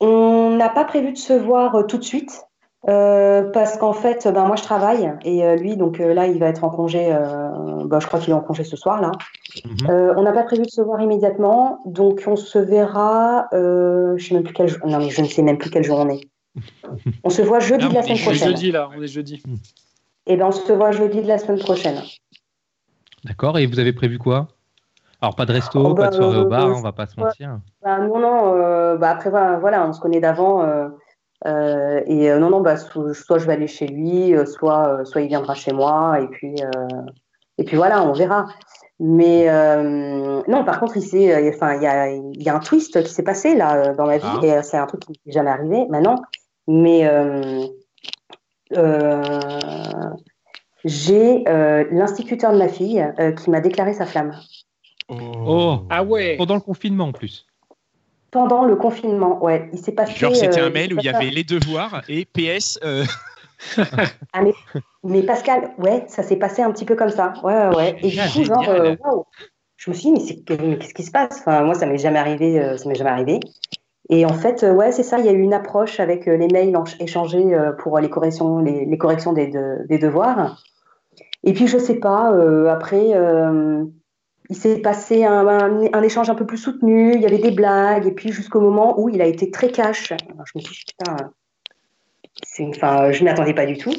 On 0.00 0.56
n'a 0.56 0.68
pas 0.68 0.84
prévu 0.84 1.12
de 1.12 1.18
se 1.18 1.32
voir 1.32 1.86
tout 1.86 1.98
de 1.98 2.04
suite 2.04 2.44
parce 2.84 3.76
qu'en 3.76 3.92
fait, 3.92 4.28
ben, 4.32 4.46
moi 4.46 4.56
je 4.56 4.62
travaille 4.62 5.12
et 5.24 5.56
lui, 5.56 5.76
donc 5.76 5.98
là, 5.98 6.26
il 6.26 6.38
va 6.38 6.46
être 6.46 6.64
en 6.64 6.70
congé. 6.70 7.08
ben, 7.08 8.00
je 8.00 8.06
crois 8.06 8.20
qu'il 8.20 8.30
est 8.30 8.36
en 8.36 8.40
congé 8.40 8.64
ce 8.64 8.76
soir 8.76 9.00
là. 9.00 9.10
Mhm. 9.64 9.90
Euh, 9.90 10.14
on 10.16 10.22
n'a 10.22 10.32
pas 10.32 10.44
prévu 10.44 10.62
de 10.62 10.70
se 10.70 10.80
voir 10.80 11.00
immédiatement, 11.00 11.80
donc 11.86 12.22
on 12.26 12.36
se 12.36 12.58
verra. 12.58 13.48
Je 13.52 14.16
sais 14.18 14.34
même 14.34 14.44
plus 14.44 14.54
quel 14.54 14.68
jour. 14.68 14.86
Non, 14.86 14.98
mais 14.98 15.10
je 15.10 15.20
ne 15.20 15.26
sais 15.26 15.42
même 15.42 15.58
plus 15.58 15.70
quelle 15.70 15.84
jour 15.84 15.98
on 15.98 16.08
est. 16.08 16.20
On 17.24 17.30
se 17.30 17.42
voit 17.42 17.60
jeudi 17.60 17.84
Non, 17.84 17.90
de 17.90 17.94
la 17.94 18.02
semaine 18.02 18.16
je- 18.16 18.22
On 18.28 18.32
est 18.32 18.34
prochaine. 18.36 18.48
jeudi 18.56 18.72
là, 18.72 18.88
on 18.96 19.02
est 19.02 19.06
jeudi. 19.08 19.42
Et 20.26 20.36
ben 20.36 20.46
on 20.46 20.52
se 20.52 20.72
voit 20.72 20.90
jeudi 20.92 21.22
de 21.22 21.28
la 21.28 21.38
semaine 21.38 21.58
prochaine. 21.58 22.00
D'accord. 23.24 23.58
Et 23.58 23.66
vous 23.66 23.78
avez 23.78 23.92
prévu 23.92 24.18
quoi? 24.18 24.48
Alors 25.20 25.34
pas 25.34 25.46
de 25.46 25.52
resto, 25.52 25.80
Oh, 25.84 25.94
pas 25.94 26.02
bah, 26.04 26.08
de 26.10 26.14
soirée 26.16 26.38
au 26.38 26.42
euh, 26.42 26.48
bar, 26.48 26.66
euh, 26.68 26.74
on 26.74 26.80
va 26.82 26.92
pas 26.92 27.06
se 27.06 27.18
mentir. 27.18 27.58
Bah, 27.82 27.98
non, 27.98 28.18
non, 28.20 28.54
euh, 28.56 28.96
bah, 28.96 29.10
après, 29.10 29.30
voilà, 29.30 29.58
voilà, 29.58 29.86
on 29.86 29.92
se 29.92 30.00
connaît 30.00 30.20
d'avant. 30.20 30.62
euh, 30.62 30.88
euh, 31.46 32.00
et 32.06 32.30
euh, 32.30 32.38
non, 32.38 32.50
non, 32.50 32.60
bah, 32.60 32.76
so- 32.76 33.12
soit 33.14 33.38
je 33.38 33.46
vais 33.46 33.52
aller 33.54 33.66
chez 33.68 33.86
lui, 33.86 34.34
euh, 34.34 34.44
soit, 34.44 34.88
euh, 35.00 35.04
soit 35.04 35.20
il 35.22 35.28
viendra 35.28 35.54
chez 35.54 35.72
moi, 35.72 36.20
et 36.20 36.26
puis, 36.28 36.54
euh, 36.62 37.02
et 37.58 37.64
puis 37.64 37.76
voilà, 37.76 38.02
on 38.04 38.12
verra. 38.12 38.46
Mais 39.00 39.48
euh, 39.48 40.42
non, 40.48 40.64
par 40.64 40.80
contre, 40.80 40.96
il, 40.96 41.02
s'est, 41.02 41.32
euh, 41.32 41.50
enfin, 41.54 41.74
il, 41.76 41.82
y 41.82 41.86
a, 41.86 42.10
il 42.10 42.42
y 42.42 42.48
a 42.48 42.54
un 42.56 42.60
twist 42.60 43.00
qui 43.04 43.12
s'est 43.12 43.22
passé 43.22 43.54
là 43.56 43.94
dans 43.94 44.06
ma 44.06 44.18
vie, 44.18 44.24
Ah. 44.26 44.40
et 44.58 44.62
c'est 44.62 44.76
un 44.76 44.86
truc 44.86 45.00
qui 45.02 45.12
n'est 45.26 45.32
jamais 45.32 45.50
arrivé 45.50 45.86
maintenant. 45.88 46.16
Mais 46.68 47.06
euh, 47.06 47.66
euh, 48.76 50.10
j'ai 50.84 51.48
euh, 51.48 51.84
l'instituteur 51.90 52.52
de 52.52 52.58
ma 52.58 52.68
fille 52.68 53.00
euh, 53.18 53.32
qui 53.32 53.50
m'a 53.50 53.60
déclaré 53.60 53.94
sa 53.94 54.06
flamme. 54.06 54.34
Oh, 55.08 55.80
Ah 55.90 56.04
ouais 56.04 56.36
pendant 56.36 56.54
le 56.54 56.60
confinement 56.60 57.06
en 57.06 57.12
plus. 57.12 57.46
pendant 58.30 58.64
le 58.64 58.76
confinement, 58.76 59.42
ouais. 59.42 59.70
Il 59.72 59.78
s'est 59.78 59.92
passé. 59.92 60.12
Genre, 60.14 60.36
c'était 60.36 60.60
euh, 60.60 60.66
un 60.66 60.70
mail 60.70 60.92
où 60.94 60.98
il 60.98 61.04
y 61.04 61.08
avait 61.08 61.30
les 61.30 61.44
devoirs 61.44 62.02
et 62.08 62.26
PS. 62.26 62.78
euh, 62.84 63.04
Ah, 64.34 64.42
mais, 64.42 64.54
mais 65.04 65.22
Pascal, 65.22 65.72
ouais, 65.78 66.04
ça 66.08 66.22
s'est 66.22 66.36
passé 66.36 66.62
un 66.62 66.70
petit 66.70 66.84
peu 66.84 66.94
comme 66.94 67.08
ça. 67.08 67.32
Ouais, 67.42 67.54
ouais, 67.54 67.76
ouais. 67.76 67.98
Et 68.02 68.10
du 68.10 68.30
coup, 68.30 68.44
genre, 68.44 68.68
euh, 68.68 68.94
waouh. 69.02 69.24
Je 69.78 69.90
me 69.90 69.94
suis 69.94 70.04
dit, 70.06 70.12
mais, 70.12 70.20
c'est- 70.20 70.60
mais 70.60 70.76
qu'est-ce 70.78 70.92
qui 70.94 71.02
se 71.04 71.10
passe? 71.10 71.38
Enfin, 71.40 71.62
Moi, 71.64 71.74
ça 71.74 71.86
m'est 71.86 71.98
jamais 71.98 72.18
arrivé. 72.18 72.60
euh, 72.60 72.76
ça 72.76 72.88
m'est 72.88 72.94
jamais 72.96 73.10
arrivé. 73.10 73.40
Et 74.10 74.24
en 74.24 74.32
fait, 74.32 74.62
euh, 74.62 74.72
ouais, 74.72 74.90
c'est 74.92 75.02
ça. 75.02 75.18
Il 75.18 75.26
y 75.26 75.28
a 75.28 75.32
eu 75.32 75.40
une 75.40 75.52
approche 75.52 76.00
avec 76.00 76.26
euh, 76.28 76.36
les 76.36 76.48
mails 76.48 76.74
échangés 76.98 77.54
euh, 77.54 77.72
pour 77.72 77.98
les 77.98 78.08
corrections, 78.08 78.58
les, 78.60 78.86
les 78.86 78.98
corrections 78.98 79.32
des, 79.32 79.48
de- 79.48 79.86
des 79.88 79.98
devoirs. 79.98 80.62
Et 81.44 81.52
puis, 81.52 81.66
je 81.66 81.78
sais 81.78 81.96
pas. 81.96 82.32
euh, 82.32 82.68
après, 82.68 83.14
euh, 83.14 83.84
il 84.48 84.56
s'est 84.56 84.78
passé 84.78 85.24
un, 85.24 85.46
un- 85.46 85.92
un 85.92 86.02
échange 86.02 86.30
un 86.30 86.34
peu 86.34 86.46
plus 86.46 86.56
soutenu. 86.56 87.14
Il 87.14 87.20
y 87.20 87.26
avait 87.26 87.38
des 87.38 87.50
blagues. 87.50 88.06
Et 88.06 88.12
puis, 88.12 88.32
jusqu'au 88.32 88.60
moment 88.60 88.98
où 88.98 89.10
il 89.10 89.20
a 89.20 89.26
été 89.26 89.50
très 89.50 89.68
cash. 89.70 90.12
Alors, 90.12 90.46
je 90.46 90.52
me 90.58 90.62
suis 90.62 90.74
dit, 90.74 90.94
putain, 90.98 91.16
enfin, 92.70 93.12
je 93.12 93.22
m'y 93.24 93.30
attendais 93.30 93.54
pas 93.54 93.66
du 93.66 93.76
tout. 93.76 93.92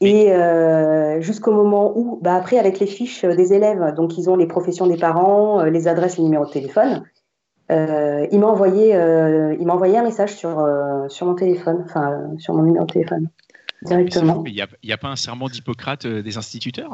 Et 0.00 0.32
euh, 0.32 1.20
jusqu'au 1.20 1.52
moment 1.52 1.92
où, 1.96 2.18
bah 2.20 2.34
après, 2.34 2.58
avec 2.58 2.78
les 2.78 2.86
fiches 2.86 3.24
des 3.24 3.52
élèves, 3.52 3.94
donc 3.96 4.18
ils 4.18 4.28
ont 4.28 4.36
les 4.36 4.46
professions 4.46 4.86
des 4.86 4.96
parents, 4.96 5.62
les 5.64 5.88
adresses, 5.88 6.18
les 6.18 6.24
numéros 6.24 6.44
de 6.46 6.50
téléphone, 6.50 7.04
euh, 7.70 8.26
il 8.30 8.38
m'a 8.40 8.46
envoyé, 8.46 8.94
euh, 8.94 9.54
il 9.58 9.66
m'a 9.66 9.74
envoyé 9.74 9.96
un 9.98 10.02
message 10.02 10.34
sur, 10.34 10.58
euh, 10.58 11.08
sur 11.08 11.26
mon 11.26 11.34
téléphone, 11.34 11.82
enfin 11.86 12.12
euh, 12.12 12.38
sur 12.38 12.54
mon 12.54 12.62
numéro 12.62 12.84
de 12.84 12.92
téléphone, 12.92 13.28
directement. 13.82 14.42
mais 14.42 14.50
il 14.50 14.54
n'y 14.54 14.60
a, 14.62 14.66
il 14.82 14.90
y 14.90 14.92
a 14.92 14.98
pas 14.98 15.08
un 15.08 15.16
serment 15.16 15.48
d'Hippocrate 15.48 16.04
euh, 16.04 16.22
des 16.22 16.36
instituteurs 16.36 16.90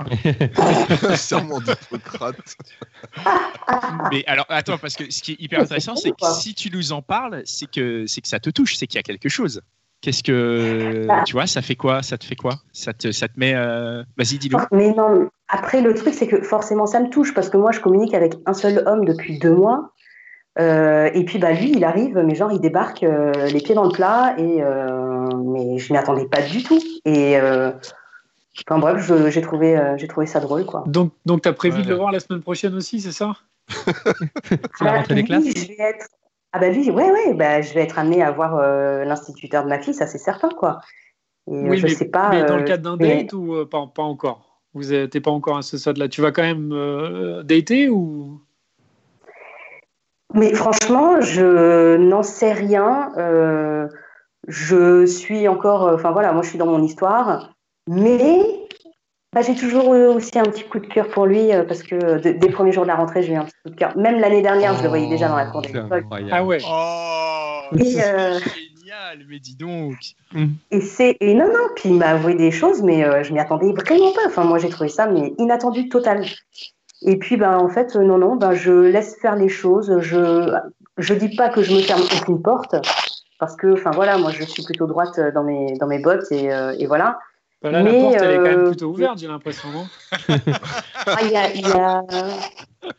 Serment 1.17 1.61
d'Hippocrate. 1.61 2.37
Mais 4.13 4.25
alors, 4.27 4.47
attends, 4.49 4.79
parce 4.79 4.97
que 4.97 5.11
ce 5.13 5.23
qui 5.23 5.33
est 5.33 5.41
hyper 5.41 5.61
intéressant, 5.61 5.97
c'est 5.97 6.11
que 6.11 6.27
si 6.39 6.55
tu 6.55 6.71
nous 6.73 6.93
en 6.93 7.03
parles, 7.03 7.43
c'est 7.45 7.71
que, 7.71 8.07
c'est 8.07 8.21
que 8.21 8.29
ça 8.29 8.39
te 8.41 8.51
touche, 8.51 8.77
c'est 8.77 8.87
qu'il 8.87 8.99
y 8.99 9.01
a 9.01 9.03
quelque 9.03 9.29
chose. 9.29 9.61
Qu'est-ce 10.03 10.23
que. 10.23 11.05
Bah. 11.07 11.25
Tu 11.27 11.33
vois, 11.35 11.47
ça 11.47 11.61
fait 11.63 11.77
quoi 11.77 12.03
Ça 12.03 12.17
te 12.17 12.25
fait 12.25 12.37
quoi? 12.37 12.55
Ça 12.73 12.93
te, 12.95 13.13
ça 13.13 13.29
te 13.29 13.39
met. 13.39 13.53
euh, 13.55 14.03
Vas-y, 14.17 14.39
dis-le. 14.39 14.57
Mais 14.73 14.93
non, 14.95 15.29
après 15.49 15.83
le 15.83 15.93
truc 15.95 16.15
c'est 16.15 16.27
que 16.27 16.41
forcément 16.41 16.87
ça 16.87 17.01
me 17.01 17.11
touche 17.11 17.35
parce 17.35 17.51
que 17.51 17.59
moi 17.59 17.71
je 17.73 17.81
communique 17.81 18.15
avec 18.15 18.35
un 18.47 18.55
seul 18.55 18.83
homme 18.87 19.05
depuis 19.05 19.39
deux 19.39 19.55
mois. 19.55 19.91
Euh, 20.59 21.09
et 21.15 21.25
puis 21.25 21.39
bah 21.39 21.53
lui 21.53 21.71
il 21.71 21.85
arrive, 21.85 22.19
mais 22.19 22.35
genre 22.35 22.51
il 22.53 22.61
débarque 22.61 23.03
euh, 23.05 23.33
les 23.47 23.61
pieds 23.61 23.75
dans 23.75 23.85
le 23.85 23.93
plat 23.93 24.35
et 24.37 24.63
euh, 24.63 25.29
mais 25.45 25.79
je 25.79 25.93
m'y 25.93 25.99
attendais 25.99 26.27
pas 26.27 26.43
du 26.43 26.63
tout. 26.65 26.81
Et 27.05 27.39
euh, 27.39 27.71
enfin 28.67 28.79
bref, 28.81 28.99
je- 28.99 29.31
j'ai 29.31 29.43
trouvé 29.43 29.77
euh, 29.79 29.97
j'ai 29.97 30.09
trouvé 30.09 30.27
ça 30.27 30.41
drôle 30.41 30.67
quoi. 30.67 30.83
Donc, 30.87 31.13
donc 31.25 31.43
tu 31.43 31.49
as 31.49 31.53
prévu 31.53 31.79
Ouais, 31.79 31.85
de 31.85 31.91
le 31.91 31.95
voir 31.95 32.11
la 32.11 32.19
semaine 32.21 32.43
prochaine 32.43 32.75
aussi, 32.75 33.01
c'est 33.01 33.13
ça? 33.13 33.33
C'est 34.45 34.85
la 34.85 34.91
Bah, 34.91 34.97
rentrée 34.97 35.15
des 35.15 35.25
classes 35.25 35.45
je 35.45 35.69
vais 35.69 35.77
être... 35.79 36.07
Ah 36.53 36.59
bah 36.59 36.69
lui, 36.69 36.91
ouais, 36.91 37.11
ouais, 37.13 37.35
bah, 37.35 37.63
je 37.63 37.73
vais 37.73 37.83
être 37.83 37.99
amenée 38.01 38.21
à 38.23 38.33
voir 38.33 38.57
euh, 38.57 39.05
l'instituteur 39.05 39.63
de 39.63 39.69
ma 39.69 39.79
fille, 39.79 39.95
ça 39.95 40.09
c'est 40.09 40.19
certain, 40.19 40.49
quoi. 40.49 40.81
Et 41.47 41.55
euh, 41.55 41.77
je 41.77 41.87
mais, 41.87 41.89
sais 41.95 42.07
pas. 42.07 42.31
mais 42.31 42.45
dans 42.45 42.57
le 42.57 42.65
cadre 42.65 42.83
d'un 42.83 42.97
mais- 42.97 43.23
date 43.23 43.33
ou 43.35 43.55
euh, 43.55 43.67
pas, 43.67 43.87
pas 43.87 44.03
encore? 44.03 44.59
Vous 44.75 44.91
n'êtes 44.91 45.19
pas 45.21 45.31
encore 45.31 45.59
à 45.59 45.63
ce 45.63 45.79
stade-là. 45.79 46.09
Tu 46.09 46.21
vas 46.21 46.33
quand 46.33 46.43
même 46.43 46.71
euh, 46.73 47.45
dater 47.45 47.89
ou? 47.89 48.41
Mais 50.35 50.55
franchement, 50.55 51.21
je 51.21 51.97
n'en 51.97 52.23
sais 52.23 52.53
rien. 52.53 53.13
euh, 53.19 53.89
je 54.49 55.05
suis 55.07 55.49
encore, 55.49 55.87
euh, 55.87 55.95
enfin 55.95 56.13
voilà, 56.13 56.33
moi 56.33 56.43
je 56.43 56.49
suis 56.49 56.59
dans 56.59 56.67
mon 56.67 56.83
histoire, 56.83 57.53
mais 57.89 58.41
bah, 59.33 59.43
j'ai 59.43 59.55
toujours 59.55 59.95
eu 59.95 60.07
aussi 60.07 60.39
un 60.39 60.45
petit 60.45 60.65
coup 60.65 60.79
de 60.81 60.87
cœur 60.87 61.09
pour 61.09 61.27
lui 61.27 61.53
euh, 61.53 61.63
parce 61.65 61.83
que 61.83 62.19
de- 62.19 62.33
dès 62.33 62.47
le 62.49 62.53
premier 62.53 62.73
jour 62.73 62.83
de 62.85 62.89
la 62.89 62.97
rentrée, 62.97 63.23
j'ai 63.23 63.33
eu 63.33 63.37
un 63.37 63.45
petit 63.45 63.55
coup 63.65 63.71
de 63.71 63.77
cœur. 63.77 63.97
Même 63.97 64.19
l'année 64.19 64.43
dernière, 64.43 64.75
je 64.77 64.83
le 64.83 64.89
voyais 64.89 65.09
déjà 65.09 65.29
dans 65.29 65.37
la 65.37 65.47
cour 65.47 65.63
C'est 65.65 65.73
d'école. 65.73 65.99
incroyable. 65.99 66.33
Ah 66.33 66.45
ouais. 66.45 66.59
Oh 66.67 67.77
Et, 67.79 68.03
euh, 68.03 68.39
Génial, 68.39 69.25
mais 69.29 69.39
dis 69.39 69.57
donc 69.57 69.95
Et 70.73 70.81
c'est 70.81 71.17
et 71.21 71.35
non 71.35 71.47
non, 71.49 71.69
puis 71.77 71.91
il 71.91 71.97
m'a 71.97 72.09
avoué 72.11 72.35
des 72.35 72.51
choses, 72.51 72.83
mais 72.83 73.05
euh, 73.05 73.23
je 73.23 73.33
m'y 73.33 73.39
attendais 73.41 73.73
vraiment 73.73 74.13
pas. 74.13 74.23
Enfin 74.27 74.45
moi 74.45 74.59
j'ai 74.59 74.69
trouvé 74.69 74.89
ça 74.89 75.07
mais 75.07 75.33
inattendu 75.39 75.89
total. 75.89 76.25
Et 77.03 77.17
puis 77.19 77.37
ben 77.37 77.57
en 77.57 77.69
fait 77.69 77.97
euh, 77.97 78.05
non 78.05 78.19
non 78.19 78.37
ben 78.37 78.53
je 78.53 78.73
laisse 78.73 79.17
faire 79.21 79.37
les 79.37 79.49
choses. 79.49 79.99
Je 80.01 80.53
je 80.99 81.15
dis 81.15 81.35
pas 81.35 81.49
que 81.49 81.63
je 81.63 81.75
me 81.75 81.81
ferme 81.81 82.03
aucune 82.03 82.43
porte 82.43 82.75
parce 83.39 83.57
que 83.57 83.73
enfin 83.73 83.91
voilà 83.91 84.19
moi 84.19 84.31
je 84.31 84.45
suis 84.45 84.63
plutôt 84.63 84.87
droite 84.87 85.19
dans 85.35 85.43
mes 85.43 85.77
dans 85.79 85.87
mes 85.87 85.99
bottes 85.99 86.31
et, 86.31 86.53
euh, 86.53 86.75
et 86.79 86.87
voilà. 86.87 87.19
Bah 87.63 87.71
là, 87.71 87.83
Mais, 87.83 87.93
la 87.93 88.01
porte, 88.01 88.23
elle 88.23 88.31
est 88.31 88.37
quand 88.37 88.43
même 88.43 88.61
euh, 88.61 88.67
plutôt 88.69 88.87
ouverte, 88.87 89.19
j'ai 89.19 89.27
l'impression, 89.29 89.69
non? 89.71 89.87
Ah, 91.07 91.19
il 91.23 91.31
y 91.31 91.37
a, 91.37 91.55
y, 91.55 91.65
a, 91.65 92.03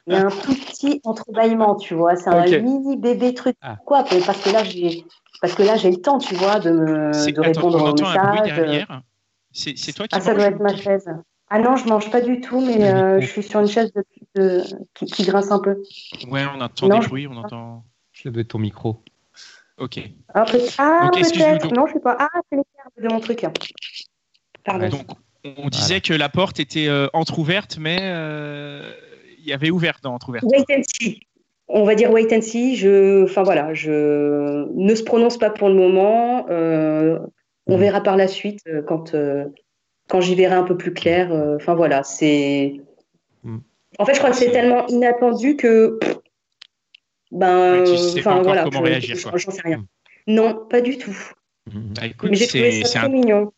y 0.08 0.14
a 0.14 0.26
un 0.26 0.30
tout 0.30 0.54
petit 0.54 1.02
entrebâillement, 1.04 1.76
tu 1.76 1.94
vois. 1.94 2.16
C'est 2.16 2.30
un 2.30 2.46
mini 2.62 2.98
bébé 2.98 3.34
truc. 3.34 3.56
Ah. 3.62 3.78
Quoi 3.86 4.04
Parce 4.04 4.40
que 4.42 4.50
là 4.50 4.64
j'ai 4.64 5.06
parce 5.42 5.56
que 5.56 5.64
là 5.64 5.76
j'ai 5.78 5.90
le 5.90 5.98
temps, 5.98 6.18
tu 6.18 6.36
vois, 6.36 6.60
de 6.60 6.72
me 6.72 7.32
de 7.32 7.42
répondre 7.42 7.82
on 7.82 7.90
aux 7.90 7.94
messages. 7.94 8.88
C'est 9.52 9.78
c'est 9.78 9.94
toi 9.94 10.08
qui 10.08 10.16
Ah, 10.16 10.22
ça 10.22 10.34
doit 10.34 10.46
être 10.46 10.60
ma 10.60 10.76
chaise. 10.76 11.10
Ah 11.54 11.60
non, 11.60 11.76
je 11.76 11.86
mange 11.86 12.10
pas 12.10 12.22
du 12.22 12.40
tout, 12.40 12.62
mais 12.62 12.82
euh, 12.92 13.20
je 13.20 13.26
suis 13.28 13.44
sur 13.44 13.60
une 13.60 13.68
chaise 13.68 13.92
de, 13.94 14.04
de- 14.36 14.64
qui, 14.94 15.06
qui 15.06 15.24
grince 15.26 15.52
un 15.52 15.60
peu. 15.60 15.84
Ouais, 16.30 16.44
on 16.56 16.62
entend 16.62 16.88
Non, 16.88 16.98
des 17.00 17.04
je- 17.04 17.10
bruits, 17.10 17.28
on 17.28 17.36
entend. 17.36 17.84
Être 18.24 18.42
ton 18.44 18.60
micro. 18.60 19.02
Ok. 19.78 20.00
Ah, 20.34 20.46
ah, 20.78 21.10
Donc, 21.12 21.22
peut-être. 21.22 21.64
donc. 21.64 21.76
Non, 21.76 21.88
je 21.88 21.94
sais 21.94 22.00
pas. 22.00 22.16
Ah, 22.20 22.30
c'est 22.50 22.56
les 22.58 22.64
câbles 22.78 23.08
de 23.10 23.14
mon 23.14 23.20
truc. 23.20 23.46
Pardon. 24.64 24.88
Donc, 24.90 25.08
on 25.58 25.68
disait 25.70 26.02
que 26.02 26.14
la 26.14 26.30
porte 26.30 26.60
était 26.60 26.88
euh, 26.88 27.08
entrouverte, 27.14 27.78
mais 27.80 27.98
euh, 28.02 28.92
il 29.40 29.46
y 29.46 29.54
avait 29.54 29.72
ouvert 29.72 29.98
dans 30.04 30.14
entrouverte. 30.14 30.46
Wait 30.46 30.66
and 30.70 30.84
see. 31.00 31.20
On 31.68 31.84
va 31.84 31.96
dire 31.96 32.12
wait 32.12 32.32
and 32.34 32.42
see. 32.42 32.76
Je, 32.76 33.24
enfin 33.24 33.44
voilà, 33.44 33.74
je 33.74 34.68
ne 34.76 34.94
se 34.96 35.04
prononce 35.04 35.38
pas 35.38 35.50
pour 35.50 35.68
le 35.68 35.74
moment. 35.76 36.46
Euh, 36.50 37.18
on 37.66 37.78
verra 37.78 38.02
par 38.02 38.18
la 38.18 38.28
suite 38.28 38.60
euh, 38.68 38.82
quand 38.84 39.16
euh, 39.16 39.46
quand 40.12 40.20
j'y 40.20 40.36
verrai 40.36 40.56
un 40.56 40.64
peu 40.64 40.76
plus 40.76 40.94
clair. 40.94 41.32
Euh, 41.32 41.56
Enfin 41.56 41.74
voilà, 41.74 42.04
c'est. 42.04 42.82
Mm. 43.44 43.60
En 43.98 44.06
fait, 44.06 44.14
je 44.14 44.20
crois 44.20 44.32
que 44.32 44.36
c'est 44.38 44.52
tellement 44.52 44.86
inattendu 44.88 45.56
que. 45.56 45.98
Ben, 47.32 47.84
tu 47.86 47.98
sais 47.98 48.22
pas 48.22 48.42
voilà, 48.42 48.64
comment 48.66 48.80
je- 48.80 48.92
réagir, 48.92 49.16
je- 49.16 49.24
quoi. 49.30 49.38
J'en 49.38 49.52
sais 49.52 49.62
rien. 49.64 49.86
Non, 50.28 50.66
pas 50.70 50.82
du 50.82 50.98
tout. 50.98 51.16
Bah, 51.74 52.06
écoute, 52.08 52.30
Mais 52.30 52.36
j'ai 52.36 52.48
trouvé 52.48 52.72
c'est 52.72 52.84
ça 52.86 53.04
un 53.04 53.08
mignon. 53.10 53.54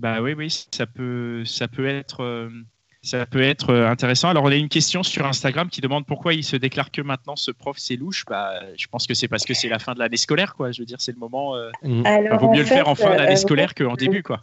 Bah 0.00 0.20
oui, 0.20 0.34
oui, 0.34 0.66
ça 0.72 0.86
peut, 0.86 1.44
ça 1.46 1.68
peut 1.68 1.86
être, 1.86 2.22
euh, 2.22 2.50
ça 3.02 3.24
peut 3.26 3.40
être 3.40 3.70
euh, 3.70 3.88
intéressant. 3.88 4.28
Alors, 4.28 4.44
on 4.44 4.48
a 4.50 4.56
une 4.56 4.68
question 4.68 5.02
sur 5.02 5.24
Instagram 5.24 5.68
qui 5.70 5.80
demande 5.80 6.04
pourquoi 6.04 6.34
il 6.34 6.42
se 6.44 6.56
déclare 6.56 6.90
que 6.90 7.00
maintenant 7.00 7.36
ce 7.36 7.50
prof 7.52 7.76
c'est 7.78 7.96
louche. 7.96 8.24
Bah, 8.28 8.60
je 8.76 8.86
pense 8.88 9.06
que 9.06 9.14
c'est 9.14 9.28
parce 9.28 9.44
que 9.44 9.54
c'est 9.54 9.68
la 9.68 9.78
fin 9.78 9.94
de 9.94 10.00
l'année 10.00 10.16
scolaire, 10.16 10.54
quoi. 10.54 10.72
Je 10.72 10.82
veux 10.82 10.86
dire, 10.86 11.00
c'est 11.00 11.12
le 11.12 11.18
moment. 11.18 11.56
euh, 11.56 11.70
Mm. 11.82 12.04
Alors, 12.06 12.30
bah, 12.32 12.36
vaut 12.46 12.50
mieux 12.52 12.60
le 12.60 12.64
faire 12.66 12.88
en 12.88 12.94
fin 12.94 13.16
d'année 13.16 13.32
euh, 13.32 13.36
scolaire 13.36 13.74
qu'en 13.74 13.94
début, 13.94 14.22
quoi. 14.22 14.40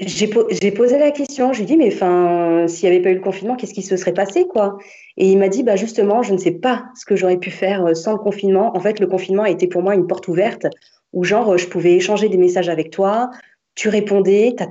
J'ai 0.00 0.26
po- 0.26 0.48
j'ai 0.50 0.72
posé 0.72 0.98
la 0.98 1.12
question, 1.12 1.52
je 1.52 1.58
lui 1.58 1.64
ai 1.64 1.66
dit, 1.66 1.76
mais 1.76 1.92
enfin, 1.94 2.66
s'il 2.66 2.88
n'y 2.88 2.96
avait 2.96 3.02
pas 3.02 3.10
eu 3.10 3.14
le 3.14 3.20
confinement, 3.20 3.54
qu'est-ce 3.54 3.74
qui 3.74 3.82
se 3.82 3.96
serait 3.96 4.12
passé, 4.12 4.46
quoi? 4.48 4.76
Et 5.16 5.30
il 5.30 5.38
m'a 5.38 5.48
dit, 5.48 5.62
bah 5.62 5.76
justement, 5.76 6.22
je 6.22 6.32
ne 6.32 6.38
sais 6.38 6.50
pas 6.50 6.86
ce 6.96 7.04
que 7.06 7.14
j'aurais 7.14 7.36
pu 7.36 7.50
faire 7.50 7.86
euh, 7.86 7.94
sans 7.94 8.12
le 8.12 8.18
confinement. 8.18 8.76
En 8.76 8.80
fait, 8.80 8.98
le 8.98 9.06
confinement 9.06 9.44
a 9.44 9.50
été 9.50 9.68
pour 9.68 9.82
moi 9.82 9.94
une 9.94 10.08
porte 10.08 10.26
ouverte 10.26 10.66
où, 11.12 11.22
genre, 11.22 11.52
euh, 11.52 11.58
je 11.58 11.68
pouvais 11.68 11.92
échanger 11.92 12.28
des 12.28 12.36
messages 12.38 12.68
avec 12.68 12.90
toi, 12.90 13.30
tu 13.76 13.88
répondais, 13.88 14.54
t'as 14.56 14.66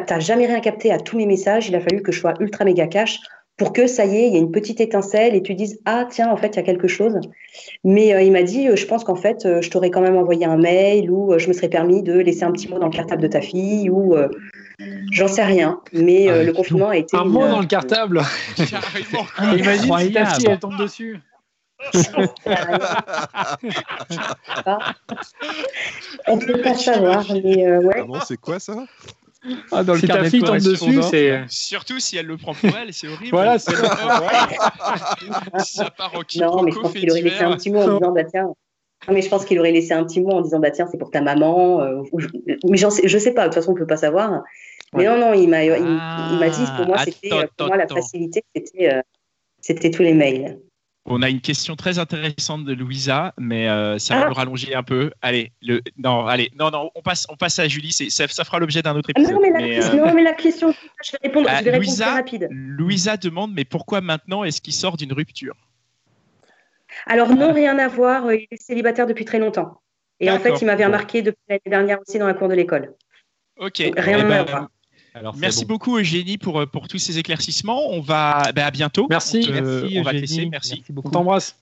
t'as 0.00 0.20
jamais 0.20 0.46
rien 0.46 0.60
capté 0.60 0.90
à 0.90 0.98
tous 0.98 1.18
mes 1.18 1.26
messages. 1.26 1.68
Il 1.68 1.74
a 1.76 1.80
fallu 1.80 2.02
que 2.02 2.12
je 2.12 2.20
sois 2.20 2.34
ultra 2.40 2.64
méga 2.64 2.86
cash 2.86 3.20
pour 3.56 3.72
que 3.72 3.86
ça 3.86 4.04
y 4.04 4.16
est, 4.16 4.26
il 4.28 4.32
y 4.34 4.36
ait 4.36 4.40
une 4.40 4.50
petite 4.52 4.80
étincelle 4.80 5.34
et 5.34 5.42
tu 5.42 5.54
dises, 5.54 5.80
ah 5.86 6.06
tiens, 6.10 6.30
en 6.30 6.36
fait, 6.36 6.48
il 6.48 6.56
y 6.56 6.58
a 6.58 6.62
quelque 6.62 6.88
chose. 6.88 7.18
Mais 7.84 8.12
euh, 8.14 8.20
il 8.20 8.30
m'a 8.32 8.42
dit, 8.42 8.68
euh, 8.68 8.76
je 8.76 8.84
pense 8.86 9.02
qu'en 9.02 9.14
fait, 9.16 9.46
euh, 9.46 9.62
je 9.62 9.70
t'aurais 9.70 9.90
quand 9.90 10.02
même 10.02 10.16
envoyé 10.16 10.44
un 10.44 10.58
mail 10.58 11.10
ou 11.10 11.38
je 11.38 11.48
me 11.48 11.54
serais 11.54 11.68
permis 11.70 12.02
de 12.02 12.18
laisser 12.18 12.44
un 12.44 12.52
petit 12.52 12.68
mot 12.68 12.78
dans 12.78 12.86
le 12.86 12.92
cartable 12.92 13.22
de 13.22 13.28
ta 13.28 13.40
fille 13.40 13.88
ou 13.88 14.14
euh, 14.14 14.28
j'en 15.10 15.28
sais 15.28 15.44
rien. 15.44 15.80
Mais 15.94 16.28
euh, 16.30 16.40
Ah, 16.40 16.42
le 16.44 16.52
confinement 16.52 16.88
a 16.90 16.96
été 16.98 17.16
Un 17.16 17.22
une- 17.24 17.30
mot 17.30 17.48
dans 17.48 17.60
le 17.60 17.66
cartable. 17.66 18.20
Imagine 19.56 19.98
si 19.98 20.12
ta 20.12 20.26
fille, 20.26 20.46
elle 20.48 20.58
tombe 20.58 20.76
dessus. 20.78 21.18
On 26.28 26.38
peut 26.38 26.60
pas 26.62 26.74
savoir, 26.74 27.24
mais 27.32 27.66
euh, 27.66 27.80
ouais. 27.80 28.04
Ah 28.14 28.20
c'est 28.26 28.36
quoi 28.36 28.58
ça? 28.58 28.84
Ah, 29.72 29.84
dans 29.84 29.94
le 29.94 30.00
Si 30.00 30.06
ta 30.06 30.24
fille 30.24 30.42
tombe 30.42 30.58
dessus, 30.58 31.02
c'est. 31.10 31.44
Surtout 31.48 31.98
si 32.00 32.16
elle 32.16 32.26
le 32.26 32.36
prend 32.36 32.54
pour 32.54 32.70
elle, 32.76 32.92
c'est 32.92 33.08
horrible. 33.08 33.30
Voilà, 33.30 33.58
c'est. 33.58 33.72
Ça 35.64 35.90
part 35.90 36.12
en 36.14 36.22
Non, 36.40 36.62
mais 36.62 36.72
je 36.72 36.78
pense 36.78 36.92
qu'il 36.92 37.10
aurait 37.10 37.22
laissé 37.22 37.42
un 37.42 37.56
petit 37.56 37.70
mot 37.70 37.80
en 37.80 37.98
disant 37.98 38.12
bah 38.12 38.24
tiens. 38.24 38.52
Non, 39.08 39.14
mais 39.14 39.22
je 39.22 39.28
pense 39.28 39.44
qu'il 39.44 39.58
aurait 39.60 39.72
laissé 39.72 39.92
un 39.92 40.04
petit 40.04 40.20
mot 40.20 40.30
en 40.32 40.40
disant 40.40 40.58
bah 40.58 40.70
tiens 40.70 40.86
c'est 40.90 40.98
pour 40.98 41.10
ta 41.10 41.20
maman. 41.20 41.80
euh, 41.82 42.02
ou 42.12 42.20
je... 42.20 42.28
Mais 42.68 42.76
j'en 42.76 42.90
sais, 42.90 43.06
je 43.06 43.18
sais 43.18 43.32
pas. 43.32 43.42
De 43.42 43.46
toute 43.48 43.54
façon 43.54 43.72
on 43.72 43.74
peut 43.74 43.86
pas 43.86 43.96
savoir. 43.96 44.42
Mais 44.94 45.06
Ouais. 45.08 45.18
non 45.18 45.18
non 45.18 45.34
il 45.34 45.48
m'a 45.48 45.64
il, 45.64 45.72
Ah, 46.00 46.28
il 46.32 46.38
m'a 46.38 46.48
dit 46.48 46.64
pour 46.76 46.86
moi 46.86 46.98
c'était 46.98 47.32
euh, 47.32 47.46
pour 47.56 47.66
moi 47.66 47.76
la 47.76 47.86
facilité 47.88 48.42
c'était 48.54 48.94
euh, 48.94 49.02
c'était 49.60 49.90
tous 49.90 50.02
les 50.02 50.14
mails. 50.14 50.58
On 51.08 51.22
a 51.22 51.30
une 51.30 51.40
question 51.40 51.76
très 51.76 52.00
intéressante 52.00 52.64
de 52.64 52.72
Louisa, 52.74 53.32
mais 53.38 53.68
euh, 53.68 53.96
ça 53.98 54.16
va 54.16 54.22
Ah. 54.24 54.28
nous 54.28 54.34
rallonger 54.34 54.74
un 54.74 54.82
peu. 54.82 55.12
Allez, 55.22 55.52
le... 55.62 55.80
non, 55.98 56.26
allez, 56.26 56.50
non, 56.58 56.70
non, 56.70 56.90
on 56.96 57.00
passe, 57.02 57.26
on 57.28 57.36
passe 57.36 57.58
à 57.60 57.68
Julie. 57.68 57.92
c'est- 57.92 58.10
Ça, 58.10 58.26
ça 58.26 58.42
fera 58.44 58.58
l'objet 58.58 58.82
d'un 58.82 58.96
autre 58.96 59.10
Ah, 59.14 59.20
épisode. 59.20 59.34
non 59.36 59.40
mais 59.40 59.50
la, 59.50 59.58
Mais, 59.60 59.74
question- 59.76 60.02
euh, 60.02 60.06
non 60.08 60.14
mais 60.14 60.22
la 60.24 60.32
question 60.32 60.74
je 61.04 61.12
vais 61.12 61.18
répondre 61.22 61.46
Ah, 61.48 61.58
je 61.60 61.64
vais 61.64 61.70
répondre 61.70 61.86
Louisa, 61.86 62.04
très 62.06 62.14
rapide. 62.14 62.48
Louisa 62.50 63.16
demande, 63.16 63.52
mais 63.54 63.64
pourquoi 63.64 64.00
maintenant 64.00 64.42
est-ce 64.42 64.60
qu'il 64.60 64.72
sort 64.74 64.96
d'une 64.96 65.12
rupture? 65.12 65.54
Alors 67.06 67.28
non, 67.34 67.52
rien 67.52 67.78
à 67.78 67.86
voir. 67.88 68.32
Il 68.32 68.46
est 68.50 68.60
célibataire 68.60 69.06
depuis 69.06 69.24
très 69.24 69.38
longtemps. 69.38 69.80
Et 70.18 70.30
en 70.30 70.38
fait, 70.40 70.54
il 70.60 70.64
m'avait 70.66 70.86
remarqué 70.86 71.22
depuis 71.22 71.38
l'année 71.48 71.60
dernière 71.66 72.00
aussi 72.00 72.18
dans 72.18 72.26
la 72.26 72.34
cour 72.34 72.48
de 72.48 72.54
l'école. 72.54 72.94
Ok. 73.58 73.76
Rien 73.78 73.92
Eh 74.18 74.22
à 74.22 74.24
ben, 74.24 74.42
voir. 74.44 74.68
Alors, 75.18 75.34
Merci 75.36 75.64
bon. 75.64 75.74
beaucoup 75.74 75.96
Eugénie 75.98 76.36
pour, 76.36 76.60
euh, 76.60 76.66
pour 76.66 76.88
tous 76.88 76.98
ces 76.98 77.18
éclaircissements. 77.18 77.88
On 77.90 78.00
va 78.00 78.52
ben, 78.54 78.64
à 78.66 78.70
bientôt. 78.70 79.06
Merci. 79.08 79.40
On 79.44 79.46
te- 79.46 79.50
Merci, 79.52 79.98
on 79.98 80.02
va 80.02 80.10
te 80.10 80.16
Eugénie. 80.16 80.36
laisser. 80.36 80.46
Merci. 80.50 80.84
On 80.90 80.92
beaucoup. 80.92 81.10
t'embrasse. 81.10 81.56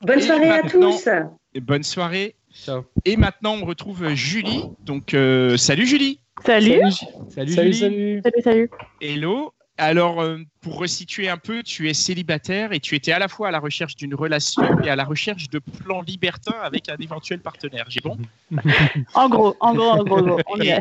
Bonne 0.00 0.18
Et 0.18 0.22
soirée 0.22 0.50
à 0.50 0.62
tous. 0.62 1.08
Et 1.54 1.60
bonne 1.60 1.84
soirée. 1.84 2.34
Ciao. 2.52 2.82
Et 3.04 3.16
maintenant, 3.16 3.54
on 3.54 3.64
retrouve 3.64 4.08
Julie. 4.14 4.64
Donc, 4.84 5.14
euh, 5.14 5.56
salut 5.56 5.86
Julie. 5.86 6.18
Salut. 6.44 6.80
Salut, 7.30 7.52
Salut, 7.52 7.72
Julie. 7.72 7.78
salut. 7.78 8.20
Salut, 8.24 8.42
salut. 8.42 8.70
Hello. 9.00 9.52
Alors, 9.78 10.20
euh, 10.20 10.38
pour 10.62 10.78
resituer 10.78 11.28
un 11.28 11.36
peu, 11.36 11.62
tu 11.64 11.90
es 11.90 11.94
célibataire 11.94 12.72
et 12.72 12.78
tu 12.78 12.94
étais 12.94 13.12
à 13.12 13.18
la 13.18 13.28
fois 13.28 13.48
à 13.48 13.50
la 13.50 13.58
recherche 13.58 13.96
d'une 13.96 14.14
relation 14.14 14.62
et 14.80 14.88
à 14.88 14.96
la 14.96 15.04
recherche 15.04 15.50
de 15.50 15.58
plans 15.58 16.02
libertins 16.02 16.56
avec 16.62 16.88
un 16.88 16.96
éventuel 17.00 17.40
partenaire. 17.40 17.86
J'ai 17.88 18.00
bon 18.00 18.16
En 19.14 19.28
gros, 19.28 19.56
en 19.60 19.74
gros, 19.74 19.90
en 19.90 20.04
gros, 20.04 20.18
en 20.18 20.22
gros, 20.22 20.40
on 20.46 20.60
y 20.60 20.68
est. 20.68 20.80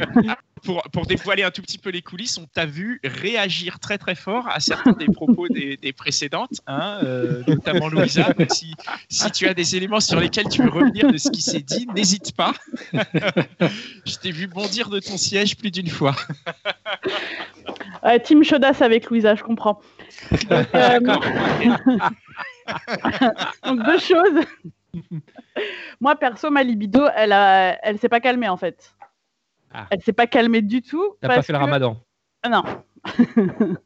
pour, 0.63 0.83
pour 0.91 1.07
dévoiler 1.07 1.41
un 1.41 1.49
tout 1.49 1.63
petit 1.63 1.79
peu 1.79 1.89
les 1.89 2.03
coulisses, 2.03 2.37
on 2.37 2.45
t'a 2.45 2.67
vu 2.67 2.99
réagir 3.03 3.79
très 3.79 3.97
très 3.97 4.13
fort 4.13 4.47
à 4.47 4.59
certains 4.59 4.91
des 4.91 5.07
propos 5.07 5.47
des, 5.47 5.77
des 5.77 5.93
précédentes, 5.93 6.61
hein, 6.67 6.99
euh, 7.03 7.41
notamment 7.47 7.89
Louisa. 7.89 8.33
Donc 8.37 8.51
si, 8.51 8.75
si 9.09 9.31
tu 9.31 9.47
as 9.47 9.55
des 9.55 9.75
éléments 9.75 9.99
sur 9.99 10.19
lesquels 10.19 10.47
tu 10.47 10.61
veux 10.61 10.69
revenir 10.69 11.11
de 11.11 11.17
ce 11.17 11.31
qui 11.31 11.41
s'est 11.41 11.61
dit, 11.61 11.87
n'hésite 11.95 12.35
pas. 12.35 12.53
Je 14.05 14.15
t'ai 14.21 14.31
vu 14.31 14.45
bondir 14.45 14.89
de 14.89 14.99
ton 14.99 15.17
siège 15.17 15.57
plus 15.57 15.71
d'une 15.71 15.89
fois. 15.89 16.15
Ouais, 18.03 18.19
team 18.19 18.43
chaudasse 18.43 18.81
avec 18.81 19.09
Louisa, 19.09 19.35
je 19.35 19.43
comprends. 19.43 19.70
Donc, 20.49 20.67
euh, 20.75 20.99
donc, 23.65 23.83
deux 23.83 23.99
choses. 23.99 24.45
Moi, 25.99 26.15
perso, 26.15 26.49
ma 26.51 26.63
libido, 26.63 27.05
elle, 27.15 27.31
a, 27.31 27.77
elle 27.85 27.97
s'est 27.99 28.09
pas 28.09 28.19
calmée 28.19 28.49
en 28.49 28.57
fait. 28.57 28.93
Ah. 29.73 29.87
Elle 29.89 30.01
s'est 30.01 30.13
pas 30.13 30.27
calmée 30.27 30.61
du 30.61 30.81
tout. 30.81 31.15
T'as 31.21 31.29
pas 31.29 31.41
fait 31.41 31.53
le 31.53 31.59
ramadan. 31.59 31.97
Ah, 32.43 32.49
Non. 32.49 32.63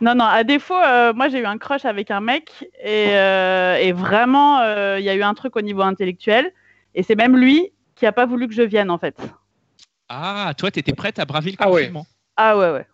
non, 0.00 0.14
non, 0.14 0.24
à 0.24 0.44
défaut, 0.44 0.78
euh, 0.78 1.12
moi 1.12 1.28
j'ai 1.28 1.40
eu 1.40 1.46
un 1.46 1.58
crush 1.58 1.84
avec 1.84 2.10
un 2.10 2.20
mec 2.20 2.68
et, 2.82 3.16
euh, 3.16 3.76
et 3.76 3.92
vraiment, 3.92 4.60
euh, 4.60 4.98
il 4.98 5.04
y 5.04 5.08
a 5.08 5.14
eu 5.14 5.22
un 5.22 5.34
truc 5.34 5.56
au 5.56 5.60
niveau 5.60 5.82
intellectuel 5.82 6.50
et 6.94 7.02
c'est 7.02 7.16
même 7.16 7.36
lui 7.36 7.72
qui 7.94 8.06
a 8.06 8.12
pas 8.12 8.26
voulu 8.26 8.48
que 8.48 8.54
je 8.54 8.62
vienne 8.62 8.90
en 8.90 8.98
fait. 8.98 9.16
Ah, 10.08 10.52
toi, 10.56 10.70
tu 10.70 10.80
étais 10.80 10.92
prête 10.92 11.18
à 11.18 11.24
braver 11.24 11.52
le 11.52 11.56
Ah 11.60 11.70
ouais. 11.70 11.82
confinement. 11.82 12.06
Ah 12.36 12.58
ouais, 12.58 12.70
ouais. 12.72 12.86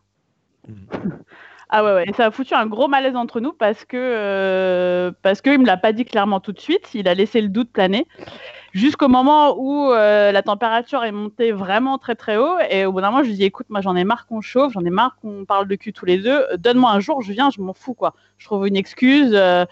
Mm. 0.69 0.75
Ah 1.73 1.85
ouais, 1.85 1.93
ouais. 1.95 2.05
Et 2.09 2.13
ça 2.13 2.27
a 2.27 2.31
foutu 2.33 2.53
un 2.55 2.67
gros 2.67 2.89
malaise 2.89 3.15
entre 3.15 3.39
nous 3.41 3.53
parce 3.53 3.85
que 3.85 3.97
euh, 3.97 5.13
parce 5.23 5.41
qu'il 5.41 5.59
me 5.61 5.67
l'a 5.67 5.77
pas 5.77 5.93
dit 5.93 6.05
clairement 6.05 6.41
tout 6.41 6.51
de 6.53 6.59
suite. 6.61 6.91
Il 6.95 7.07
a 7.07 7.15
laissé 7.15 7.41
le 7.41 7.49
doute 7.49 7.71
planer 7.71 8.09
jusqu'au 8.73 9.07
moment 9.09 9.55
où 9.57 9.93
euh, 9.93 10.33
la 10.33 10.43
température 10.43 11.05
est 11.05 11.13
montée 11.13 11.53
vraiment 11.53 11.97
très 11.99 12.17
très 12.17 12.37
haut. 12.37 12.57
Et 12.71 12.87
au 12.87 12.93
bout 12.93 13.01
d'un 13.01 13.11
moment, 13.13 13.23
je 13.23 13.29
lui 13.29 13.37
dis 13.37 13.45
écoute, 13.45 13.67
moi 13.69 13.81
j'en 13.81 13.95
ai 13.95 14.03
marre 14.03 14.27
qu'on 14.27 14.41
chauffe, 14.41 14.73
j'en 14.73 14.85
ai 14.85 14.91
marre 14.91 15.17
qu'on 15.23 15.45
parle 15.45 15.69
de 15.69 15.77
cul 15.77 15.93
tous 15.93 16.07
les 16.07 16.19
deux. 16.19 16.45
Donne-moi 16.59 16.91
un 16.91 16.99
jour, 17.01 17.23
je 17.23 17.33
viens, 17.33 17.51
je 17.51 17.61
m'en 17.61 17.73
fous 17.73 17.95
quoi. 17.95 18.15
Je 18.39 18.47
trouve 18.47 18.67
une 18.67 18.77
excuse. 18.77 19.31
euh, 19.35 19.65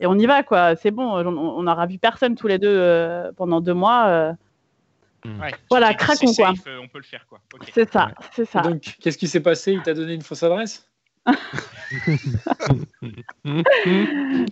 et 0.00 0.06
on 0.06 0.14
y 0.14 0.26
va 0.26 0.42
quoi, 0.44 0.76
c'est 0.76 0.92
bon, 0.92 1.10
on, 1.10 1.26
on 1.36 1.66
aura 1.66 1.84
vu 1.86 1.98
personne 1.98 2.36
tous 2.36 2.46
les 2.46 2.58
deux 2.58 2.68
euh, 2.72 3.32
pendant 3.36 3.60
deux 3.60 3.74
mois. 3.74 4.06
euh, 4.06 4.32
Ouais, 5.26 5.50
Voilà, 5.68 5.92
craquons, 5.94 6.32
quoi. 6.32 6.54
safe, 6.54 6.68
on 6.80 6.86
peut 6.86 6.98
le 6.98 7.04
faire 7.04 7.26
quoi. 7.28 7.40
Ok. 7.52 7.68
c'est 7.74 7.92
ça, 7.92 8.06
Ouais. 8.06 8.12
c'est 8.32 8.44
ça. 8.44 8.60
Donc, 8.60 8.80
qu'est-ce 9.00 9.18
qui 9.18 9.26
s'est 9.26 9.40
passé? 9.42 9.72
Il 9.72 9.82
t'a 9.82 9.92
donné 9.92 10.14
une 10.14 10.22
fausse 10.22 10.44
adresse? 10.44 10.87
Non, 13.44 13.62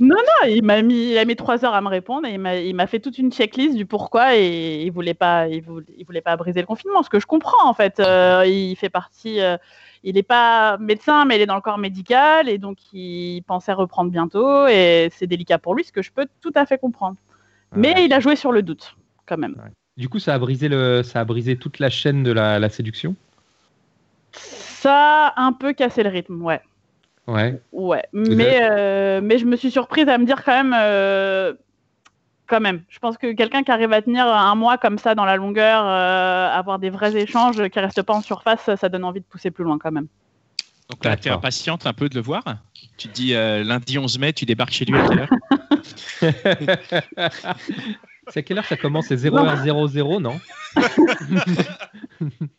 non, 0.00 0.48
il 0.48 0.62
m'a 0.62 0.82
mis, 0.82 1.12
il 1.12 1.18
a 1.18 1.24
mis 1.24 1.36
trois 1.36 1.64
heures 1.64 1.74
à 1.74 1.80
me 1.80 1.88
répondre 1.88 2.26
et 2.26 2.34
il 2.34 2.74
m'a, 2.74 2.86
fait 2.86 3.00
toute 3.00 3.18
une 3.18 3.30
checklist 3.30 3.76
du 3.76 3.86
pourquoi 3.86 4.36
et 4.36 4.82
il 4.82 4.90
voulait 4.90 5.14
pas, 5.14 5.48
il 5.48 5.62
voulait, 5.62 5.86
il 5.98 6.06
voulait 6.06 6.20
pas 6.20 6.36
briser 6.36 6.60
le 6.60 6.66
confinement, 6.66 7.02
ce 7.02 7.10
que 7.10 7.20
je 7.20 7.26
comprends 7.26 7.68
en 7.68 7.74
fait. 7.74 8.00
Euh, 8.00 8.44
il 8.46 8.76
fait 8.76 8.88
partie, 8.88 9.40
euh, 9.40 9.56
il 10.02 10.14
n'est 10.14 10.22
pas 10.22 10.78
médecin, 10.78 11.24
mais 11.24 11.36
il 11.36 11.42
est 11.42 11.46
dans 11.46 11.56
le 11.56 11.60
corps 11.60 11.78
médical 11.78 12.48
et 12.48 12.58
donc 12.58 12.78
il 12.92 13.42
pensait 13.42 13.72
reprendre 13.72 14.10
bientôt 14.10 14.66
et 14.66 15.08
c'est 15.12 15.26
délicat 15.26 15.58
pour 15.58 15.74
lui, 15.74 15.84
ce 15.84 15.92
que 15.92 16.02
je 16.02 16.12
peux 16.12 16.26
tout 16.40 16.52
à 16.54 16.66
fait 16.66 16.78
comprendre. 16.78 17.16
Mais 17.74 18.04
il 18.04 18.12
a 18.12 18.20
joué 18.20 18.36
sur 18.36 18.52
le 18.52 18.62
doute 18.62 18.96
quand 19.26 19.36
même. 19.36 19.56
Du 19.96 20.08
coup, 20.08 20.18
ça 20.18 20.34
a 20.34 20.38
brisé 20.38 20.68
le, 20.68 21.02
ça 21.02 21.20
a 21.20 21.24
brisé 21.24 21.56
toute 21.56 21.78
la 21.78 21.90
chaîne 21.90 22.22
de 22.22 22.32
la, 22.32 22.58
la 22.58 22.68
séduction? 22.68 23.14
Ça 24.86 25.32
a 25.34 25.42
un 25.42 25.52
peu 25.52 25.72
cassé 25.72 26.04
le 26.04 26.10
rythme, 26.10 26.40
ouais. 26.42 26.60
Ouais. 27.26 27.60
Ouais, 27.72 28.04
mais, 28.12 28.60
euh, 28.62 29.20
mais 29.20 29.36
je 29.38 29.44
me 29.44 29.56
suis 29.56 29.72
surprise 29.72 30.08
à 30.08 30.16
me 30.16 30.24
dire 30.24 30.44
quand 30.44 30.52
même, 30.52 30.76
euh, 30.78 31.54
quand 32.46 32.60
même. 32.60 32.84
Je 32.88 33.00
pense 33.00 33.18
que 33.18 33.32
quelqu'un 33.32 33.64
qui 33.64 33.72
arrive 33.72 33.92
à 33.92 34.00
tenir 34.00 34.28
un 34.28 34.54
mois 34.54 34.78
comme 34.78 34.98
ça 34.98 35.16
dans 35.16 35.24
la 35.24 35.34
longueur, 35.34 35.84
euh, 35.84 36.56
avoir 36.56 36.78
des 36.78 36.90
vrais 36.90 37.16
échanges 37.16 37.68
qui 37.68 37.80
restent 37.80 38.02
pas 38.02 38.14
en 38.14 38.22
surface, 38.22 38.70
ça 38.76 38.88
donne 38.88 39.02
envie 39.02 39.18
de 39.18 39.24
pousser 39.24 39.50
plus 39.50 39.64
loin 39.64 39.76
quand 39.76 39.90
même. 39.90 40.06
Donc 40.88 41.04
là, 41.04 41.16
tu 41.16 41.26
es 41.26 41.32
impatiente 41.32 41.84
un 41.88 41.92
peu 41.92 42.08
de 42.08 42.14
le 42.14 42.20
voir. 42.20 42.44
Tu 42.96 43.08
te 43.08 43.12
dis 43.12 43.34
euh, 43.34 43.64
lundi 43.64 43.98
11 43.98 44.20
mai, 44.20 44.32
tu 44.34 44.44
débarques 44.44 44.70
chez 44.70 44.84
lui 44.84 44.96
à 44.96 45.08
quelle 45.08 45.18
heure 45.18 45.30
C'est 48.28 48.38
à 48.38 48.42
quelle 48.42 48.58
heure 48.58 48.64
ça 48.64 48.76
commence 48.76 49.06
C'est 49.06 49.16
0h00, 49.16 50.20
non 50.22 50.38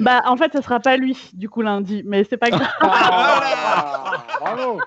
Bah, 0.00 0.22
en 0.26 0.36
fait, 0.36 0.52
ce 0.52 0.62
sera 0.62 0.80
pas 0.80 0.96
lui, 0.96 1.16
du 1.32 1.48
coup, 1.48 1.62
lundi, 1.62 2.02
mais 2.04 2.24
c'est 2.24 2.36
pas 2.36 2.50
grave. 2.50 2.68
Ah, 2.80 4.24
Bravo 4.40 4.80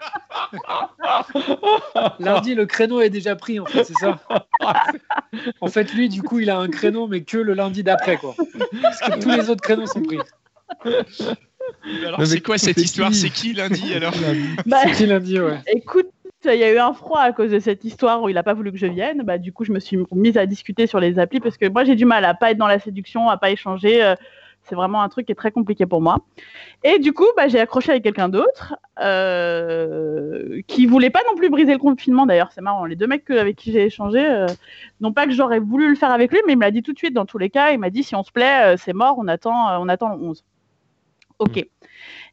Lundi, 2.20 2.56
le 2.56 2.66
créneau 2.66 3.02
est 3.02 3.10
déjà 3.10 3.36
pris, 3.36 3.60
en 3.60 3.66
fait, 3.66 3.84
c'est 3.84 3.98
ça 3.98 4.20
En 5.60 5.68
fait, 5.68 5.94
lui, 5.94 6.10
du 6.10 6.24
coup, 6.24 6.40
il 6.40 6.50
a 6.50 6.58
un 6.58 6.70
créneau, 6.70 7.08
mais 7.08 7.22
que 7.22 7.38
le 7.38 7.54
lundi 7.54 7.84
d'après, 7.84 8.18
quoi. 8.18 8.36
Parce 8.82 9.00
que 9.02 9.20
tous 9.20 9.30
les 9.30 9.50
autres 9.50 9.62
créneaux 9.62 9.86
sont 9.86 10.02
pris. 10.02 10.20
Alors, 12.06 12.20
Mais 12.20 12.26
c'est 12.26 12.42
quoi 12.42 12.58
cette 12.58 12.78
histoire 12.78 13.10
qui 13.10 13.16
C'est 13.16 13.30
qui 13.30 13.54
lundi 13.54 13.94
alors 13.94 14.14
Bah, 14.66 14.78
C'est 14.84 14.92
qui 14.92 15.06
lundi, 15.06 15.40
ouais. 15.40 15.60
écoute, 15.68 16.08
il 16.46 16.56
y 16.56 16.64
a 16.64 16.72
eu 16.74 16.80
un 16.80 16.94
froid 16.94 17.20
à 17.20 17.34
cause 17.34 17.52
de 17.52 17.60
cette 17.60 17.84
histoire 17.84 18.24
où 18.24 18.30
il 18.30 18.38
a 18.38 18.44
pas 18.44 18.54
voulu 18.54 18.72
que 18.72 18.78
je 18.78 18.88
vienne. 18.88 19.22
Bah, 19.24 19.38
du 19.38 19.54
coup, 19.54 19.64
je 19.64 19.72
me 19.72 19.80
suis 19.80 19.98
mise 20.12 20.38
à 20.38 20.46
discuter 20.46 20.88
sur 20.88 21.00
les 21.00 21.20
applis 21.20 21.40
parce 21.40 21.58
que 21.58 21.68
moi, 21.68 21.84
j'ai 21.84 21.96
du 21.96 22.06
mal 22.06 22.26
à 22.26 22.34
pas 22.34 22.52
être 22.52 22.58
dans 22.58 22.68
la 22.68 22.80
séduction, 22.80 23.30
à 23.30 23.38
pas 23.38 23.52
échanger. 23.52 24.16
C'est 24.64 24.76
vraiment 24.76 25.02
un 25.02 25.10
truc 25.10 25.26
qui 25.26 25.32
est 25.32 25.36
très 25.36 25.52
compliqué 25.52 25.86
pour 25.86 26.02
moi. 26.02 26.20
Et 26.84 27.00
du 27.00 27.14
coup, 27.14 27.26
bah, 27.36 27.48
j'ai 27.48 27.60
accroché 27.60 27.92
avec 27.92 28.04
quelqu'un 28.04 28.30
d'autre 28.30 28.76
euh, 29.00 30.62
qui 30.68 30.86
voulait 30.86 31.10
pas 31.10 31.22
non 31.30 31.36
plus 31.36 31.50
briser 31.50 31.74
le 31.74 31.80
confinement. 31.80 32.26
D'ailleurs, 32.26 32.52
c'est 32.52 32.62
marrant. 32.62 32.86
Les 32.86 32.96
deux 32.96 33.08
mecs 33.08 33.30
avec 33.30 33.56
qui 33.56 33.72
j'ai 33.72 33.86
échangé, 33.86 34.24
euh, 34.24 34.48
non 35.00 35.14
pas 35.14 35.26
que 35.26 35.32
j'aurais 35.32 35.60
voulu 35.60 35.90
le 35.90 35.96
faire 35.96 36.12
avec 36.12 36.32
lui, 36.32 36.40
mais 36.46 36.54
il 36.54 36.58
me 36.58 36.62
l'a 36.62 36.72
dit 36.72 36.84
tout 36.84 36.94
de 36.94 36.98
suite. 36.98 37.14
Dans 37.14 37.26
tous 37.26 37.38
les 37.38 37.50
cas, 37.50 37.72
il 37.72 37.80
m'a 37.80 37.90
dit 37.90 38.04
si 38.04 38.16
on 38.16 38.24
se 38.24 38.32
plaît, 38.32 38.74
euh, 38.74 38.76
c'est 38.78 38.94
mort. 38.94 39.16
On 39.18 39.28
attend, 39.28 39.70
euh, 39.70 39.78
on 39.80 39.90
attend 39.90 40.10
le 40.16 40.24
11. 40.24 40.44
Ok. 41.40 41.66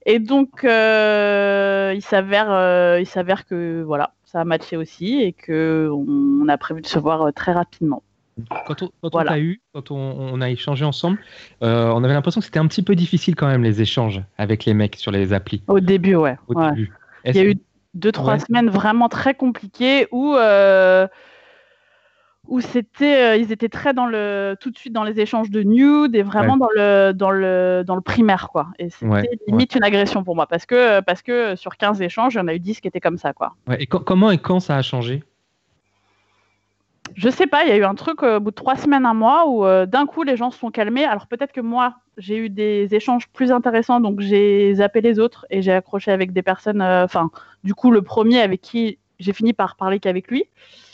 Et 0.07 0.19
donc, 0.19 0.65
euh, 0.65 1.93
il 1.95 2.03
s'avère, 2.03 2.51
euh, 2.51 2.99
il 3.01 3.07
s'avère 3.07 3.47
que 3.47 3.83
voilà, 3.83 4.15
ça 4.25 4.41
a 4.41 4.45
matché 4.45 4.77
aussi 4.77 5.21
et 5.23 5.33
que 5.33 5.91
on, 5.93 6.45
on 6.45 6.49
a 6.49 6.59
prévu 6.59 6.83
de 6.83 6.87
se 6.87 6.99
voir 6.99 7.33
très 7.35 7.53
rapidement. 7.53 8.03
Quand 8.67 8.83
on, 8.83 8.91
quand 9.03 9.11
Voilà. 9.13 9.33
on 9.33 9.35
t'a 9.35 9.41
eu, 9.41 9.61
quand 9.75 9.91
on, 9.91 9.97
on 9.97 10.41
a 10.41 10.51
échangé 10.51 10.85
ensemble, 10.85 11.19
euh, 11.63 11.91
on 11.95 12.05
avait 12.05 12.15
l'impression 12.15 12.41
que 12.41 12.45
c'était 12.45 12.59
un 12.61 12.67
petit 12.67 12.83
peu 12.83 12.95
difficile 12.95 13.35
quand 13.37 13.47
même 13.49 13.63
les 13.65 13.81
échanges 13.83 14.23
avec 14.39 14.65
les 14.65 14.75
mecs 14.75 14.97
sur 14.97 15.11
les 15.11 15.33
applis 15.33 15.63
Au 15.67 15.81
début, 15.81 16.15
ouais. 16.15 16.37
au 16.49 16.55
ouais. 16.55 16.69
début. 16.71 16.93
Il 17.25 17.35
y 17.37 17.41
a 17.41 17.45
eu 17.45 17.57
deux 17.95 18.13
trois 18.13 18.35
Ouais. 18.35 18.39
semaines 18.41 18.69
vraiment 18.71 19.09
très 19.09 19.35
compliquées 19.35 20.07
où 20.13 20.35
euh, 20.35 21.07
où 22.47 22.61
c'était, 22.63 23.33
euh, 23.33 23.37
ils 23.37 23.53
étaient 23.53 23.69
très 23.69 23.93
dans 23.93 24.07
le 24.07 24.57
tout 24.59 24.71
de 24.71 24.79
suite 24.79 24.93
dans 24.95 25.05
les 25.05 25.21
échanges 25.21 25.51
de 25.51 25.63
nudes 25.63 26.15
et 26.17 26.23
vraiment 26.23 26.57
dans 26.57 26.69
le 26.75 27.13
dans 27.13 27.31
le 27.31 27.83
dans 27.87 27.95
le 27.95 28.01
primaire 28.01 28.49
quoi. 28.51 28.69
Et 28.79 28.89
c'était 28.89 29.07
Ouais, 29.07 29.29
limite 29.49 29.75
une 29.75 29.85
agression 29.85 30.25
pour 30.25 30.35
moi 30.35 30.47
parce 30.47 30.65
que 30.65 31.01
parce 31.01 31.21
que 31.23 31.57
sur 31.57 31.77
15 31.77 32.01
échanges, 32.01 32.35
il 32.35 32.39
y 32.39 32.41
en 32.41 32.49
a 32.49 32.55
eu 32.55 32.59
10 32.61 32.81
qui 32.81 32.89
étaient 32.89 33.01
comme 33.01 33.19
ça 33.19 33.33
quoi. 33.35 33.55
Et 33.79 33.87
comment 33.87 34.31
et 34.31 34.39
quand 34.39 34.61
ça 34.61 34.77
a 34.77 34.83
changé? 34.83 35.23
Je 37.15 37.29
sais 37.29 37.47
pas, 37.47 37.65
il 37.65 37.69
y 37.69 37.73
a 37.73 37.77
eu 37.77 37.85
un 37.85 37.95
truc 37.95 38.23
euh, 38.23 38.37
au 38.37 38.41
bout 38.41 38.51
de 38.51 38.55
trois 38.55 38.77
semaines, 38.77 39.07
un 39.07 39.15
mois, 39.15 39.49
où 39.49 39.65
euh, 39.65 39.87
d'un 39.87 40.07
coup 40.07 40.23
les 40.23 40.37
gens 40.37 40.51
se 40.51 40.59
sont 40.59 40.71
calmés. 40.71 41.05
Alors 41.05 41.27
peut-être 41.27 41.53
que 41.53 41.61
moi, 41.61 41.97
j'ai 42.17 42.37
eu 42.37 42.51
des 42.51 42.95
échanges 42.95 43.29
plus 43.29 43.51
intéressants, 43.53 44.01
donc 44.01 44.21
j'ai 44.21 44.75
zappé 44.75 45.01
les 45.01 45.19
autres 45.19 45.47
et 45.51 45.63
j'ai 45.63 45.73
accroché 45.73 46.11
avec 46.11 46.33
des 46.33 46.43
personnes. 46.43 46.81
euh, 46.81 47.05
Enfin, 47.05 47.31
du 47.65 47.75
coup, 47.75 47.91
le 47.91 48.03
premier 48.03 48.41
avec 48.41 48.61
qui 48.61 48.99
j'ai 49.19 49.33
fini 49.33 49.53
par 49.53 49.77
parler 49.77 49.99
qu'avec 49.99 50.29
lui. 50.29 50.45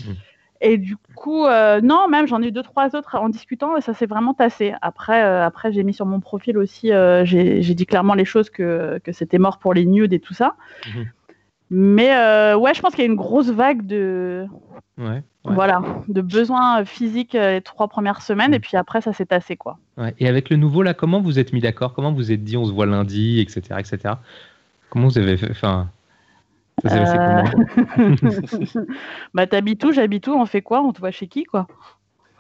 Mm. 0.04 0.12
Et 0.60 0.78
du 0.78 0.96
coup, 1.14 1.44
non, 1.82 2.08
même 2.08 2.26
j'en 2.26 2.40
ai 2.40 2.46
eu 2.46 2.52
deux, 2.52 2.62
trois 2.62 2.96
autres 2.96 3.16
en 3.16 3.28
discutant 3.28 3.76
et 3.76 3.82
ça 3.82 3.92
s'est 3.92 4.06
vraiment 4.06 4.32
tassé. 4.32 4.72
Après, 4.80 5.20
après 5.20 5.72
j'ai 5.72 5.82
mis 5.82 5.92
sur 5.92 6.06
mon 6.06 6.20
profil 6.20 6.56
aussi, 6.56 6.90
j'ai 7.24 7.74
dit 7.74 7.84
clairement 7.84 8.14
les 8.14 8.24
choses 8.24 8.48
que, 8.48 8.98
que 9.04 9.12
c'était 9.12 9.36
mort 9.36 9.58
pour 9.58 9.74
les 9.74 9.84
nudes 9.84 10.14
et 10.14 10.20
tout 10.20 10.32
ça. 10.32 10.54
Mhm. 10.86 11.06
Mais 11.70 12.14
euh, 12.14 12.56
ouais, 12.56 12.74
je 12.74 12.80
pense 12.80 12.94
qu'il 12.94 13.04
y 13.04 13.06
a 13.06 13.10
une 13.10 13.16
grosse 13.16 13.50
vague 13.50 13.86
de, 13.86 14.46
Ouais. 14.98 15.06
ouais. 15.06 15.22
voilà, 15.44 15.82
de 16.08 16.20
besoins 16.20 16.84
physiques 16.84 17.34
euh, 17.34 17.52
les 17.54 17.60
trois 17.62 17.88
premières 17.88 18.22
semaines, 18.22 18.50
Mm. 18.52 18.54
et 18.54 18.60
puis 18.60 18.76
après, 18.76 19.00
ça 19.00 19.12
s'est 19.12 19.26
tassé, 19.26 19.56
quoi. 19.56 19.78
Ouais. 19.96 20.14
Et 20.18 20.28
avec 20.28 20.50
le 20.50 20.56
nouveau 20.56 20.82
là, 20.82 20.94
comment 20.94 21.20
vous 21.20 21.38
êtes 21.38 21.52
mis 21.52 21.60
d'accord? 21.60 21.94
Comment 21.94 22.12
vous 22.12 22.30
êtes 22.32 22.44
dit 22.44 22.56
on 22.56 22.64
se 22.64 22.72
voit 22.72 22.86
lundi, 22.86 23.40
etc., 23.40 23.76
etc. 23.78 24.14
Comment 24.90 25.08
vous 25.08 25.18
avez 25.18 25.36
fait 25.36 25.50
Enfin, 25.50 25.88
Ça, 26.84 27.42
pour 27.44 27.98
moi. 27.98 28.44
bah 29.34 29.46
t'habites 29.46 29.82
où? 29.84 29.92
J'habite 29.92 30.26
où? 30.28 30.32
On 30.32 30.46
fait 30.46 30.62
quoi? 30.62 30.80
On 30.82 30.92
te 30.92 31.00
voit 31.00 31.10
chez 31.10 31.26
qui 31.28 31.44
quoi? 31.44 31.66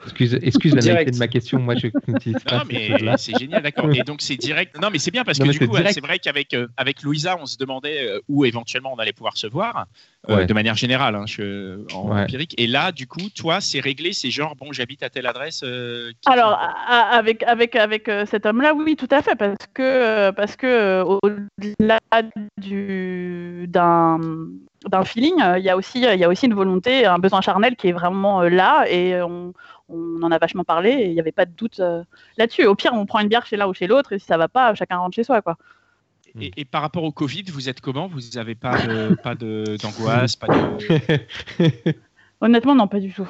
Excuse, 0.04 0.38
excuse 0.42 0.74
la 0.74 0.82
naïveté 0.82 1.10
de 1.12 1.16
ma 1.18 1.28
question. 1.28 1.58
Moi, 1.58 1.74
je 1.76 1.86
n'utilise 2.08 2.36
Non, 2.44 2.58
pas 2.58 2.64
ces 2.70 2.94
mais 2.98 3.16
c'est 3.16 3.38
génial, 3.38 3.62
d'accord. 3.62 3.90
Et 3.94 4.02
donc 4.02 4.20
c'est 4.20 4.36
direct. 4.36 4.78
Non, 4.80 4.88
mais 4.92 4.98
c'est 4.98 5.10
bien 5.10 5.24
parce 5.24 5.38
Non, 5.38 5.46
que 5.46 5.50
du 5.52 5.58
c'est 5.58 5.66
coup, 5.66 5.76
c'est 5.90 6.00
vrai 6.00 6.18
qu'avec 6.18 6.52
euh, 6.54 6.66
avec 6.76 7.02
Louisa, 7.02 7.36
on 7.40 7.46
se 7.46 7.56
demandait 7.56 8.06
euh, 8.08 8.20
où 8.28 8.44
éventuellement 8.44 8.92
on 8.92 8.96
allait 8.98 9.12
pouvoir 9.12 9.36
se 9.36 9.46
voir, 9.46 9.86
euh, 10.28 10.36
Ouais. 10.36 10.46
de 10.46 10.54
manière 10.54 10.74
générale, 10.76 11.14
hein, 11.14 11.24
je- 11.26 11.80
en 11.94 12.08
Ouais. 12.10 12.22
empirique. 12.22 12.54
Et 12.58 12.66
là, 12.66 12.92
du 12.92 13.06
coup, 13.06 13.28
toi, 13.34 13.60
c'est 13.60 13.80
réglé, 13.80 14.12
c'est 14.12 14.30
genre 14.30 14.56
bon, 14.56 14.72
j'habite 14.72 15.02
à 15.02 15.10
telle 15.10 15.26
adresse. 15.26 15.62
euh, 15.64 16.12
Alors, 16.26 16.58
avec, 16.88 17.42
avec, 17.44 17.76
avec 17.76 18.08
euh, 18.08 18.26
cet 18.26 18.46
homme-là, 18.46 18.74
oui, 18.74 18.96
tout 18.96 19.08
à 19.10 19.22
fait, 19.22 19.36
parce 19.36 19.56
que, 19.72 19.82
euh, 19.82 20.32
parce 20.32 20.56
que 20.56 20.66
euh, 20.66 21.04
au-delà 21.04 21.98
du- 22.60 23.66
d'un 23.68 24.18
d'un 24.86 25.02
feeling, 25.02 25.36
il 25.56 25.62
y, 25.64 25.70
a 25.70 25.76
aussi- 25.78 25.98
il 26.02 26.18
y 26.20 26.24
a 26.24 26.28
aussi 26.28 26.44
une 26.44 26.52
volonté, 26.52 27.06
un 27.06 27.18
besoin 27.18 27.40
charnel 27.40 27.74
qui 27.74 27.88
est 27.88 27.92
vraiment 27.92 28.42
là, 28.42 28.84
et 28.86 29.18
on, 29.22 29.54
on 29.88 30.22
en 30.22 30.30
a 30.32 30.38
vachement 30.38 30.64
parlé, 30.64 30.90
et 30.90 31.06
il 31.08 31.12
n'y 31.14 31.20
avait 31.20 31.32
pas 31.32 31.44
de 31.46 31.52
doute 31.52 31.80
euh, 31.80 32.02
là-dessus. 32.38 32.64
Au 32.66 32.74
pire, 32.74 32.92
on 32.94 33.06
prend 33.06 33.20
une 33.20 33.28
bière 33.28 33.46
chez 33.46 33.56
l'un 33.56 33.66
ou 33.66 33.74
chez 33.74 33.86
l'autre, 33.86 34.12
et 34.12 34.18
si 34.18 34.26
ça 34.26 34.36
va 34.36 34.48
pas, 34.48 34.74
chacun 34.74 34.96
rentre 34.98 35.14
chez 35.14 35.24
soi. 35.24 35.42
Quoi. 35.42 35.56
Et, 36.40 36.50
et 36.56 36.64
par 36.64 36.82
rapport 36.82 37.04
au 37.04 37.12
Covid, 37.12 37.44
vous 37.52 37.68
êtes 37.68 37.80
comment? 37.80 38.08
Vous 38.08 38.20
n'avez 38.34 38.54
pas 38.54 38.78
de 38.86 39.14
pas 39.22 39.34
de 39.34 39.76
d'angoisse, 39.80 40.36
pas 40.36 40.48
de. 40.48 41.94
Honnêtement, 42.40 42.74
non, 42.74 42.88
pas 42.88 43.00
du 43.00 43.12
tout. 43.12 43.28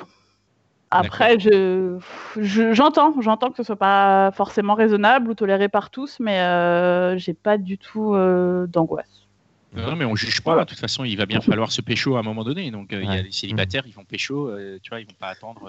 Après, 0.90 1.38
je 1.40 1.98
je- 2.40 2.72
j'entends, 2.72 3.20
j'entends 3.20 3.50
que 3.50 3.56
ce 3.56 3.62
soit 3.64 3.76
pas 3.76 4.30
forcément 4.32 4.74
raisonnable 4.74 5.28
ou 5.30 5.34
toléré 5.34 5.68
par 5.68 5.90
tous, 5.90 6.18
mais 6.20 6.38
euh, 6.40 7.18
j'ai 7.18 7.34
pas 7.34 7.58
du 7.58 7.78
tout 7.78 8.14
euh, 8.14 8.66
d'angoisse. 8.68 9.26
Non, 9.74 9.96
mais 9.96 10.04
on 10.04 10.14
juge 10.14 10.40
pas. 10.40 10.60
De 10.60 10.68
toute 10.70 10.78
façon, 10.78 11.02
il 11.04 11.16
va 11.16 11.26
bien 11.26 11.40
falloir 11.40 11.72
se 11.72 11.80
pécho 11.82 12.14
à 12.14 12.20
un 12.20 12.22
moment 12.22 12.44
donné. 12.44 12.70
Donc, 12.70 12.92
euh, 12.92 13.02
il 13.02 13.06
y 13.08 13.12
a 13.12 13.16
Ouais. 13.16 13.22
des 13.24 13.32
célibataires, 13.32 13.82
ils 13.86 13.92
vont 13.92 14.04
pécho. 14.04 14.48
euh, 14.48 14.78
tu 14.80 14.90
vois, 14.90 15.00
ils 15.00 15.06
vont 15.06 15.14
pas 15.18 15.28
attendre. 15.28 15.68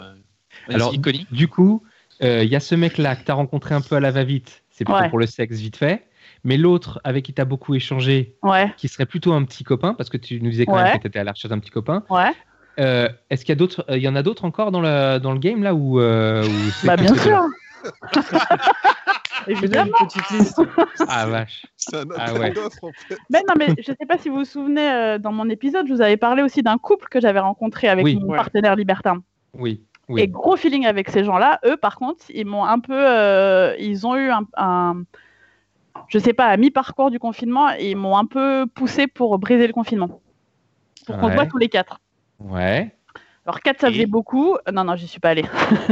Alors, 0.70 0.94
Connie. 1.02 1.28
du 1.32 1.48
coup, 1.48 1.84
euh, 2.24 2.44
il 2.44 2.50
y 2.50 2.56
a 2.56 2.60
ce 2.60 2.76
mec-là 2.76 3.16
que 3.16 3.24
tu 3.26 3.32
as 3.32 3.36
rencontré 3.36 3.76
un 3.76 3.82
peu 3.82 3.96
à 3.96 4.00
la 4.00 4.12
va-vite. 4.12 4.64
C'est 4.70 4.84
plutôt 4.86 5.00
Ouais. 5.00 5.10
pour 5.10 5.20
le 5.20 5.26
sexe 5.28 5.58
vite 5.58 5.78
fait. 5.78 6.06
Mais 6.44 6.58
l'autre 6.58 7.00
avec 7.04 7.26
qui 7.26 7.34
tu 7.34 7.42
as 7.42 7.46
beaucoup 7.46 7.74
échangé, 7.76 8.36
Ouais, 8.44 8.72
qui 8.78 8.88
serait 8.88 9.06
plutôt 9.06 9.34
un 9.34 9.44
petit 9.46 9.64
copain, 9.64 9.94
parce 9.96 10.10
que 10.10 10.18
tu 10.18 10.40
nous 10.42 10.50
disais 10.52 10.66
quand 10.66 10.76
Ouais. 10.76 10.84
même 10.84 10.98
que 10.98 11.02
tu 11.02 11.08
étais 11.08 11.20
à 11.20 11.24
la 11.24 11.32
recherche 11.32 11.50
d'un 11.50 11.60
petit 11.60 11.72
copain. 11.72 12.04
ouais. 12.10 12.32
Euh, 12.78 13.08
Est-ce 13.30 13.46
qu'il 13.46 13.54
y 13.54 13.54
a 13.54 13.56
d'autres 13.56 13.86
euh, 13.90 13.96
Il 13.98 14.04
y 14.04 14.08
en 14.10 14.18
a 14.18 14.22
d'autres 14.22 14.44
encore 14.44 14.70
dans 14.72 14.82
le, 14.82 15.18
dans 15.20 15.32
le 15.32 15.40
game 15.40 15.64
là 15.64 15.72
euh, 15.72 16.46
ou 16.46 16.70
c'est 16.82 16.88
Bah 16.88 16.98
bien 16.98 17.16
sûr. 17.16 17.42
Évidemment. 19.48 19.92
petite 20.00 20.30
liste. 20.32 20.58
deux-là 20.58 20.86
Ah 21.08 21.28
vache. 21.28 21.66
C'est 21.78 21.96
un 21.98 22.04
Ah 22.18 22.34
ouais. 22.34 22.54
en 22.82 22.92
fait. 23.08 23.18
Mais 23.30 23.42
non, 23.48 23.54
mais 23.58 23.68
je 23.78 23.92
sais 23.92 24.06
pas 24.08 24.18
si 24.18 24.30
vous 24.30 24.38
vous 24.38 24.46
souvenez, 24.46 24.90
euh, 24.92 25.18
dans 25.20 25.32
mon 25.32 25.50
épisode, 25.50 25.88
je 25.88 25.94
vous 25.94 26.02
avais 26.02 26.18
parlé 26.18 26.42
aussi 26.42 26.64
d'un 26.64 26.78
couple 26.78 27.08
que 27.10 27.20
j'avais 27.22 27.40
rencontré 27.40 27.88
avec 27.88 28.04
Oui. 28.04 28.16
mon 28.16 28.28
Ouais. 28.32 28.38
partenaire 28.38 28.76
libertin. 28.76 29.22
Oui. 29.54 29.84
Et 30.10 30.28
gros 30.28 30.56
feeling 30.56 30.86
avec 30.86 31.10
ces 31.10 31.24
gens-là. 31.24 31.60
Eux, 31.66 31.78
par 31.78 31.96
contre, 31.98 32.26
ils 32.30 32.46
m'ont 32.46 32.64
un 32.66 32.80
peu, 32.80 32.94
euh, 32.94 33.76
ils 33.80 34.06
ont 34.06 34.16
eu 34.16 34.30
un, 34.30 34.42
un- 34.56 35.04
je 36.10 36.20
sais 36.20 36.34
pas, 36.34 36.46
à 36.46 36.58
mi-parcours 36.58 37.10
du 37.12 37.20
confinement, 37.20 37.72
et 37.78 37.92
ils 37.92 37.98
m'ont 37.98 38.18
un 38.18 38.26
peu 38.26 38.68
poussé 38.74 39.08
pour 39.08 39.38
briser 39.40 39.66
le 39.68 39.74
confinement, 39.74 40.22
pour 41.08 41.18
qu'on 41.18 41.24
se 41.24 41.30
Ouais. 41.30 41.36
voit 41.36 41.46
tous 41.48 41.58
les 41.58 41.70
quatre. 41.70 42.00
Ouais. 42.40 42.94
Alors 43.48 43.60
4 43.62 43.80
ça 43.82 43.90
Et 43.90 43.94
faisait 43.94 44.06
beaucoup. 44.08 44.58
Non 44.74 44.84
non, 44.84 44.96
j'y 44.96 45.08
suis 45.08 45.20
pas 45.20 45.30
allée. 45.30 45.46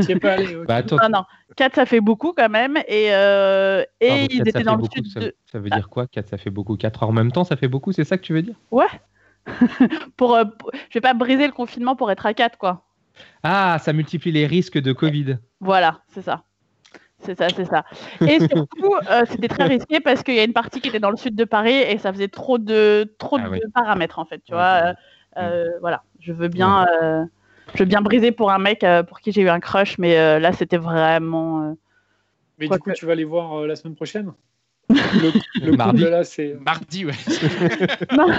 Es 0.10 0.16
pas 0.20 0.34
allé. 0.34 0.56
ok. 0.56 0.66
Bah 0.68 0.78
attends. 0.78 0.96
Non 0.98 1.10
non, 1.10 1.24
4 1.56 1.76
ça 1.76 1.86
fait 1.86 2.02
beaucoup 2.02 2.34
quand 2.34 2.50
même. 2.50 2.78
Et, 2.88 3.14
euh, 3.14 3.84
et 4.00 4.08
pardon, 4.08 4.28
ils 4.32 4.38
quatre, 4.38 4.48
étaient 4.48 4.64
dans 4.64 4.76
le 4.76 4.82
beaucoup, 4.82 4.96
sud 4.96 5.08
ça, 5.08 5.20
de... 5.20 5.36
ça 5.52 5.60
veut 5.60 5.70
dire 5.70 5.88
quoi 5.90 6.08
4 6.08 6.30
ça 6.30 6.38
fait 6.38 6.50
beaucoup? 6.50 6.78
4 6.78 7.04
heures 7.04 7.10
en 7.10 7.14
même 7.14 7.32
temps 7.32 7.44
ça 7.44 7.56
fait 7.56 7.68
beaucoup 7.68 7.92
c'est 7.92 8.06
ça 8.06 8.18
que 8.18 8.24
tu 8.24 8.34
veux 8.34 8.42
dire? 8.42 8.56
Pour, 10.18 10.34
euh, 10.36 10.46
pour- 10.46 10.72
je 10.90 10.94
vais 10.96 11.02
pas 11.02 11.14
briser 11.14 11.46
le 11.46 11.54
confinement 11.54 11.96
pour 11.96 12.10
être 12.10 12.26
à 12.26 12.34
4 12.34 12.58
quoi. 12.58 12.86
Ah 13.44 13.78
ça 13.80 13.94
multiplie 13.94 14.32
les 14.32 14.48
risques 14.48 14.80
de 14.80 14.94
Covid. 14.94 15.38
Voilà, 15.60 16.02
c'est 16.08 16.22
ça. 16.22 16.44
C'est 17.20 17.38
ça, 17.38 17.48
c'est 17.52 17.66
ça. 17.66 17.86
Et 18.28 18.40
surtout, 18.50 18.96
euh, 19.10 19.24
c'était 19.30 19.48
très 19.48 19.66
risqué 19.66 20.00
parce 20.02 20.24
qu'il 20.24 20.36
y 20.36 20.40
a 20.40 20.44
une 20.44 20.54
partie 20.54 20.82
qui 20.82 20.90
était 20.90 21.00
dans 21.00 21.12
le 21.12 21.18
sud 21.18 21.36
de 21.36 21.46
Paris 21.46 21.74
et 21.76 21.98
ça 21.98 22.12
faisait 22.14 22.28
trop 22.28 22.58
de, 22.58 23.16
trop 23.18 23.40
Ah 23.40 23.46
de 23.46 23.50
oui. 23.50 23.60
paramètres 23.74 24.20
en 24.20 24.26
fait. 24.26 24.40
Tu 24.46 24.54
vois. 24.54 24.82
Euh, 24.90 24.94
euh, 25.38 25.66
voilà. 25.82 26.04
Je 26.20 26.34
veux 26.34 26.50
bien, 26.50 26.86
euh, 27.02 27.26
je 27.76 27.80
veux 27.80 27.86
bien 27.86 28.02
briser 28.02 28.32
pour 28.32 28.52
un 28.52 28.60
mec 28.60 28.84
euh, 28.84 29.04
pour 29.04 29.22
qui 29.22 29.32
j'ai 29.32 29.42
eu 29.42 29.50
un 29.50 29.60
crush, 29.62 29.98
mais 30.00 30.18
euh, 30.18 30.40
là, 30.40 30.52
c'était 30.54 30.78
vraiment. 30.78 31.64
euh, 31.72 31.74
Mais 32.60 32.68
du 32.68 32.80
coup, 32.80 32.92
que- 32.92 32.96
tu 32.96 33.06
vas 33.06 33.16
les 33.16 33.24
voir 33.24 33.54
euh, 33.62 33.68
la 33.68 33.76
semaine 33.76 33.96
prochaine? 33.96 34.34
Le, 34.90 35.32
le 35.66 35.78
Mardi. 35.78 36.04
là, 36.04 36.24
c'est. 36.24 36.56
Mardi, 36.60 37.06
ouais. 37.06 37.14
Non. 38.12 38.28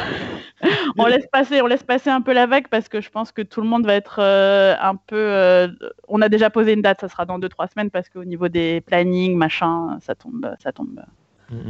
on 0.98 1.06
laisse 1.06 1.26
passer, 1.32 1.62
on 1.62 1.66
laisse 1.66 1.82
passer 1.82 2.10
un 2.10 2.20
peu 2.20 2.32
la 2.32 2.46
vague 2.46 2.68
parce 2.68 2.88
que 2.88 3.00
je 3.00 3.10
pense 3.10 3.32
que 3.32 3.42
tout 3.42 3.60
le 3.60 3.66
monde 3.68 3.84
va 3.86 3.94
être 3.94 4.18
euh, 4.20 4.74
un 4.80 4.96
peu. 4.96 5.16
euh, 5.16 5.68
on 6.08 6.22
a 6.22 6.28
déjà 6.28 6.50
posé 6.50 6.72
une 6.72 6.82
date, 6.82 7.00
ça 7.00 7.08
sera 7.08 7.26
dans 7.26 7.38
2-3 7.38 7.72
semaines 7.72 7.90
parce 7.90 8.08
qu'au 8.08 8.24
niveau 8.24 8.48
des 8.48 8.80
plannings, 8.82 9.36
machin, 9.36 9.98
ça 10.00 10.14
tombe, 10.14 10.54
ça 10.62 10.72
tombe 10.72 11.00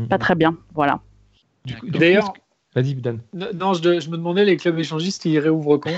pas 0.08 0.18
très 0.18 0.34
bien. 0.34 0.56
Voilà. 0.74 1.00
Du 1.64 1.76
coup, 1.76 1.88
D'ailleurs, 1.88 2.32
vas-y 2.74 2.94
Dan. 2.94 3.20
non, 3.32 3.74
je, 3.74 4.00
je 4.00 4.10
me 4.10 4.16
demandais 4.16 4.44
les 4.44 4.56
clubs 4.56 4.78
échangistes, 4.78 5.24
ils 5.24 5.38
réouvrent 5.38 5.78
quand? 5.78 5.90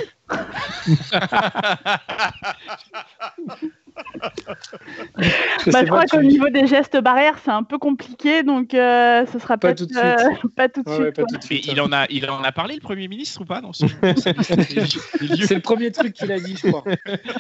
Je 5.65 5.71
Bah, 5.71 5.81
je 5.83 5.87
crois 5.87 6.05
qu'au 6.07 6.19
tu- 6.21 6.27
niveau 6.27 6.49
des 6.49 6.67
gestes 6.67 6.97
barrières, 7.01 7.39
c'est 7.45 7.51
un 7.51 7.63
peu 7.63 7.79
compliqué, 7.79 8.43
donc 8.43 8.75
euh, 8.75 9.25
ce 9.33 9.39
sera 9.39 9.57
Pas 9.59 9.69
peut-être 9.75 9.79
tout 9.79 9.87
de 9.87 9.97
euh, 9.99 10.17
suite. 10.17 10.55
pas 10.57 10.69
tout 10.69 10.83
de 10.83 10.89
Ouais, 10.91 10.95
suite. 10.95 11.05
ouais, 11.07 11.13
pas 11.13 11.23
quoi. 11.23 11.29
tout 11.29 11.35
de 11.37 11.47
Mais 11.51 11.57
suite. 11.63 11.73
il 11.73 11.81
en 11.81 11.93
a, 11.93 12.07
il 12.11 12.29
en 12.31 12.43
a 12.43 12.53
parlé 12.53 12.75
le 12.75 12.81
premier 12.81 13.09
ministre 13.09 13.41
ou 13.41 13.45
pas 13.45 13.61
dans 13.61 13.73
son, 13.73 13.87
dans 13.87 14.15
C'est 14.17 15.55
le 15.55 15.61
premier 15.61 15.91
truc 15.93 16.13
qu'il 16.15 16.31
a 16.33 16.39
dit, 16.39 16.57
je 16.57 16.69
crois. 16.69 16.85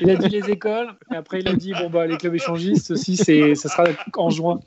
Il 0.00 0.10
a 0.10 0.16
dit 0.16 0.28
les 0.28 0.50
écoles, 0.50 0.88
et 1.12 1.16
après 1.16 1.40
il 1.40 1.48
a 1.48 1.54
dit 1.54 1.72
bon 1.72 1.90
bah 1.90 2.06
les 2.06 2.16
clubs 2.16 2.34
échangistes 2.34 2.90
aussi, 2.90 3.16
c'est 3.16 3.54
ça 3.54 3.68
sera 3.68 3.84
en 4.16 4.30
juin. 4.30 4.60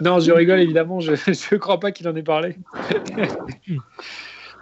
Non, 0.00 0.20
je 0.20 0.30
rigole 0.30 0.60
évidemment, 0.60 1.00
je 1.00 1.12
ne 1.54 1.56
crois 1.58 1.80
pas 1.80 1.90
qu'il 1.92 2.06
en 2.08 2.14
ait 2.16 2.22
parlé. 2.22 2.56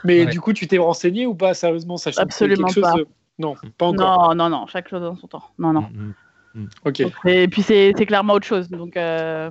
Mais 0.05 0.24
Ouais. 0.24 0.26
du 0.26 0.41
coup, 0.41 0.53
tu 0.53 0.66
t'es 0.66 0.76
renseigné 0.78 1.26
ou 1.26 1.35
pas 1.35 1.55
sérieusement, 1.55 1.97
c'est 1.97 2.18
Absolument 2.18 2.66
quelque 2.68 2.74
chose 2.74 2.82
pas. 2.85 2.99
de- 2.99 3.07
Non, 3.39 3.55
pas 3.78 3.87
encore. 3.87 4.35
Non, 4.35 4.49
non, 4.51 4.59
non, 4.61 4.66
chaque 4.66 4.89
chose 4.89 5.03
en 5.03 5.16
son 5.16 5.26
temps. 5.28 5.43
Non, 5.59 5.72
non. 5.72 5.80
Mm, 5.80 6.12
Ok. 6.85 7.03
Et 7.25 7.49
puis 7.49 7.63
c'est 7.63 7.93
clairement 8.07 8.35
autre 8.35 8.47
chose. 8.47 8.69
Donc, 8.69 8.97
euh, 8.97 9.51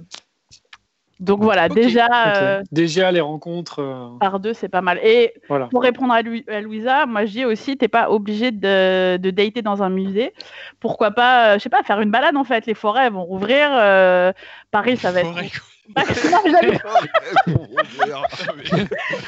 donc 1.20 1.42
voilà, 1.42 1.70
déjà 1.70 2.08
euh, 2.36 2.62
Déjà 2.72 3.12
les 3.12 3.22
rencontres, 3.22 3.80
euh, 3.80 4.10
par 4.20 4.40
deux, 4.40 4.54
c'est 4.54 4.68
pas 4.68 4.82
mal. 4.82 5.00
Et 5.04 5.34
voilà. 5.48 5.68
pour 5.68 5.82
répondre 5.82 6.14
à, 6.14 6.22
Louisa, 6.22 7.06
moi 7.06 7.26
je 7.26 7.32
dis 7.32 7.46
aussi, 7.46 7.78
t'es 7.78 7.88
pas 7.88 8.10
obligé 8.10 8.52
de, 8.52 9.18
de 9.18 9.30
dater 9.30 9.62
dans 9.62 9.84
un 9.84 9.90
musée. 9.90 10.34
Pourquoi 10.80 11.12
pas, 11.12 11.52
euh, 11.52 11.60
je 11.60 11.64
sais 11.64 11.70
pas, 11.70 11.84
faire 11.84 12.02
une 12.02 12.12
balade 12.12 12.36
en 12.36 12.44
fait. 12.44 12.66
Les 12.66 12.74
forêts 12.74 13.10
vont 13.10 13.24
rouvrir. 13.24 13.70
euh, 13.72 14.34
Paris, 14.72 14.98
ça 14.98 15.12
va 15.12 15.22
être. 15.22 15.30
Forêt, 15.30 15.52
non, 15.96 15.96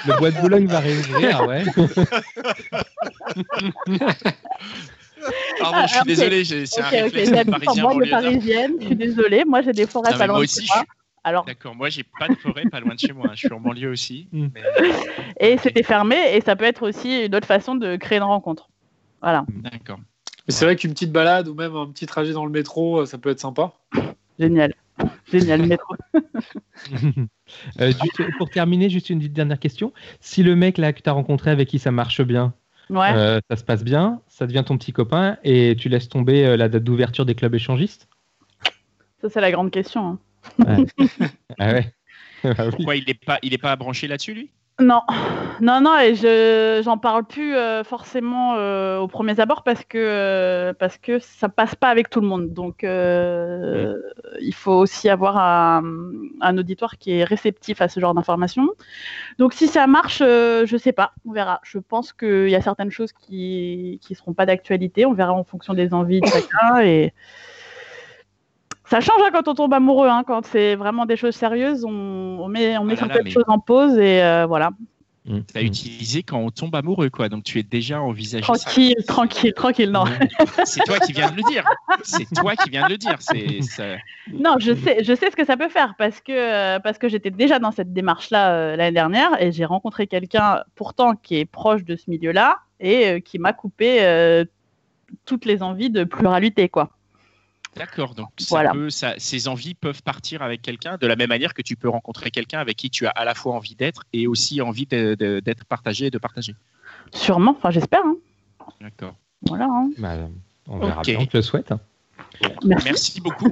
Le 0.07 0.17
bois 0.17 0.32
de 0.32 0.39
Boulogne 0.41 0.67
va 0.67 0.80
réouvrir 0.80 1.45
ouais. 1.47 1.63
Pardon, 5.59 5.82
je 5.84 5.88
suis 5.88 5.97
Ah, 5.97 6.01
ok. 6.01 6.07
désolé, 6.07 6.43
j'ai- 6.43 6.65
c'est 6.65 6.82
Ok, 6.82 6.88
un 6.88 6.89
réflexe 7.03 7.30
en 7.32 7.51
parisien 7.51 7.84
banlieue 7.84 7.99
banlieusard. 8.11 8.21
parisienne. 8.21 8.71
Je 8.80 8.86
suis 8.86 8.95
désolée. 8.95 9.43
Moi, 9.45 9.61
j'ai 9.61 9.73
des 9.73 9.86
forêts 9.88 10.11
Non, 10.11 10.17
pas 10.17 10.28
loin 10.28 10.36
moi 10.36 10.39
de 10.41 10.43
aussi, 10.45 10.61
chez 10.61 10.67
je 10.67 10.71
moi. 10.73 10.78
suis- 10.80 10.88
Alors, 11.23 11.43
D'accord, 11.45 11.73
moi 11.73 11.89
j'ai 11.89 12.03
pas 12.03 12.28
de 12.30 12.36
forêt 12.36 12.65
pas 12.69 12.80
loin 12.80 12.93
de 12.93 12.99
chez 12.99 13.11
moi. 13.13 13.32
Je 13.34 13.39
suis 13.39 13.51
en 13.53 13.59
banlieue 13.59 13.89
aussi. 13.89 14.28
Mm. 14.32 14.47
mais- 14.53 14.61
et 15.39 15.57
c'était 15.57 15.82
fermé. 15.84 16.15
Et 16.34 16.41
ça 16.41 16.55
peut 16.55 16.65
être 16.65 16.88
aussi 16.88 17.26
une 17.26 17.34
autre 17.36 17.47
façon 17.47 17.73
de 17.76 17.95
créer 17.95 18.19
une 18.19 18.23
rencontre. 18.23 18.69
Voilà, 19.21 19.43
D'accord. 19.49 19.97
Mais 20.47 20.53
c'est 20.53 20.65
vrai 20.65 20.76
qu'une 20.76 20.91
petite 20.93 21.11
balade 21.11 21.47
ou 21.47 21.55
même 21.55 21.76
un 21.76 21.88
petit 21.88 22.05
trajet 22.05 22.32
dans 22.34 22.45
le 22.45 22.51
métro, 22.51 22.99
euh, 23.01 23.05
ça 23.07 23.17
peut 23.17 23.30
être 23.32 23.39
sympa. 23.39 23.73
génial. 24.38 24.76
Génial, 25.32 25.61
le 25.61 25.67
métro. 25.67 25.95
Euh, 27.80 27.91
juste 27.91 28.38
pour 28.38 28.49
terminer, 28.49 28.89
juste 28.89 29.09
une 29.11 29.19
dernière 29.19 29.59
question. 29.59 29.93
Si 30.19 30.41
le 30.43 30.55
mec 30.55 30.78
là 30.80 30.93
que 30.93 31.01
tu 31.01 31.09
as 31.09 31.13
rencontré 31.13 31.51
avec 31.51 31.67
qui 31.69 31.78
ça 31.80 31.91
marche 31.91 32.21
bien, 32.21 32.53
Ouais. 32.89 33.13
euh, 33.15 33.39
ça 33.49 33.55
se 33.55 33.63
passe 33.63 33.83
bien, 33.83 34.21
ça 34.27 34.45
devient 34.45 34.63
ton 34.65 34.77
petit 34.77 34.91
copain 34.93 35.38
et 35.43 35.75
tu 35.77 35.89
laisses 35.89 36.09
tomber 36.09 36.45
euh, 36.45 36.57
la 36.57 36.69
date 36.69 36.83
d'ouverture 36.83 37.25
des 37.25 37.36
clubs 37.36 37.55
échangistes? 37.55 38.07
Ça, 39.21 39.29
c'est 39.29 39.41
la 39.41 39.51
grande 39.51 39.71
question. 39.71 40.19
hein. 40.59 40.86
Ah 41.59 41.73
ouais. 41.73 41.93
Ah. 42.43 42.69
Pourquoi 42.69 42.95
il 42.95 43.09
est 43.09 43.25
pas, 43.25 43.39
il 43.41 43.55
est 43.55 43.57
pas 43.57 43.75
branché 43.75 44.07
là-dessus 44.07 44.36
lui? 44.36 44.51
Non, 44.78 45.03
non, 45.61 45.80
non, 45.80 45.97
et 45.99 46.15
je 46.15 46.82
j'en 46.84 46.97
parle 46.97 47.23
plus 47.23 47.55
euh, 47.55 47.86
forcément 47.86 48.55
euh, 48.57 48.99
au 48.99 49.07
premier 49.07 49.39
abord 49.39 49.63
parce 49.63 49.86
que 49.86 49.97
euh, 49.97 50.73
parce 50.73 50.97
que 50.97 51.17
ça 51.19 51.47
passe 51.47 51.76
pas 51.76 51.88
avec 51.88 52.09
tout 52.09 52.19
le 52.19 52.28
monde. 52.28 52.51
Donc 52.51 52.84
euh, 52.84 53.95
il 54.41 54.53
faut 54.53 54.73
aussi 54.73 55.07
avoir 55.07 55.38
un, 55.38 55.82
un 56.41 56.57
auditoire 56.57 56.97
qui 56.97 57.11
est 57.13 57.23
réceptif 57.23 57.80
à 57.80 57.88
ce 57.88 58.01
genre 58.01 58.13
d'informations. 58.13 58.67
Donc 59.39 59.53
si 59.53 59.69
ça 59.69 59.88
marche, 59.88 60.21
euh, 60.21 60.65
je 60.65 60.76
sais 60.76 60.91
pas, 60.91 61.13
on 61.26 61.32
verra. 61.32 61.61
Je 61.63 61.80
pense 61.80 62.11
qu'il 62.11 62.49
y 62.49 62.55
a 62.55 62.61
certaines 62.61 62.91
choses 62.91 63.13
qui 63.13 63.99
qui 64.01 64.13
seront 64.13 64.34
pas 64.34 64.45
d'actualité. 64.45 65.05
On 65.05 65.13
verra 65.13 65.32
en 65.32 65.45
fonction 65.45 65.73
des 65.73 65.93
envies 65.93 66.19
de 66.19 66.28
chacun 66.28 66.82
et 66.82 67.13
ça 68.88 68.99
change 69.01 69.21
hein, 69.25 69.29
quand 69.33 69.47
on 69.47 69.55
tombe 69.55 69.73
amoureux, 69.73 70.07
hein, 70.07 70.23
quand 70.25 70.45
c'est 70.45 70.75
vraiment 70.75 71.05
des 71.05 71.17
choses 71.17 71.36
sérieuses, 71.36 71.83
on, 71.86 71.89
on 72.39 72.47
met, 72.47 72.77
on 72.77 72.83
met 72.83 72.93
Ah 72.97 73.01
là, 73.01 73.07
certaines 73.07 73.23
mais- 73.25 73.31
choses 73.31 73.43
en 73.47 73.59
pause 73.59 73.97
et 73.97 74.21
euh, 74.23 74.45
voilà. 74.45 74.71
Mm. 75.27 75.39
T'as 75.51 75.61
utilisé 75.63 76.21
quand 76.21 76.38
on 76.38 76.51
tombe 76.51 76.75
amoureux, 76.75 77.09
quoi. 77.09 77.29
Donc 77.29 77.43
tu 77.43 77.57
es 77.57 77.63
déjà 77.63 77.99
envisagé. 77.99 78.45
ça. 78.45 78.53
Tranquille, 78.53 78.95
tranquille, 79.07 79.53
tranquille. 79.55 79.89
Non, 79.91 80.03
C'est 80.65 80.83
toi 80.83 80.99
qui 80.99 81.13
viens 81.13 81.31
de 81.31 81.38
le 81.38 81.41
dire. 81.49 81.63
C'est 82.03 82.27
toi 82.36 82.55
qui 82.55 82.69
viens 82.69 82.86
de 82.86 82.91
le 82.91 82.97
dire. 82.99 83.15
C'est 83.19 83.63
ça- 83.63 83.95
non, 84.31 84.57
je 84.59 84.75
sais, 84.75 85.03
je 85.03 85.15
sais 85.15 85.31
ce 85.31 85.36
que 85.36 85.43
ça 85.43 85.57
peut 85.57 85.67
faire 85.69 85.95
parce 85.97 86.21
que 86.21 86.31
euh, 86.31 86.79
parce 86.79 86.99
que 86.99 87.09
j'étais 87.09 87.31
déjà 87.31 87.57
dans 87.57 87.71
cette 87.71 87.91
démarche-là 87.91 88.51
euh, 88.51 88.75
l'année 88.75 88.91
dernière 88.93 89.41
et 89.41 89.51
j'ai 89.51 89.65
rencontré 89.65 90.05
quelqu'un 90.05 90.59
pourtant 90.75 91.15
qui 91.15 91.38
est 91.38 91.45
proche 91.45 91.83
de 91.83 91.95
ce 91.95 92.07
milieu-là 92.11 92.57
et 92.79 93.07
euh, 93.07 93.19
qui 93.19 93.39
m'a 93.39 93.51
coupé 93.53 94.03
euh, 94.03 94.45
toutes 95.25 95.45
les 95.45 95.63
envies 95.63 95.89
de 95.89 96.03
pluralité, 96.03 96.69
quoi. 96.69 96.91
D'accord. 97.76 98.15
Donc 98.15 98.30
ça 98.38 98.45
Voilà. 98.49 98.71
peut- 98.71 98.89
ça- 98.89 99.15
ces 99.17 99.47
envies 99.47 99.73
peuvent 99.73 100.01
partir 100.03 100.41
avec 100.41 100.61
quelqu'un 100.61 100.97
de 100.97 101.07
la 101.07 101.15
même 101.15 101.30
manière 101.30 101.53
que 101.53 101.61
tu 101.61 101.76
peux 101.76 101.89
rencontrer 101.89 102.32
quelqu'un 102.32 102.59
avec 102.59 102.78
qui 102.78 102.89
tu 102.89 103.05
as 103.05 103.09
à 103.09 103.26
la 103.26 103.34
fois 103.36 103.53
envie 103.53 103.76
d'être 103.76 104.03
et 104.13 104.28
aussi 104.28 104.61
envie 104.61 104.86
de- 104.86 105.15
de- 105.19 105.39
d'être 105.41 105.65
partagé 105.65 106.05
et 106.07 106.11
de 106.11 106.17
partager. 106.17 106.55
Sûrement, 107.13 107.51
enfin 107.57 107.71
j'espère. 107.71 108.01
hein. 108.05 108.15
D'accord. 108.82 109.15
Voilà. 109.41 109.65
hein. 109.69 109.89
Bah, 109.97 110.15
on 110.67 110.80
verra 110.80 110.99
Ok. 110.99 111.05
bien, 111.05 111.19
on 111.19 111.26
te 111.26 111.38
le 111.38 111.43
souhaite. 111.43 111.71
hein. 111.71 111.80
Merci. 112.65 112.86
Merci 112.86 113.21
beaucoup. 113.21 113.51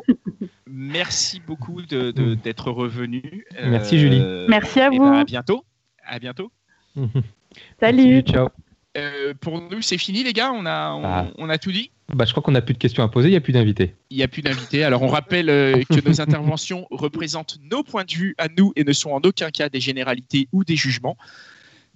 Merci 0.67 1.39
beaucoup 1.45 1.82
de- 1.82 2.11
de- 2.11 2.34
d'être 2.36 2.71
revenu. 2.71 3.45
Merci, 3.63 3.99
Julie. 3.99 4.21
Merci 4.47 4.80
à 4.82 4.89
vous. 4.89 4.99
ben, 4.99 5.13
à 5.13 5.24
bientôt. 5.24 5.63
À 6.05 6.19
bientôt. 6.19 6.51
Salut. 7.80 8.21
Ciao. 8.21 8.49
Euh, 8.97 9.34
pour 9.39 9.61
nous, 9.61 9.82
c'est 9.82 9.97
fini, 9.97 10.24
les 10.24 10.34
gars. 10.34 10.51
On 10.53 10.65
a, 10.65 10.91
on, 10.93 11.03
Ah. 11.05 11.26
on 11.38 11.49
a 11.49 11.57
tout 11.57 11.71
dit? 11.71 11.91
Bah, 12.09 12.25
je 12.25 12.31
crois 12.31 12.43
qu'on 12.43 12.51
n'a 12.51 12.61
plus 12.61 12.73
de 12.73 12.79
questions 12.79 13.03
à 13.03 13.07
poser, 13.07 13.29
il 13.29 13.31
n'y 13.31 13.37
a 13.37 13.41
plus 13.41 13.53
d'invités. 13.53 13.95
Il 14.09 14.17
n'y 14.17 14.23
a 14.23 14.27
plus 14.27 14.41
d'invités. 14.41 14.83
Alors, 14.83 15.01
on 15.01 15.07
rappelle 15.07 15.49
euh, 15.49 15.81
que 15.89 16.07
nos 16.07 16.21
interventions 16.21 16.85
représentent 16.91 17.59
nos 17.63 17.83
points 17.83 18.03
de 18.03 18.11
vue 18.11 18.35
à 18.37 18.47
nous 18.55 18.73
et 18.75 18.83
ne 18.83 18.93
sont 18.93 19.11
en 19.11 19.21
aucun 19.21 19.49
cas 19.51 19.69
des 19.69 19.79
généralités 19.79 20.47
ou 20.51 20.63
des 20.63 20.75
jugements. 20.75 21.17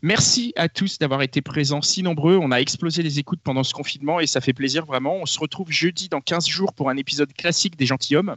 Merci 0.01 0.53
à 0.55 0.69
tous 0.69 0.99
d'avoir 0.99 1.23
été 1.23 1.41
présents 1.41 1.81
si 1.81 2.03
nombreux. 2.03 2.37
On 2.37 2.51
a 2.51 2.57
explosé 2.57 3.01
les 3.03 3.19
écoutes 3.19 3.41
pendant 3.43 3.63
ce 3.63 3.73
confinement 3.73 4.19
et 4.19 4.27
ça 4.27 4.41
fait 4.41 4.53
plaisir 4.53 4.85
vraiment. 4.85 5.17
On 5.17 5.25
se 5.25 5.39
retrouve 5.39 5.71
jeudi 5.71 6.07
dans 6.07 6.21
15 6.21 6.47
jours 6.47 6.73
pour 6.73 6.89
un 6.89 6.97
épisode 6.97 7.33
classique 7.33 7.75
des 7.75 7.87
gentilshommes. 7.87 8.35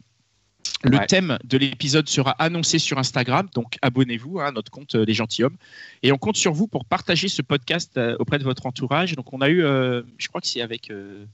Le 0.83 0.97
Ouais. 0.97 1.07
thème 1.07 1.39
de 1.45 1.59
l'épisode 1.59 2.09
sera 2.09 2.31
annoncé 2.33 2.79
sur 2.79 2.99
Instagram, 2.99 3.49
donc 3.55 3.77
abonnez-vous 3.83 4.41
hein, 4.41 4.47
à 4.47 4.53
notre 4.53 4.71
compte 4.71 4.95
euh, 4.95 5.05
Les 5.05 5.13
Gentilhommes. 5.13 5.57
Et 6.03 6.13
on 6.13 6.17
compte 6.17 6.37
sur 6.37 6.53
vous 6.53 6.69
pour 6.69 6.87
partager 6.87 7.29
ce 7.29 7.43
podcast 7.43 7.99
euh, 7.99 8.17
auprès 8.19 8.39
de 8.39 8.45
votre 8.45 8.65
entourage. 8.65 9.15
Donc 9.15 9.33
on 9.35 9.43
a 9.43 9.49
eu, 9.51 9.63
euh, 9.63 10.03
je 10.17 10.29
crois 10.29 10.41
que 10.41 10.47
c'est 10.47 10.63
avec 10.63 10.91
euh, 10.91 11.27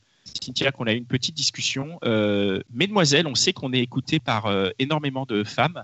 Cynthia 0.42 0.72
qu'on 0.72 0.86
a 0.86 0.92
eu 0.92 0.96
une 0.96 1.06
petite 1.06 1.34
discussion. 1.34 1.98
Euh, 2.04 2.60
Mesdemoiselles, 2.72 3.26
on 3.26 3.34
sait 3.34 3.52
qu'on 3.52 3.72
est 3.72 3.80
écouté 3.80 4.18
par 4.20 4.46
euh, 4.46 4.70
énormément 4.78 5.26
de 5.26 5.44
femmes. 5.44 5.82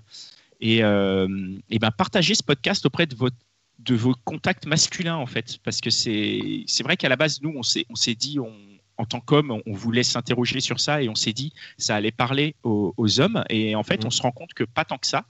Et, 0.61 0.85
euh, 0.85 1.57
et 1.71 1.79
ben 1.79 1.91
partagez 1.91 2.35
ce 2.35 2.43
podcast 2.43 2.87
auprès 2.87 3.07
de 3.07 3.15
votre 3.17 3.37
de 3.81 3.97
vos 3.97 4.15
contacts 4.25 4.67
masculins 4.67 5.17
en 5.17 5.27
fait 5.27 5.59
parce 5.65 5.81
que 5.81 5.91
c'est 5.91 6.65
vrai 6.85 6.97
qu'à 6.97 7.09
la 7.09 7.17
base 7.17 7.43
nous 7.43 7.53
on 7.57 7.65
s'est 7.65 7.85
on 7.91 7.95
dit 8.17 8.39
on 8.39 8.53
en 8.99 9.05
tant 9.07 9.19
qu'homme, 9.21 9.51
on- 9.67 9.73
voulait 9.73 10.05
s'interroger 10.05 10.61
sur 10.61 10.79
ça 10.79 11.03
et 11.03 11.09
on 11.09 11.17
s'est 11.17 11.33
dit 11.33 11.53
ça 11.79 11.97
allait 11.97 12.13
parler 12.13 12.55
aux, 12.63 12.95
aux 12.97 13.21
hommes 13.21 13.43
et 13.51 13.75
en 13.75 13.83
fait 13.83 14.03
Mhm. 14.03 14.07
on 14.07 14.11
se 14.11 14.23
rend 14.23 14.31
compte 14.31 14.55
que 14.55 14.63
pas 14.63 14.85
tant 14.85 14.99
que 14.99 15.07
ça. 15.09 15.25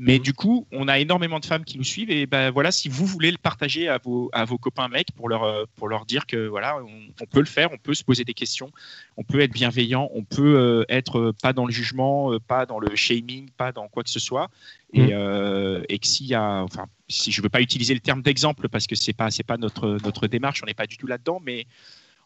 Mais 0.00 0.20
du 0.20 0.32
coup, 0.32 0.66
on 0.70 0.86
a 0.86 1.00
énormément 1.00 1.40
de 1.40 1.44
femmes 1.44 1.64
qui 1.64 1.76
nous 1.76 1.84
suivent 1.84 2.10
et 2.10 2.26
ben 2.26 2.50
voilà, 2.50 2.70
si 2.70 2.88
vous 2.88 3.04
voulez 3.04 3.32
le 3.32 3.36
partager 3.36 3.88
à 3.88 3.98
vos, 3.98 4.30
à 4.32 4.44
vos 4.44 4.56
copains 4.56 4.86
mecs 4.86 5.10
pour 5.12 5.28
leur, 5.28 5.42
euh, 5.42 5.64
pour 5.74 5.88
leur 5.88 6.06
dire 6.06 6.24
que 6.26 6.46
voilà, 6.46 6.76
on, 6.76 7.00
on 7.20 7.26
peut 7.26 7.40
le 7.40 7.46
faire, 7.46 7.72
on 7.72 7.78
peut 7.78 7.94
se 7.94 8.04
poser 8.04 8.22
des 8.24 8.34
questions, 8.34 8.70
on 9.16 9.24
peut 9.24 9.40
être 9.40 9.52
bienveillant, 9.52 10.08
on 10.14 10.22
peut 10.22 10.56
euh, 10.56 10.84
être 10.88 11.18
euh, 11.18 11.32
pas 11.42 11.52
dans 11.52 11.66
le 11.66 11.72
jugement, 11.72 12.38
pas 12.46 12.64
dans 12.64 12.78
le 12.78 12.94
shaming, 12.94 13.50
pas 13.56 13.72
dans 13.72 13.88
quoi 13.88 14.04
que 14.04 14.10
ce 14.10 14.20
soit. 14.20 14.50
Et, 14.92 15.00
Mhm. 15.00 15.08
euh, 15.12 15.82
et 15.88 15.98
que 15.98 16.06
s'il 16.06 16.26
y 16.26 16.34
a, 16.34 16.62
enfin, 16.62 16.86
si 17.08 17.32
je 17.32 17.42
veux 17.42 17.48
pas 17.48 17.60
utiliser 17.60 17.92
le 17.92 18.00
terme 18.00 18.22
d'exemple 18.22 18.68
parce 18.68 18.86
que 18.86 18.94
c'est 18.94 19.12
pas, 19.12 19.30
c'est 19.30 19.42
pas 19.42 19.56
notre, 19.56 19.98
notre 20.04 20.28
démarche, 20.28 20.62
on 20.62 20.66
n'est 20.66 20.74
pas 20.74 20.86
du 20.86 20.96
tout 20.96 21.06
là-dedans, 21.06 21.40
mais 21.44 21.66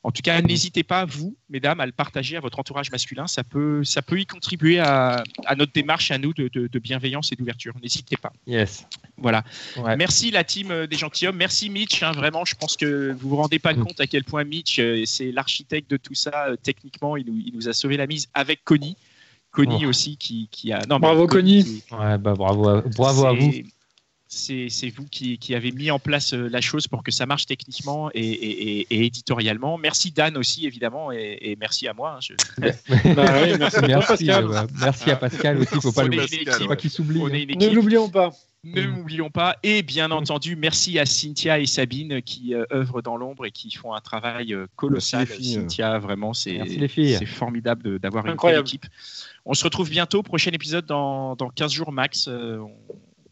en 0.04 0.10
tout 0.10 0.22
cas, 0.22 0.40
n'hésitez 0.42 0.82
pas, 0.82 1.04
vous, 1.04 1.36
mesdames, 1.48 1.78
à 1.80 1.86
le 1.86 1.92
partager 1.92 2.36
à 2.36 2.40
votre 2.40 2.58
entourage 2.58 2.90
masculin. 2.90 3.26
Ça 3.28 3.44
peut, 3.44 3.84
ça 3.84 4.02
peut 4.02 4.18
y 4.20 4.26
contribuer 4.26 4.80
à, 4.80 5.22
à 5.46 5.54
notre 5.54 5.72
démarche, 5.72 6.10
à 6.10 6.18
nous, 6.18 6.32
de, 6.34 6.48
de- 6.48 6.66
de 6.66 6.78
bienveillance 6.80 7.30
et 7.30 7.36
d'ouverture. 7.36 7.72
N'hésitez 7.80 8.16
pas. 8.16 8.32
Yes. 8.46 8.84
Voilà. 9.16 9.44
Ouais. 9.76 9.96
Merci 9.96 10.30
la 10.32 10.42
team 10.42 10.70
euh, 10.72 10.86
des 10.88 10.96
gentilshommes. 10.96 11.36
Merci 11.36 11.70
Mitch. 11.70 12.02
hein, 12.02 12.10
vraiment, 12.12 12.44
je 12.44 12.54
pense 12.56 12.76
que 12.76 13.12
vous 13.12 13.28
vous 13.28 13.36
rendez 13.36 13.58
pas 13.60 13.74
Mm. 13.74 13.84
compte 13.84 14.00
à 14.00 14.06
quel 14.08 14.24
point 14.24 14.42
Mitch, 14.44 14.78
euh, 14.80 15.04
c'est 15.06 15.30
l'architecte 15.30 15.88
de 15.90 15.96
tout 15.96 16.14
ça. 16.14 16.46
euh, 16.48 16.56
techniquement, 16.60 17.16
il 17.16 17.26
nous, 17.26 17.40
il 17.46 17.54
nous 17.54 17.68
a 17.68 17.72
sauvé 17.72 17.96
la 17.96 18.06
mise 18.08 18.28
avec 18.34 18.64
Connie. 18.64 18.96
Connie 19.52 19.84
Oh. 19.86 19.90
aussi 19.90 20.16
qui, 20.16 20.48
qui 20.50 20.72
a. 20.72 20.78
Non, 20.88 20.96
mais 20.96 21.00
Bravo, 21.06 21.26
Connie. 21.26 21.62
qui- 21.62 21.94
Ouais, 21.94 22.16
bah, 22.18 22.34
bravo 22.34 22.68
à, 22.68 22.80
bravo 22.96 23.26
à 23.26 23.34
vous. 23.34 23.52
C'est 24.34 24.88
vous 24.88 25.04
qui, 25.04 25.36
qui 25.36 25.54
avez 25.54 25.72
mis 25.72 25.90
en 25.90 25.98
place 25.98 26.32
euh, 26.32 26.48
la 26.48 26.60
chose 26.62 26.88
pour 26.88 27.02
que 27.02 27.10
ça 27.10 27.26
marche 27.26 27.44
techniquement 27.44 28.10
et, 28.14 28.20
et- 28.20 28.78
et- 28.80 28.86
et 28.90 29.04
éditorialement. 29.04 29.76
Merci 29.76 30.10
Dan 30.10 30.36
aussi, 30.38 30.66
évidemment, 30.66 31.12
et, 31.12 31.38
et 31.42 31.56
merci 31.56 31.86
à 31.86 31.92
moi. 31.92 32.16
hein. 32.16 32.20
Je- 32.20 32.34
Bah 33.14 33.42
oui, 33.42 33.52
merci, 33.58 33.76
à 33.76 33.80
toi, 33.80 33.88
Merci, 33.88 34.06
Pascal. 34.26 34.44
euh, 34.46 34.66
merci 34.80 35.10
à 35.10 35.16
Pascal 35.16 35.58
aussi, 35.58 35.74
l'oublier. 35.74 36.16
une 36.16 36.22
équipe. 36.40 36.50
Faut 36.52 36.66
pas 36.68 36.76
qu'il 36.76 36.90
s'oublie. 36.90 37.20
On 37.20 37.26
hein. 37.26 37.32
est 37.34 37.42
une 37.42 37.48
Ne 37.50 37.54
équipe. 37.66 37.72
l'oublions 37.74 38.08
pas. 38.08 38.30
Ne 38.64 38.80
l'oublions 38.80 39.28
pas. 39.28 39.56
Et 39.64 39.82
bien 39.82 40.10
entendu, 40.12 40.54
merci 40.56 40.98
à 40.98 41.04
Cynthia 41.04 41.58
et 41.58 41.66
Sabine 41.66 42.22
qui 42.22 42.54
euh, 42.54 42.64
œuvrent 42.72 43.02
dans 43.02 43.16
l'ombre 43.16 43.44
et 43.44 43.50
qui 43.50 43.70
font 43.72 43.92
un 43.92 44.00
travail 44.00 44.54
euh, 44.54 44.66
colossal. 44.76 45.26
Merci 45.28 45.42
filles. 45.42 45.54
Cynthia, 45.54 45.98
vraiment, 45.98 46.32
c'est 46.32 46.58
Merci 46.58 47.26
formidable 47.26 47.98
d'avoir 47.98 48.24
une 48.26 48.36
telle 48.36 48.60
équipe. 48.60 48.86
On 49.44 49.52
se 49.54 49.64
retrouve 49.64 49.90
bientôt. 49.90 50.22
Prochain 50.22 50.52
épisode 50.52 50.86
dans, 50.86 51.34
dans 51.36 51.50
15 51.50 51.72
jours 51.72 51.90
max. 51.92 52.28
Euh, 52.28 52.58
on, 52.58 52.72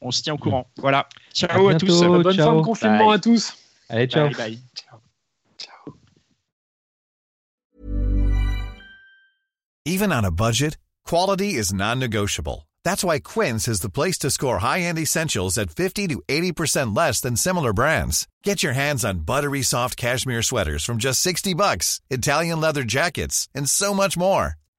on 0.01 0.11
se 0.11 0.23
tient 0.23 0.35
au 0.35 0.37
mm. 0.37 0.41
courant. 0.41 0.67
Voilà. 0.79 1.09
Ciao 1.33 1.69
à, 1.69 1.71
bientôt. 1.71 1.87
tous. 1.87 2.03
Bonne 2.03 2.35
ciao. 2.35 2.51
fin 2.51 2.57
de 2.57 2.63
confinement 2.63 3.07
Bye. 3.07 3.17
à 3.17 3.19
tous. 3.19 3.55
Allez, 3.89 4.07
ciao. 4.07 4.29
Bye 4.29 4.37
bye. 4.37 4.59
Even 9.87 10.13
on 10.13 10.25
a 10.25 10.31
budget, 10.31 10.77
quality 11.05 11.55
is 11.55 11.73
non-negotiable. 11.73 12.69
That's 12.85 13.03
why 13.03 13.19
Quince 13.19 13.67
is 13.67 13.81
the 13.81 13.91
place 13.91 14.19
to 14.19 14.31
score 14.31 14.59
high-end 14.59 14.99
essentials 14.99 15.59
at 15.59 15.71
50 15.71 16.09
to 16.09 16.23
80% 16.29 16.97
less 16.97 17.21
than 17.21 17.37
similar 17.37 17.73
brands. 17.73 18.29
Get 18.45 18.63
your 18.63 18.75
hands 18.75 19.05
on 19.05 19.21
buttery 19.21 19.63
soft 19.63 19.97
cashmere 19.97 20.43
sweaters 20.43 20.85
from 20.85 20.99
just 20.99 21.21
60 21.21 21.55
bucks, 21.55 22.01
Italian 22.11 22.61
leather 22.61 22.85
jackets, 22.85 23.49
and 23.55 23.69
so 23.69 23.95
much 23.95 24.17
more. 24.17 24.60